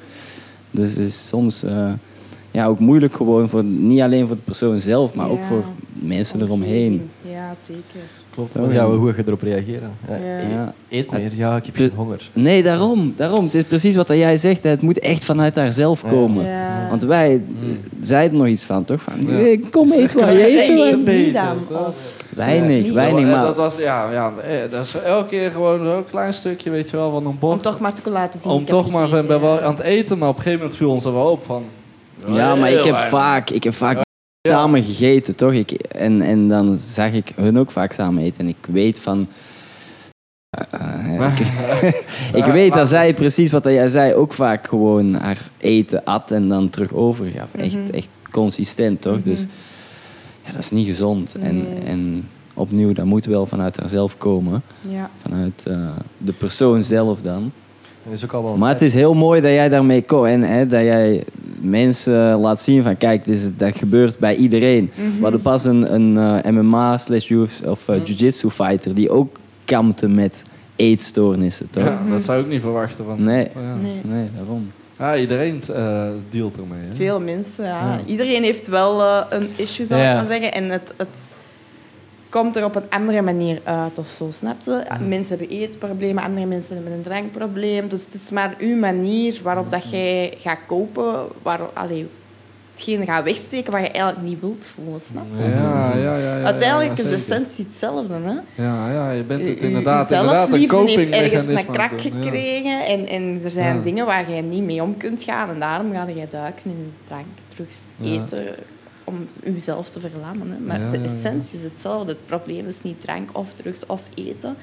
[0.71, 1.91] Dus het is soms uh,
[2.51, 5.63] ja, ook moeilijk gewoon, voor, niet alleen voor de persoon zelf, maar ook voor
[5.93, 7.09] mensen eromheen.
[7.39, 8.07] Ja, zeker.
[8.29, 9.97] Klopt, want ja, hoe ga je erop reageren?
[10.49, 10.73] Ja.
[10.89, 12.29] Eet meer, ja, ik heb geen honger.
[12.33, 13.45] Nee, daarom, daarom.
[13.45, 14.63] Het is precies wat jij zegt.
[14.63, 16.45] Het moet echt vanuit haarzelf komen.
[16.89, 17.77] Want wij mm.
[18.01, 19.01] zeiden nog iets van, toch?
[19.01, 19.13] Van,
[19.71, 21.03] kom, eet wat je eet.
[21.03, 21.41] beetje.
[22.35, 23.25] Weinig, weinig.
[23.25, 23.45] Maar...
[23.45, 26.97] Dat was, ja, ja, eh, dat is elke keer gewoon zo'n klein stukje, weet je
[26.97, 27.55] wel, van een bord.
[27.55, 28.51] Om toch maar te laten zien.
[28.51, 30.91] Om toch maar, we zijn wel aan het eten, maar op een gegeven moment viel
[30.91, 31.63] ons er wel op van...
[32.27, 34.07] Ja, maar ik heb vaak, ik heb vaak
[34.49, 35.53] samen gegeten, toch?
[35.53, 38.39] Ik, en, en dan zag ik hun ook vaak samen eten.
[38.39, 39.27] En ik weet van...
[40.73, 41.39] Uh, ik,
[42.45, 46.47] ik, weet dat zij precies wat jij zei ook vaak gewoon haar eten at en
[46.47, 47.53] dan terug overgaf.
[47.53, 47.93] Echt, mhm.
[47.93, 49.23] echt consistent, toch?
[49.23, 49.51] Dus mhm.
[50.45, 51.35] ja, dat is niet gezond.
[51.35, 54.61] En, en opnieuw, dat moet wel vanuit haarzelf komen.
[54.87, 55.09] Ja.
[55.21, 57.51] Vanuit uh, de persoon zelf dan.
[58.11, 60.65] Is ook al wel maar het is heel mooi dat jij daarmee komt en hè,
[60.65, 61.23] dat jij
[61.61, 64.91] mensen laat zien van kijk, dit is, dat gebeurt bij iedereen.
[64.95, 65.15] Mm -hmm.
[65.15, 67.31] We hadden pas een, een uh, eh, MMA slash
[67.65, 70.43] of uh, jiu-jitsu fighter die ook kampte met
[70.75, 71.69] eetstoornissen.
[71.69, 71.83] Toch?
[71.83, 73.05] Ja, dat zou ik niet verwachten.
[73.05, 73.45] Van, nee.
[73.45, 73.81] Oh, ja.
[73.81, 74.01] nee.
[74.03, 74.71] nee, daarom.
[74.97, 76.79] Ja, iedereen uh, dealt ermee.
[76.89, 76.95] Hè?
[76.95, 77.99] Veel mensen, ja.
[78.05, 80.53] Iedereen heeft wel een issue, zou ik maar zeggen.
[80.53, 81.35] En het, het
[82.29, 84.83] komt er op een andere manier uit of zo, snap je?
[85.07, 87.87] Mensen hebben eetproblemen, andere mensen hebben een drankprobleem.
[87.87, 92.07] Dus het is maar uw manier waarop dat jij gaat kopen, waar, allee,
[92.71, 95.43] hetgeen gaat wegsteken wat je eigenlijk niet wilt voelen, snap je?
[95.43, 98.63] Ja, ja, ja, Uiteindelijk is de essentie hetzelfde, hè?
[98.63, 103.41] Ja, ja, je bent het inderdaad, inderdaad een heeft ergens een krak gekregen en, en
[103.43, 106.63] er zijn dingen waar je niet mee om kunt gaan en daarom ga je duiken
[106.63, 107.25] in drank,
[107.55, 108.45] drugs, eten
[109.09, 110.51] om uzelf te verlammen.
[110.51, 110.59] Hè.
[110.59, 112.11] Maar de essentie is hetzelfde.
[112.11, 114.55] Het probleem is niet drank of drugs of eten,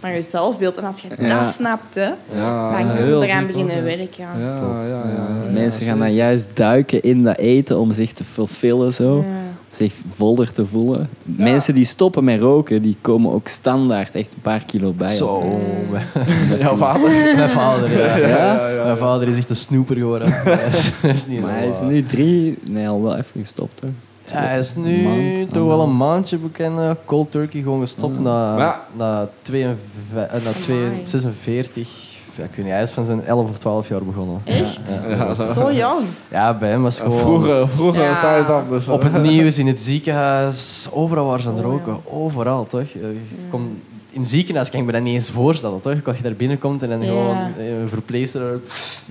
[0.00, 0.76] maar je zelfbeeld.
[0.76, 2.10] En als je dat snapt, hè,
[2.74, 4.26] dan kun je eraan beginnen werken.
[5.52, 9.24] Mensen gaan dan juist duiken in dat eten om zich te fulfillen, zo.
[9.68, 11.08] Zich voller te voelen.
[11.22, 15.14] Mensen die stoppen met roken, die komen ook standaard echt een paar kilo bij.
[15.14, 15.42] Zo.
[16.60, 17.10] Jouw vader?
[17.36, 18.82] Mijn vader, ja.
[18.84, 20.34] Mijn vader is echt een snoeper geworden.
[21.02, 22.58] dat is niet maar hij is nu drie...
[22.70, 23.90] Nee, al wel even gestopt, hoor.
[24.24, 26.80] Ja, hij is nu toch wel een maandje bekend.
[27.04, 30.52] Cold Turkey gewoon gestopt na, na, 52, na
[31.02, 32.07] 46
[32.38, 34.40] ja, ik weet niet, hij is van zijn 11 of 12 jaar begonnen.
[34.44, 35.06] Echt?
[35.08, 35.44] Ja, zo.
[35.44, 35.72] zo.
[35.72, 36.04] jong?
[36.28, 37.18] Ja, bij hem was gewoon...
[37.18, 38.22] Vroeger, vroeger ja.
[38.22, 38.88] was het anders.
[38.88, 42.00] Op het nieuws, in het ziekenhuis, overal waar ze aan het oh, roken.
[42.04, 42.88] Overal, toch?
[42.92, 43.20] Je
[43.50, 43.70] komt
[44.10, 46.04] in ziekenhuis kan ik me dat niet eens voorstellen, toch?
[46.04, 48.60] Als je daar binnenkomt en dan gewoon een verpleegster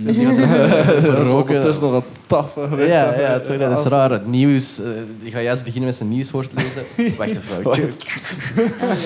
[1.31, 1.55] roken.
[1.55, 2.67] Het is nog een taffe.
[2.77, 4.11] Ja, ja, toch, dat is raar.
[4.11, 4.85] Het nieuws, uh,
[5.19, 7.17] je gaat juist beginnen met zijn nieuws voor te lezen.
[7.17, 7.87] Wacht even.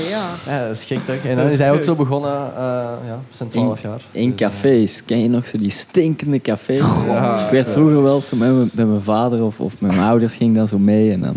[0.10, 0.30] ja.
[0.46, 1.24] ja, dat is gek toch?
[1.26, 2.64] En dan is hij ook zo begonnen, uh,
[3.08, 4.02] ja, zijn 12 jaar.
[4.12, 7.04] In dus, cafés, ken je nog zo die stinkende cafés?
[7.06, 10.36] Ja, ik werd vroeger wel zo met, met mijn vader of, of met mijn ouders
[10.36, 11.36] ging dan zo mee en dan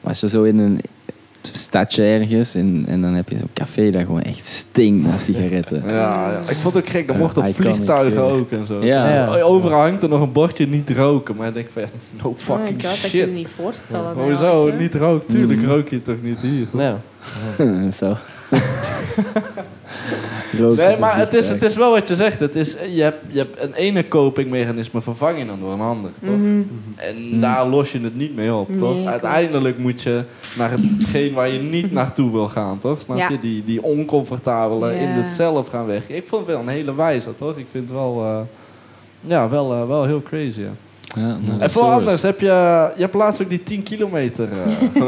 [0.00, 0.80] was je zo in een
[1.42, 2.54] stadje ergens.
[2.54, 5.82] En, en dan heb je zo'n café dat gewoon echt stinkt naar sigaretten.
[5.86, 5.92] Ja,
[6.30, 6.40] ja.
[6.48, 7.06] ik vond het ook gek.
[7.06, 8.84] Dat mocht op Iconic, vliegtuigen ook en zo.
[8.84, 9.12] Ja.
[9.14, 9.40] Ja.
[9.40, 11.36] Overal hangt er nog een bordje niet roken.
[11.36, 11.82] Maar ik denk van,
[12.22, 13.34] no Oh fucking god, dat kun je shit.
[13.34, 14.12] niet voorstellen.
[14.16, 14.70] Hoezo?
[14.70, 14.76] hè.
[14.76, 15.26] Niet roken?
[15.28, 15.66] Tuurlijk Mm.
[15.66, 16.66] rook je toch niet hier?
[16.72, 16.94] Nee.
[17.92, 18.16] Zo.
[20.76, 22.40] Nee, maar het is, het is wel wat je zegt.
[22.40, 26.10] Het is, je, hebt, je hebt een ene copingmechanisme vervang je dan door een ander,
[26.22, 26.36] toch?
[26.36, 26.62] Mhm.
[26.96, 28.94] En daar los je het niet mee op, toch?
[28.94, 30.22] Nee, Uiteindelijk moet je
[30.56, 33.00] naar hetgeen waar je niet naartoe wil gaan, toch?
[33.00, 33.28] Snap Ja.
[33.28, 33.38] je?
[33.40, 36.08] Die, die oncomfortabele in het zelf gaan weg.
[36.08, 37.56] Ik vond het wel een hele wijze, toch?
[37.56, 38.40] Ik vind het wel, eh,
[39.20, 40.72] ja, wel, eh, wel heel crazy, ja.
[41.16, 42.46] Ja, nou, En dat voor anders, heb je,
[42.96, 44.56] je hebt laatst ook die 10 kilometer uh,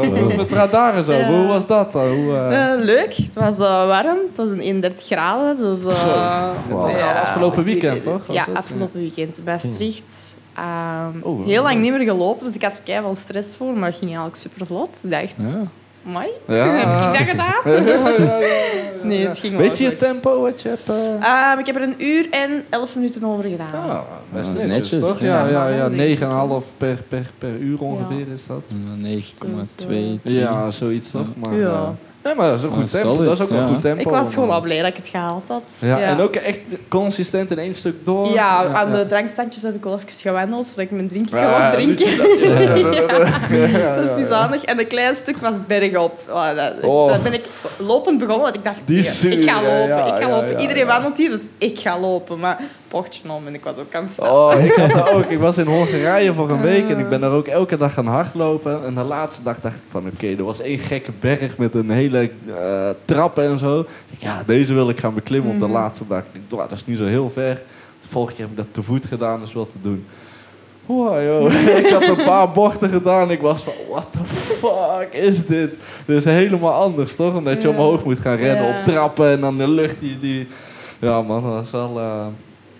[0.01, 1.11] gelopen met radar en zo.
[1.11, 1.27] Ja.
[1.31, 1.93] Hoe was dat?
[1.93, 5.57] Hoe, eh, Eh, leuk, het was eh, warm, het was een 31 graden.
[5.57, 8.33] Dus, eh, Het was al afgelopen weekend, toch?
[8.33, 8.55] Ja, het?
[8.55, 9.39] afgelopen weekend.
[9.45, 10.35] Maastricht.
[10.55, 13.89] ehm, Oh, heel lang niet meer gelopen, dus ik had er keihard stress voor, maar
[13.89, 14.99] het ging eigenlijk super vlot.
[15.03, 15.67] Ik dacht, Ja.
[16.03, 16.65] Mooi, Ja.
[16.79, 17.85] heb ik dat gedaan?
[17.85, 19.03] Ja, ja, ja, ja.
[19.03, 19.99] Nee, het ging wel Weet je je goed.
[19.99, 20.89] tempo wat je hebt?
[20.89, 21.51] eh?
[21.51, 23.73] Ehm, ik heb er een uur en 11 minuten over gedaan.
[23.73, 23.99] Ah,
[24.33, 25.09] best dat is netjes, netjes.
[25.09, 25.19] toch?
[25.21, 25.89] Ja, Ja, ja, ja.
[25.89, 26.19] denk ik.
[26.19, 28.73] 9,5 per, per, per uur ongeveer is dat.
[29.01, 29.19] Ja,
[29.87, 30.21] 9,2.
[30.23, 31.27] Ja, zoiets toch?
[31.35, 31.95] Maar, Ja.
[32.23, 33.07] Nee, maar dat is een Oh, goed tempo.
[33.13, 33.55] solid, Dat is ook ja.
[33.55, 34.01] een goed tempo.
[34.01, 35.71] Ik was gewoon al blij dat ik het gehaald had.
[35.79, 36.59] Ja, en ook echt
[36.89, 38.33] consistent in één stuk door.
[38.33, 41.67] Ja, aan de drankstandjes heb ik wel even gewendeld, zodat ik mijn drinkje kon Ja,
[41.67, 42.09] opdrinken.
[42.15, 44.63] ja, ja, ja, ja, ja, Dat is niet zanig.
[44.63, 46.19] En een klein stuk was bergop.
[46.29, 47.07] Oh, dat, Oh.
[47.09, 47.45] dat ben ik
[47.77, 50.49] lopend begonnen, want ik dacht, nee, ik ga lopen, ja, ik ga lopen.
[50.51, 50.91] ja, Iedereen ja.
[50.93, 52.39] wandelt hier, dus ik ga lopen.
[52.39, 52.59] Maar
[52.93, 54.29] pochtje om en ik was ook aan het staan.
[54.31, 55.25] Oh, ik had dat ook.
[55.25, 58.05] Ik was in Hongarije voor een week en ik ben daar ook elke dag gaan
[58.07, 58.85] hardlopen.
[58.85, 61.89] En de laatste dag dacht ik van, oké, er was één gekke berg met een
[61.89, 63.85] hele eh trappen en zo.
[64.17, 65.73] Ja, deze wil ik gaan beklimmen op de Mhm.
[65.73, 66.19] laatste dag.
[66.19, 67.61] Ik dacht, "Wow, dat is niet zo heel ver.
[68.01, 70.05] De vorige keer heb ik dat te voet gedaan, dus wel te doen.
[70.85, 71.51] Wow,
[71.85, 73.31] ik had een paar bochten gedaan.
[73.31, 74.19] Ik was van, what the
[74.59, 75.75] fuck is dit?
[76.05, 77.35] Dit is helemaal anders, toch?
[77.35, 77.73] Omdat je Ja.
[77.73, 78.77] omhoog moet gaan rennen Ja.
[78.77, 80.19] op trappen en dan de lucht die...
[80.19, 80.47] die...
[80.99, 81.99] Ja man, dat was wel...
[81.99, 82.25] eh,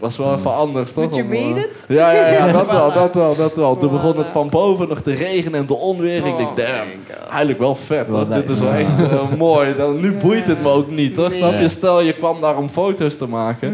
[0.03, 1.09] was wel even anders, toch?
[1.09, 1.85] But you Om, eh, made it?
[1.87, 3.77] Ja, ja, ja, dat wel, dat wel, dat wel.
[3.77, 6.25] Toen begon het van boven nog te regenen en te onweer.
[6.25, 6.89] Ik denk, Oh damn,
[7.29, 8.27] eigenlijk wel vet, hoor.
[8.27, 9.75] Dit is wel echt eh, mooi.
[9.75, 11.33] Dan, nu boeit het me ook niet, toch?
[11.33, 11.67] Snap je?
[11.67, 13.67] Stel, je kwam daar om foto's te maken.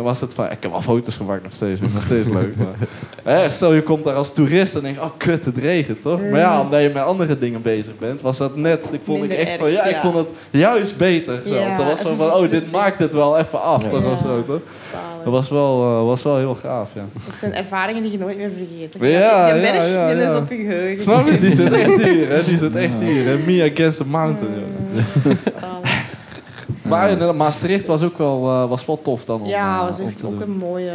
[0.00, 2.28] Dan was het van, ik heb wel foto's gemaakt nog steeds, vind ik nog steeds
[2.28, 2.56] leuk.
[2.56, 2.74] Maar,
[3.34, 6.20] hè, stel je komt daar als toerist en denk je, oh kut, het regent toch?
[6.20, 9.30] Maar ja, omdat je met andere dingen bezig bent, was dat net, ik vond ik
[9.30, 10.00] echt van, ja, ik ja.
[10.00, 11.42] vond het juist beter.
[11.46, 11.54] Zo.
[11.54, 14.12] Ja, dat was zo van, oh, dit maakt het wel even af, toch?
[14.12, 14.60] Of zo, toch?
[14.92, 15.24] Zalig.
[15.24, 17.04] Dat was wel, eh, was wel heel gaaf, ja.
[17.26, 18.92] Dat zijn ervaringen die je nooit meer vergeet.
[18.92, 20.30] Ja, die ja, ja, ja.
[20.30, 21.02] is op je geheugen.
[21.02, 21.38] Snap je?
[21.38, 22.44] Die zit echt hier, hè?
[22.44, 23.24] Die zit echt hier.
[23.24, 23.36] Hè?
[23.36, 24.50] Me against the mountain.
[25.24, 25.69] joh.
[26.90, 29.40] Maar inderdaad, Maastricht was ook wel, eh, was wel tof dan.
[29.40, 30.92] om, Ja, eh, was echt ook een mooie,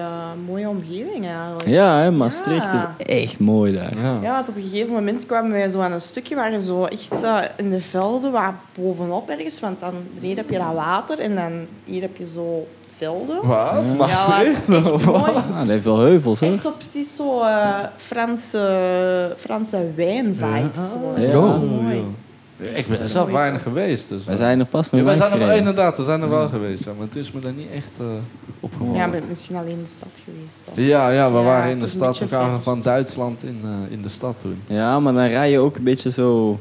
[0.48, 1.68] mooie omgeving eigenlijk.
[1.68, 2.96] Ja, hè, Maastricht Ja.
[2.98, 3.94] is echt mooi daar.
[4.22, 4.40] Ja.
[4.50, 7.38] Op een gegeven moment kwamen wij zo aan een stukje waar je zo echt eh,
[7.58, 11.52] in de velden, waar bovenop ergens, want dan beneden heb je dat water en dan
[11.86, 13.48] hier heb je zo velden.
[13.48, 13.84] Wat?
[13.88, 13.94] Ja.
[13.98, 14.68] Maastricht?
[14.68, 15.06] Ja, dat is.
[15.06, 16.50] Ah, dat heeft wel heuvels, hoor.
[16.52, 20.90] Echt zo precies zo eh, Franse, Franse wijn-vibes.
[20.90, 21.22] zo.
[21.22, 21.40] Is Ja.
[21.42, 22.04] wel Oh, mooi.
[22.58, 24.10] Ik ben er zelf weinig geweest.
[24.10, 26.48] Dus, Wij zijn er pas nog ja, wij zijn er, inderdaad, we zijn er wel
[26.50, 26.84] geweest.
[26.84, 28.06] Ja, maar het is me daar niet echt eh
[28.60, 28.94] opgevallen.
[28.96, 30.68] Ja, ik ben misschien alleen in de stad geweest.
[30.72, 32.18] of- Ja, ja, we Ja, waren in de stad.
[32.18, 32.62] We kwamen ver.
[32.62, 34.62] van Duitsland in, eh, in de stad toen.
[34.68, 36.60] Ja, maar dan rij je ook een beetje zo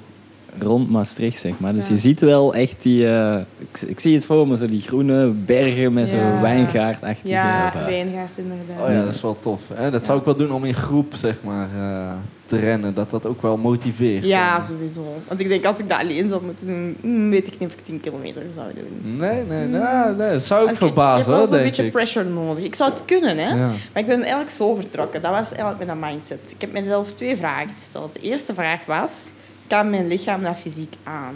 [0.58, 1.72] rond Maastricht, zeg maar.
[1.74, 1.92] Dus Ja.
[1.94, 3.08] je ziet wel echt die...
[3.08, 6.40] eh, ik, ik zie het voor me, zo die groene bergen met zo'n Ja.
[6.40, 7.28] wijngaardachtige...
[7.28, 8.86] Ja, wijngaard inderdaad.
[8.88, 9.62] Oh ja, dat is wel tof.
[9.74, 9.90] Hè?
[9.90, 12.12] Dat zou ik wel doen om in groep zeg maar, eh,
[12.46, 12.94] te rennen.
[12.94, 14.24] Dat dat ook wel motiveert.
[14.24, 15.14] Ja, sowieso.
[15.28, 17.74] Want ik denk, als ik dat alleen zou moeten doen, mm, weet ik niet of
[17.74, 19.16] ik 10 kilometer zou doen.
[19.16, 19.80] Nee, nee, nee,
[20.16, 20.30] nee.
[20.30, 21.92] Dat zou ik Want ik verbazen, heb wel zo'n beetje ik.
[21.92, 22.64] pressure nodig.
[22.64, 23.48] Ik zou het kunnen, hè.
[23.48, 23.66] Ja.
[23.66, 25.22] Maar ik ben eigenlijk zo vertrokken.
[25.22, 26.52] Dat was eigenlijk mijn mindset.
[26.54, 28.12] Ik heb mezelf twee vragen gesteld.
[28.12, 29.30] De eerste vraag was,
[29.66, 31.34] kan mijn lichaam dat fysiek aan?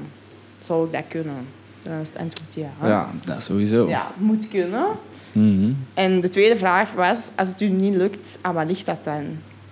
[0.58, 1.46] Zou ik dat kunnen?
[1.82, 2.86] Dan is het antwoord ja.
[2.88, 3.08] Ja.
[3.24, 3.88] Dat sowieso.
[3.88, 4.86] Ja, moet kunnen.
[5.32, 5.70] Mhm.
[5.94, 9.24] En de tweede vraag was, als het u niet lukt, aan wat ligt dat dan?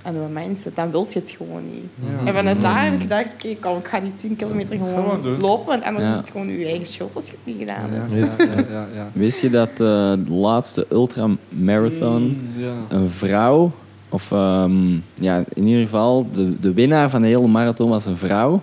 [0.07, 0.77] Aan uw mindset.
[0.77, 1.85] Dan wilt je het gewoon niet.
[2.01, 2.27] Ja.
[2.27, 5.67] En vanuit daar heb ik gedacht, oké, kom, ik ga die 10 kilometer gewoon, lopen,
[5.67, 6.13] want anders Ja.
[6.13, 8.13] is het gewoon uw eigen schuld als je het niet gedaan hebt.
[8.13, 9.09] Ja, ja, ja, ja, ja.
[9.13, 9.77] Wist je dat eh,
[10.27, 12.73] de laatste ultramarathon Mm, ja.
[12.97, 13.73] een vrouw,
[14.09, 18.17] of ehm, ja, in ieder geval de, de winnaar van de hele marathon was een
[18.17, 18.61] vrouw.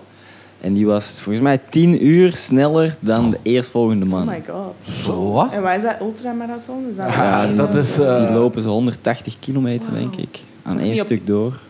[0.60, 4.26] En die was volgens mij tien uur sneller dan de eerstvolgende Oh man.
[4.26, 4.94] my god.
[5.04, 5.52] Zo, wat?
[5.52, 6.86] En wat is dat, ultramarathon?
[6.90, 10.38] Is dat Ja, dat is, eh, die lopen zo 180 kilometer, denk ik.
[10.64, 11.60] Aan één op- stuk door.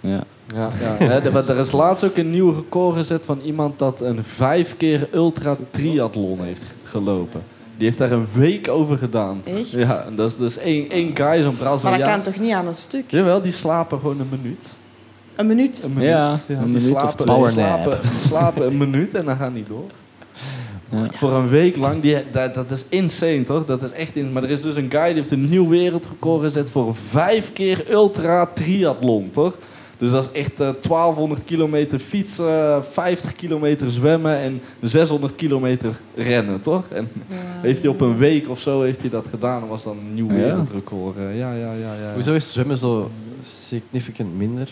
[0.00, 0.24] Ja.
[0.54, 1.04] Ja, ja.
[1.14, 4.24] Ja, de- maar er is laatst ook een nieuw record gezet van iemand dat een
[4.24, 7.42] vijf keer ultra triathlon heeft gelopen.
[7.76, 9.40] Die heeft daar een week over gedaan.
[9.44, 9.70] Echt?
[9.70, 12.66] Ja, en dat is dus één, één guy, zo'n Maar dat kan toch niet aan
[12.66, 13.10] een stuk?
[13.10, 14.66] Jawel, die slapen gewoon een minuut.
[15.36, 15.82] Een minuut.
[15.82, 16.08] Een minuut.
[16.08, 19.64] Ja, een die minuut of slapen, slapen, die slapen een minuut en dan gaan die
[19.68, 19.90] door.
[21.16, 23.64] Voor een week lang, die, dat, dat is insane toch?
[23.66, 26.42] Dat is echt in, maar er is dus een guy die heeft een nieuw wereldrecord
[26.42, 29.56] gezet voor vijf keer ultra triathlon, toch?
[29.98, 36.60] Dus dat is echt eh 1200 kilometer fietsen, 50 kilometer zwemmen en 600 kilometer rennen,
[36.60, 36.88] toch?
[36.88, 37.08] En
[37.62, 40.14] heeft hij op een week of zo heeft hij dat gedaan en was dan een
[40.14, 40.34] nieuw Ja.
[40.34, 41.16] wereldrecord.
[41.16, 42.12] eh, Ja, ja, ja, ja.
[42.14, 43.10] Hoezo is zwemmen zo
[43.42, 44.68] significant minder?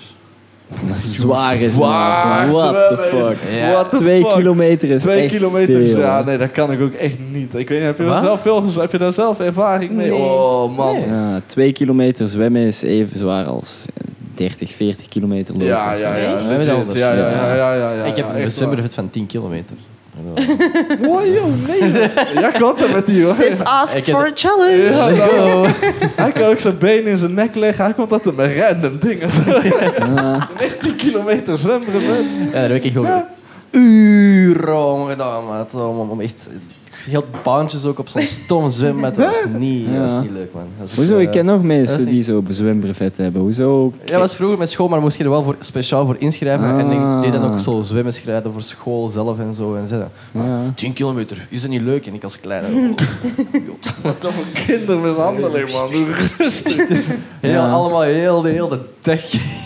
[0.89, 2.53] Maar zwaar is Zwaar het.
[2.53, 3.37] What the fuck.
[3.53, 3.73] Ja.
[3.73, 4.31] What the Twee fuck?
[4.31, 7.55] kilometer is Twee echt kilometer, veel, ja, nee, dat kan ik ook echt niet.
[7.55, 8.23] Ik weet niet, heb je daar Wat?
[8.23, 8.81] zelf veel gezwommen?
[8.83, 10.11] Heb je daar zelf ervaring mee?
[10.11, 10.19] Nee.
[10.19, 10.95] Oh man.
[10.95, 11.07] Nee.
[11.09, 13.87] Ja, twee kilometer zwemmen is even zwaar als
[14.35, 15.69] 30, 40 kilometer lopen.
[15.69, 16.33] Ja, ja, ja.
[16.35, 16.47] Echt?
[16.47, 16.93] dat is het.
[16.95, 19.77] Ja, ja, ja, ja, ja, ja, ik heb ja, een echt zwemmervet van 10 kilometer.
[21.01, 21.91] Wow, joh, nee.
[22.35, 23.37] Jij komt er met die hoor.
[23.37, 24.83] This asks for a challenge.
[24.83, 25.67] Ja, nou, go!
[26.17, 27.85] hij kan ook zijn benen in zijn nek leggen.
[27.85, 29.29] Hij komt altijd met random dingen.
[30.17, 30.49] Ja.
[30.59, 32.03] Echt 10 kilometer zwemmen.
[32.03, 33.07] Ja, daar heb ik ook
[33.71, 35.75] uren om gedaan, maat.
[35.75, 36.49] Om, om, om echt
[37.07, 39.15] heel baantjes ook op zo'n stom zwembad.
[39.15, 40.67] Dat is niet, dat is niet leuk, man.
[40.79, 41.19] Dat is, Hoezo?
[41.19, 43.43] Ik eh, ken nog mensen die zo bezwembrevet hebben.
[43.43, 43.93] Hoezo?
[44.05, 46.79] Ja, dat was vroeger met school, maar moest je er wel voor, speciaal voor inschrijven.
[46.79, 47.59] En ik deed dan ook Ah.
[47.63, 49.75] zo zwemmen schrijven voor school zelf en zo.
[49.75, 50.59] En zeiden, Ja.
[50.75, 52.07] 10 kilometer, is dat niet leuk?
[52.07, 52.67] En ik als kleine...
[54.03, 55.89] Wat dan voor kindermishandeling, man.
[57.41, 57.71] Heel, Ja.
[57.71, 59.21] allemaal heel de hele dag,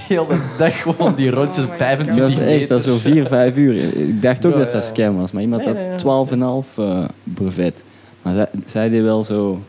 [0.09, 2.99] heel de dag gewoon die rondjes, Oh my 25 Dat is echt, dat is zo
[2.99, 3.75] 4, 5 uur.
[3.99, 7.05] Ik dacht ook Ja, dat dat scam was, maar iemand had 12,5 eh
[7.35, 7.83] brevet.
[8.23, 9.61] Maar zij, zij deed wel zo,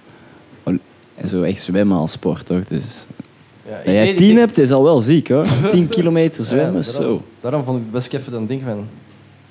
[1.27, 2.63] zo echt zwemmen als sport, toch?
[2.65, 3.05] Dus
[3.65, 5.45] Ja, dat jij deed- 10 ik- hebt is al wel ziek, hoor.
[5.69, 6.99] 10 kilometer zwemmen, Ja, zo.
[7.01, 8.87] daarom, daarom vond ik best even dan denken van...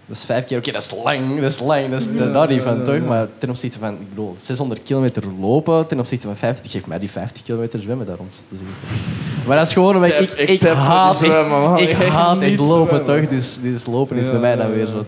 [0.07, 2.63] Dat is vijf keer, oké, dat is lang, dat is lang, dat is daar niet
[2.63, 3.01] van, toch?
[3.07, 6.99] Maar ten opzichte van, ik bedoel, 600 kilometer lopen, ten opzichte van 50, geef mij
[6.99, 8.43] die 50 kilometer zwemmen daar rond.
[8.49, 9.47] te zeggen.
[9.49, 12.97] Maar dat is gewoon omdat ik, Ik ik, haat zwemmen, ik Ik haat echt lopen,
[13.05, 13.21] zwemmen.
[13.23, 13.31] toch?
[13.39, 14.93] Dus, dus lopen is Ja, bij mij dan ja, weer ja.
[14.93, 15.05] zo...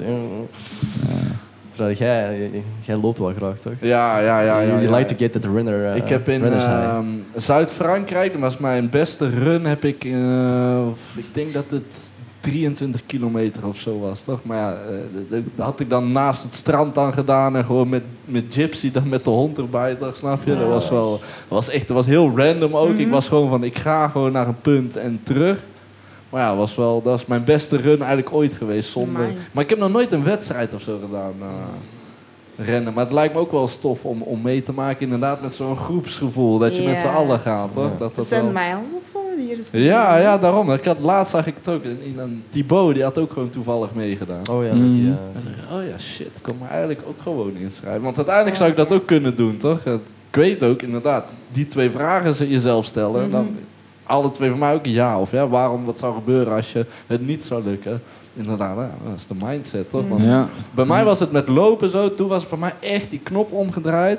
[1.75, 2.51] Terwijl jij,
[2.81, 3.73] jij- loopt wel graag, toch?
[3.81, 4.61] Ja, ja, ja.
[4.61, 4.97] ja, you ja.
[4.97, 7.05] like to get that runner, uh, Ik heb in ehm,
[7.37, 10.87] Zuid-Frankrijk, dat was mijn beste run, heb ik, eh,
[11.17, 14.39] ik denk dat het 23 kilometer of zo was, toch?
[14.45, 14.97] Maar ja, eh,
[15.29, 19.09] dat- had ik dan naast het strand dan gedaan en gewoon met, met Gypsy dan
[19.09, 20.17] met de hond erbij, toch?
[20.17, 20.57] Snap je?
[20.59, 22.95] Dat was wel, dat was echt, dat was heel random ook.
[22.97, 25.59] Ik was gewoon van, ik ga gewoon naar een punt en terug.
[26.33, 29.23] Maar ja, was wel, dat was mijn beste run eigenlijk ooit geweest zonder...
[29.23, 29.37] Amai.
[29.53, 31.35] Maar ik heb nog nooit een wedstrijd of zo gedaan.
[31.41, 31.47] eh,
[32.57, 32.93] rennen.
[32.93, 35.77] Maar het lijkt me ook wel stof om, om mee te maken, inderdaad, met zo'n
[35.77, 36.59] groepsgevoel.
[36.59, 37.91] Dat je met z'n allen gaat, toch?
[37.93, 37.99] Ja.
[37.99, 38.53] Dat, dat 10 wel...
[38.53, 39.19] miles of zo?
[39.39, 40.73] Hier is Ja, ja, daarom.
[40.73, 41.83] Ik had, laatst zag ik het ook.
[41.83, 44.49] In, in een Thibaut, die had ook gewoon toevallig meegedaan.
[44.51, 45.03] Oh ja, met die...
[45.03, 45.09] Mm.
[45.35, 48.03] eh, En dacht, oh ja, shit, ik kon me eigenlijk ook gewoon inschrijven.
[48.03, 49.85] Want uiteindelijk zou ik dat ook kunnen doen, toch?
[49.87, 50.01] Ik
[50.31, 53.31] weet ook, inderdaad, die twee vragen ze jezelf stellen.
[53.31, 53.57] Dan
[54.13, 55.49] alle twee van mij ook een ja of ja.
[55.49, 58.03] Waarom, wat zou gebeuren als je het niet zou lukken?
[58.35, 60.09] Inderdaad, ja, dat is de mindset, toch?
[60.09, 60.49] Want Ja.
[60.71, 62.15] bij mij was het met lopen zo.
[62.15, 64.19] Toen was het voor mij echt die knop omgedraaid.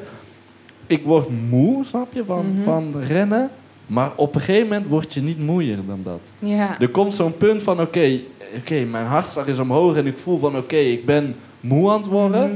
[0.88, 2.64] Ik word moe, snap je, van, Mhm.
[2.64, 3.50] van rennen.
[3.88, 6.32] Maar op een gegeven moment word je niet moeier dan dat.
[6.40, 6.80] Ja.
[6.80, 8.20] Er komt zo'n punt van, oké,
[8.58, 12.06] oké, mijn hartslag is omhoog en ik voel van, oké, ik ben moe aan het
[12.10, 12.44] worden.
[12.50, 12.56] Mhm.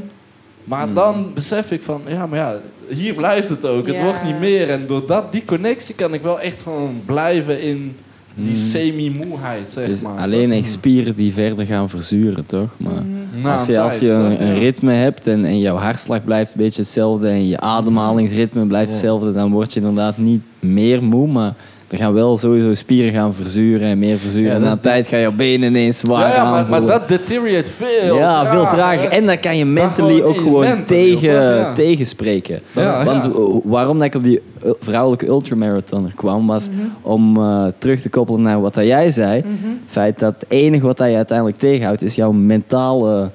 [0.67, 3.87] Maar dan besef ik van, ja, maar ja, hier blijft het ook.
[3.87, 4.69] Het wordt niet meer.
[4.69, 7.95] En door dat, die connectie kan ik wel echt gewoon blijven in
[8.35, 8.55] die Mm.
[8.55, 10.17] semi-moeheid, zeg Dus maar.
[10.17, 12.69] alleen echt spieren die verder gaan verzuren, toch?
[12.77, 13.03] Maar.
[13.41, 16.61] Na als je, als je tijd, een, ritme hebt en, en jouw hartslag blijft een
[16.61, 21.53] beetje hetzelfde en je ademhalingsritme blijft hetzelfde, dan word je inderdaad niet meer moe, maar
[21.87, 24.49] er gaan wel sowieso spieren gaan verzuren en meer verzuren.
[24.49, 27.69] Ja, en na tijd gaan jouw benen ineens zwaar Ja, ja, maar, maar dat deterioreert
[27.69, 28.15] veel.
[28.15, 29.09] ja, veel trager.
[29.09, 32.59] En dan kan je mentally gewoon ook je gewoon tegen, tegenspreken.
[32.71, 33.31] Ja, Want ja.
[33.63, 36.69] waarom dat ik op die uh, vrouwelijke ultramarathoner kwam, was
[37.01, 39.43] om uh, terug te koppelen naar wat dat jij zei.
[39.81, 43.31] Het feit dat het enige wat dat je uiteindelijk tegenhoudt, is jouw mentale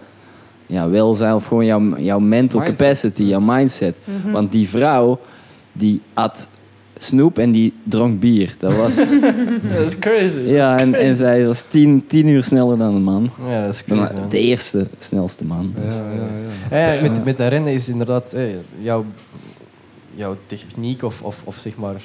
[0.66, 2.78] ja, welzijn of gewoon jouw, jouw mental Mindset.
[2.78, 3.98] capacity, jouw mindset.
[4.32, 5.18] Want die vrouw,
[5.72, 6.48] die at
[7.02, 8.54] snoep en die dronk bier.
[8.58, 8.96] Dat was,
[9.74, 10.38] Dat is crazy.
[10.38, 13.30] ja, en, en zij was tien, tien uur sneller dan een man.
[13.48, 14.28] Ja, dat is crazy, man.
[14.28, 15.74] De eerste snelste man.
[15.84, 16.20] Dus, Ja, ja,
[16.70, 16.86] ja.
[16.86, 18.44] Ja, ja, met, met dat rennen is inderdaad eh,
[18.78, 19.04] jouw,
[20.14, 22.04] jouw techniek of, of, of zeg maar...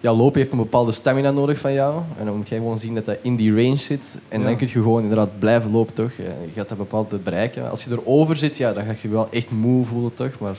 [0.00, 2.00] Jouw loop heeft een bepaalde stamina nodig van jou.
[2.18, 4.18] En dan moet jij gewoon zien dat dat in die range zit.
[4.28, 4.46] En Ja.
[4.46, 6.10] dan kun je gewoon inderdaad blijven lopen, toch?
[6.16, 7.70] Je gaat dat bepaald bereiken.
[7.70, 10.30] Als je erover zit, ja, dan ga je je wel echt moe voelen, toch?
[10.38, 10.56] Maar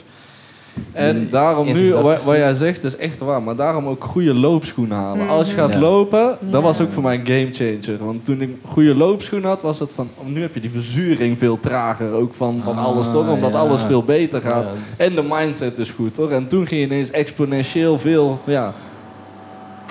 [0.92, 3.42] En daarom nu, wat, jij zegt, is echt waar.
[3.42, 5.28] Maar daarom ook goede loopschoenen halen.
[5.28, 5.78] Als je gaat Ja.
[5.78, 6.60] lopen, dat Ja.
[6.60, 8.04] was ook voor mij een gamechanger.
[8.04, 10.08] Want toen ik goede loopschoenen had, was het van...
[10.14, 13.28] oh, nu heb je die verzuring veel trager ook van, van Ah, alles, toch?
[13.28, 13.58] Omdat ja.
[13.58, 14.62] alles veel beter gaat.
[14.64, 15.04] Ja.
[15.04, 16.30] En de mindset is goed, toch?
[16.30, 18.38] En toen ging je ineens exponentieel veel...
[18.44, 18.72] Ja,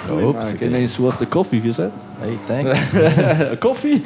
[0.05, 0.27] maken.
[0.27, 0.65] oké.
[0.65, 1.91] Ineens de koffie gezet.
[2.19, 2.89] Hey, thanks.
[3.67, 4.01] koffie?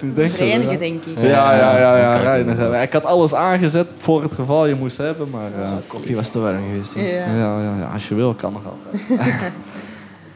[0.00, 0.78] Ik denk dat, Reinigen, ja.
[0.78, 1.16] denk ik.
[1.16, 2.82] Ja, ja, ja, ja, reinigen.
[2.82, 5.50] Ik had alles aangezet voor het geval je moest hebben, maar...
[5.60, 6.94] eh, Koffie was te warm geweest.
[6.94, 7.02] Ja.
[7.02, 9.08] ja, ja, ja, als je wil, kan nog altijd.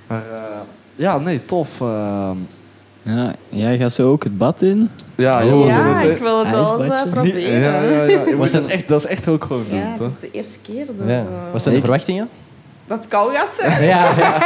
[0.09, 0.39] maar eh,
[0.97, 1.81] ja, nee, tof.
[1.81, 2.37] ehm.
[3.03, 4.91] Ja, jij gaat zo ook het bad in.
[5.15, 5.49] ja, Oh.
[5.51, 7.61] jongens, Ja, het- ik wil het wel eens eh, proberen.
[7.61, 8.37] Ja, ja, ja.
[8.37, 10.07] Was het- echt, dat is echt ook gewoon doen, Ja, het toch?
[10.07, 10.87] is de eerste keer.
[10.87, 11.27] Dus, Ja.
[11.53, 12.29] Wat zijn de Ik- verwachtingen?
[12.87, 13.85] Dat gaat zijn.
[13.93, 14.39] Ja, ja.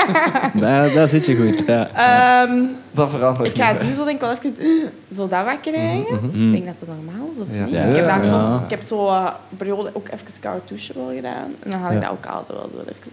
[0.61, 1.67] Daar, daar zit je goed.
[1.67, 1.89] Ja.
[1.95, 2.63] Ehm,
[2.93, 4.55] Dat verandert ik ga sowieso denk ik wel even
[5.15, 6.31] zo dat wat krijgen.
[6.33, 6.47] Mm.
[6.47, 7.65] Ik denk dat het normaal is, of Ja.
[7.65, 7.75] niet?
[7.75, 7.83] Ja.
[7.83, 11.13] Ik heb daar soms, ik heb zo eh, een periode ook even koud douchen wel
[11.17, 11.55] gedaan.
[11.63, 12.09] En dan haal ik Ja.
[12.09, 12.83] dat ook altijd wel door.
[12.89, 13.13] Even.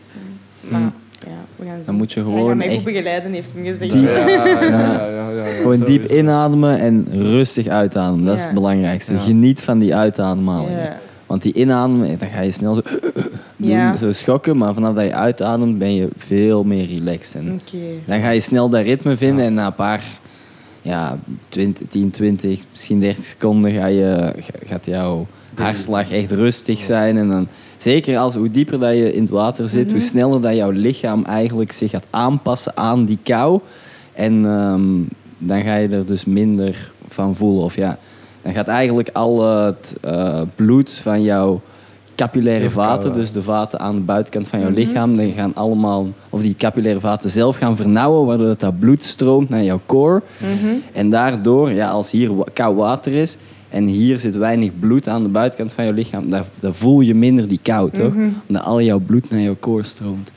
[0.62, 0.94] Maar Mm.
[1.20, 1.86] ja, we gaan zien.
[1.86, 3.92] Dan moet je Hij gewoon gaat mij echt goed begeleiden, heeft hem gezegd.
[3.92, 8.26] diep- Ja, ja, ja, ja, ja, ja, Gewoon diep inademen en rustig uitademen.
[8.26, 9.14] Dat is het belangrijkste.
[9.14, 9.20] Ja.
[9.20, 10.78] Geniet van die uitademhaling.
[11.28, 12.82] Want die inademen, dan ga je snel zo,
[13.58, 14.58] doen, zo schokken.
[14.58, 17.36] Maar vanaf dat je uitademt, ben je veel meer relaxed.
[17.42, 17.46] En
[18.06, 19.46] dan ga je snel dat ritme vinden.
[19.46, 20.04] En na een paar,
[20.82, 26.84] ja, 20, 10, 20, misschien 30 seconden ga je, ga- gaat jouw hartslag echt rustig
[26.84, 27.18] zijn.
[27.18, 27.48] En dan,
[27.78, 31.24] zeker als hoe dieper dat je in het water zit, hoe sneller dat jouw lichaam
[31.26, 33.60] eigenlijk zich gaat aanpassen aan die kou.
[34.14, 34.84] En ehm,
[35.38, 37.64] dan ga je er dus minder van voelen.
[37.64, 37.98] Of ja,
[38.48, 41.62] dan gaat eigenlijk al het eh, bloed van jouw
[42.16, 46.42] capillaire vaten, dus de vaten aan de buitenkant van jouw lichaam, die gaan allemaal, of
[46.42, 50.22] die capillaire vaten zelf gaan vernauwen, waardoor dat, bloed stroomt naar jouw core.
[50.94, 53.38] En daardoor, ja, als hier koud water is
[53.70, 57.16] en hier zit weinig bloed aan de buitenkant van jouw lichaam, dan, dan voel je
[57.16, 58.14] minder die kou, toch?
[58.48, 60.32] Omdat al jouw bloed naar jouw core stroomt.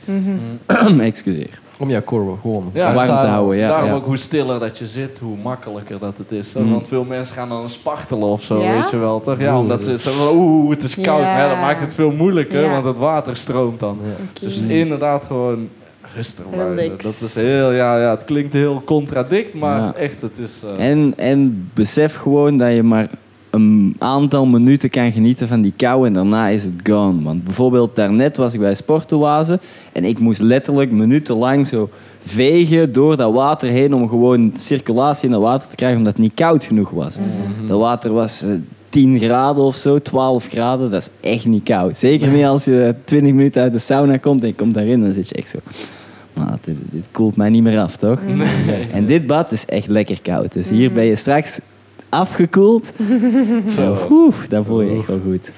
[0.99, 1.60] Excuseer.
[1.81, 3.95] Om jouw core gewoon Ja, warm te daarom- houden, ja, Daarom ja.
[3.95, 6.53] ook hoe stiller dat je zit, hoe makkelijker dat het is.
[6.53, 6.59] hè.
[6.61, 6.71] Mm.
[6.71, 8.73] Want veel mensen gaan dan spartelen of zo, Ja?
[8.81, 9.21] weet je wel.
[9.21, 9.39] Toch?
[9.39, 11.19] Ja, omdat ze zo van, oeh, het is koud.
[11.19, 11.25] Ja.
[11.25, 12.71] Maar ja, dat maakt het veel moeilijker, Ja.
[12.71, 13.97] want het water stroomt dan.
[14.41, 15.69] Dus inderdaad gewoon
[16.15, 16.97] rustig blijven.
[17.03, 19.93] Dat is heel, ja, ja, het klinkt heel contradict, maar Ja.
[19.95, 20.61] echt, het is...
[20.77, 23.09] eh, En, en besef gewoon dat je maar
[23.51, 27.23] een aantal minuten kan genieten van die kou en daarna is het gone.
[27.23, 29.59] Want bijvoorbeeld daarnet was ik bij Sportoase
[29.91, 35.31] en ik moest letterlijk minutenlang zo vegen door dat water heen om gewoon circulatie in
[35.31, 37.17] dat water te krijgen omdat het niet koud genoeg was.
[37.65, 38.51] Dat water was eh,
[38.89, 41.97] 10 graden of zo, 12 graden, dat is echt niet koud.
[41.97, 45.13] Zeker niet als je 20 minuten uit de sauna komt en je komt daarin, dan
[45.13, 45.59] zit je echt zo...
[46.33, 48.21] Maar dit, dit koelt mij niet meer af, toch?
[48.91, 50.53] En dit bad is echt lekker koud.
[50.53, 51.59] Dus hier ben je straks
[52.11, 52.93] afgekoeld.
[53.75, 55.51] Zo, oeh, dat voel je echt wel goed.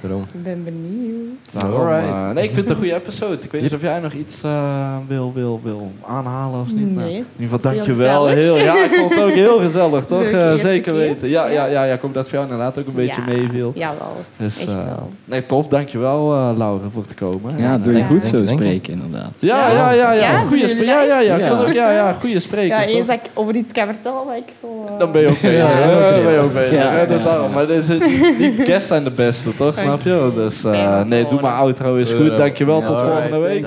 [0.00, 0.22] Daarom.
[0.34, 1.52] Ik ben benieuwd.
[1.52, 2.06] Daarom, Alright.
[2.08, 3.34] eh, nee, ik vind het een goede episode.
[3.42, 6.94] Ik weet niet of jij nog iets eh, wil, wil, wil aanhalen of niet.
[6.96, 7.16] Nou, Nee.
[7.16, 8.26] in ieder geval, dankjewel.
[8.26, 10.22] Heel, ja, ik vond het ook heel gezellig, toch?
[10.40, 11.00] Eh, zeker keer.
[11.00, 11.28] weten.
[11.28, 11.84] Ja, ja, Ja.
[11.84, 13.32] ja, ik hoop dat het voor jou inderdaad ook een beetje Ja.
[13.32, 13.72] meeviel.
[13.74, 14.16] Jawel.
[14.36, 15.10] Dus, Echt eh, wel.
[15.24, 15.66] Nee, tof.
[15.68, 17.58] Dankjewel, eh Laura, voor het komen.
[17.58, 18.04] Ja, En, doe je Ja.
[18.04, 19.30] goed zo spreken, inderdaad.
[19.38, 20.38] Ja, ja, ja, ja.
[20.40, 20.94] Goeie jullie spreker.
[20.94, 21.34] Ja, ja, ja.
[21.34, 21.46] Ik Ja.
[21.48, 22.76] vond ook, ja, ja, goede spreker.
[22.78, 22.94] Ja, toch?
[22.94, 24.66] eens dat ik over iets kan vertellen wat ik zo...
[24.92, 25.56] eh, Dan ben je ook bezig.
[25.56, 26.72] Ja, Ja, ja, dan ben je ook bezig.
[26.72, 26.96] Ja.
[26.96, 27.52] Ja, dus daarom.
[27.52, 27.98] Maar deze,
[28.38, 29.76] die guests zijn de beste, toch?
[29.90, 30.32] Snap je?
[30.34, 32.36] Dus eh, nee, doe maar outro is goed.
[32.36, 33.66] Dankjewel, tot volgende week.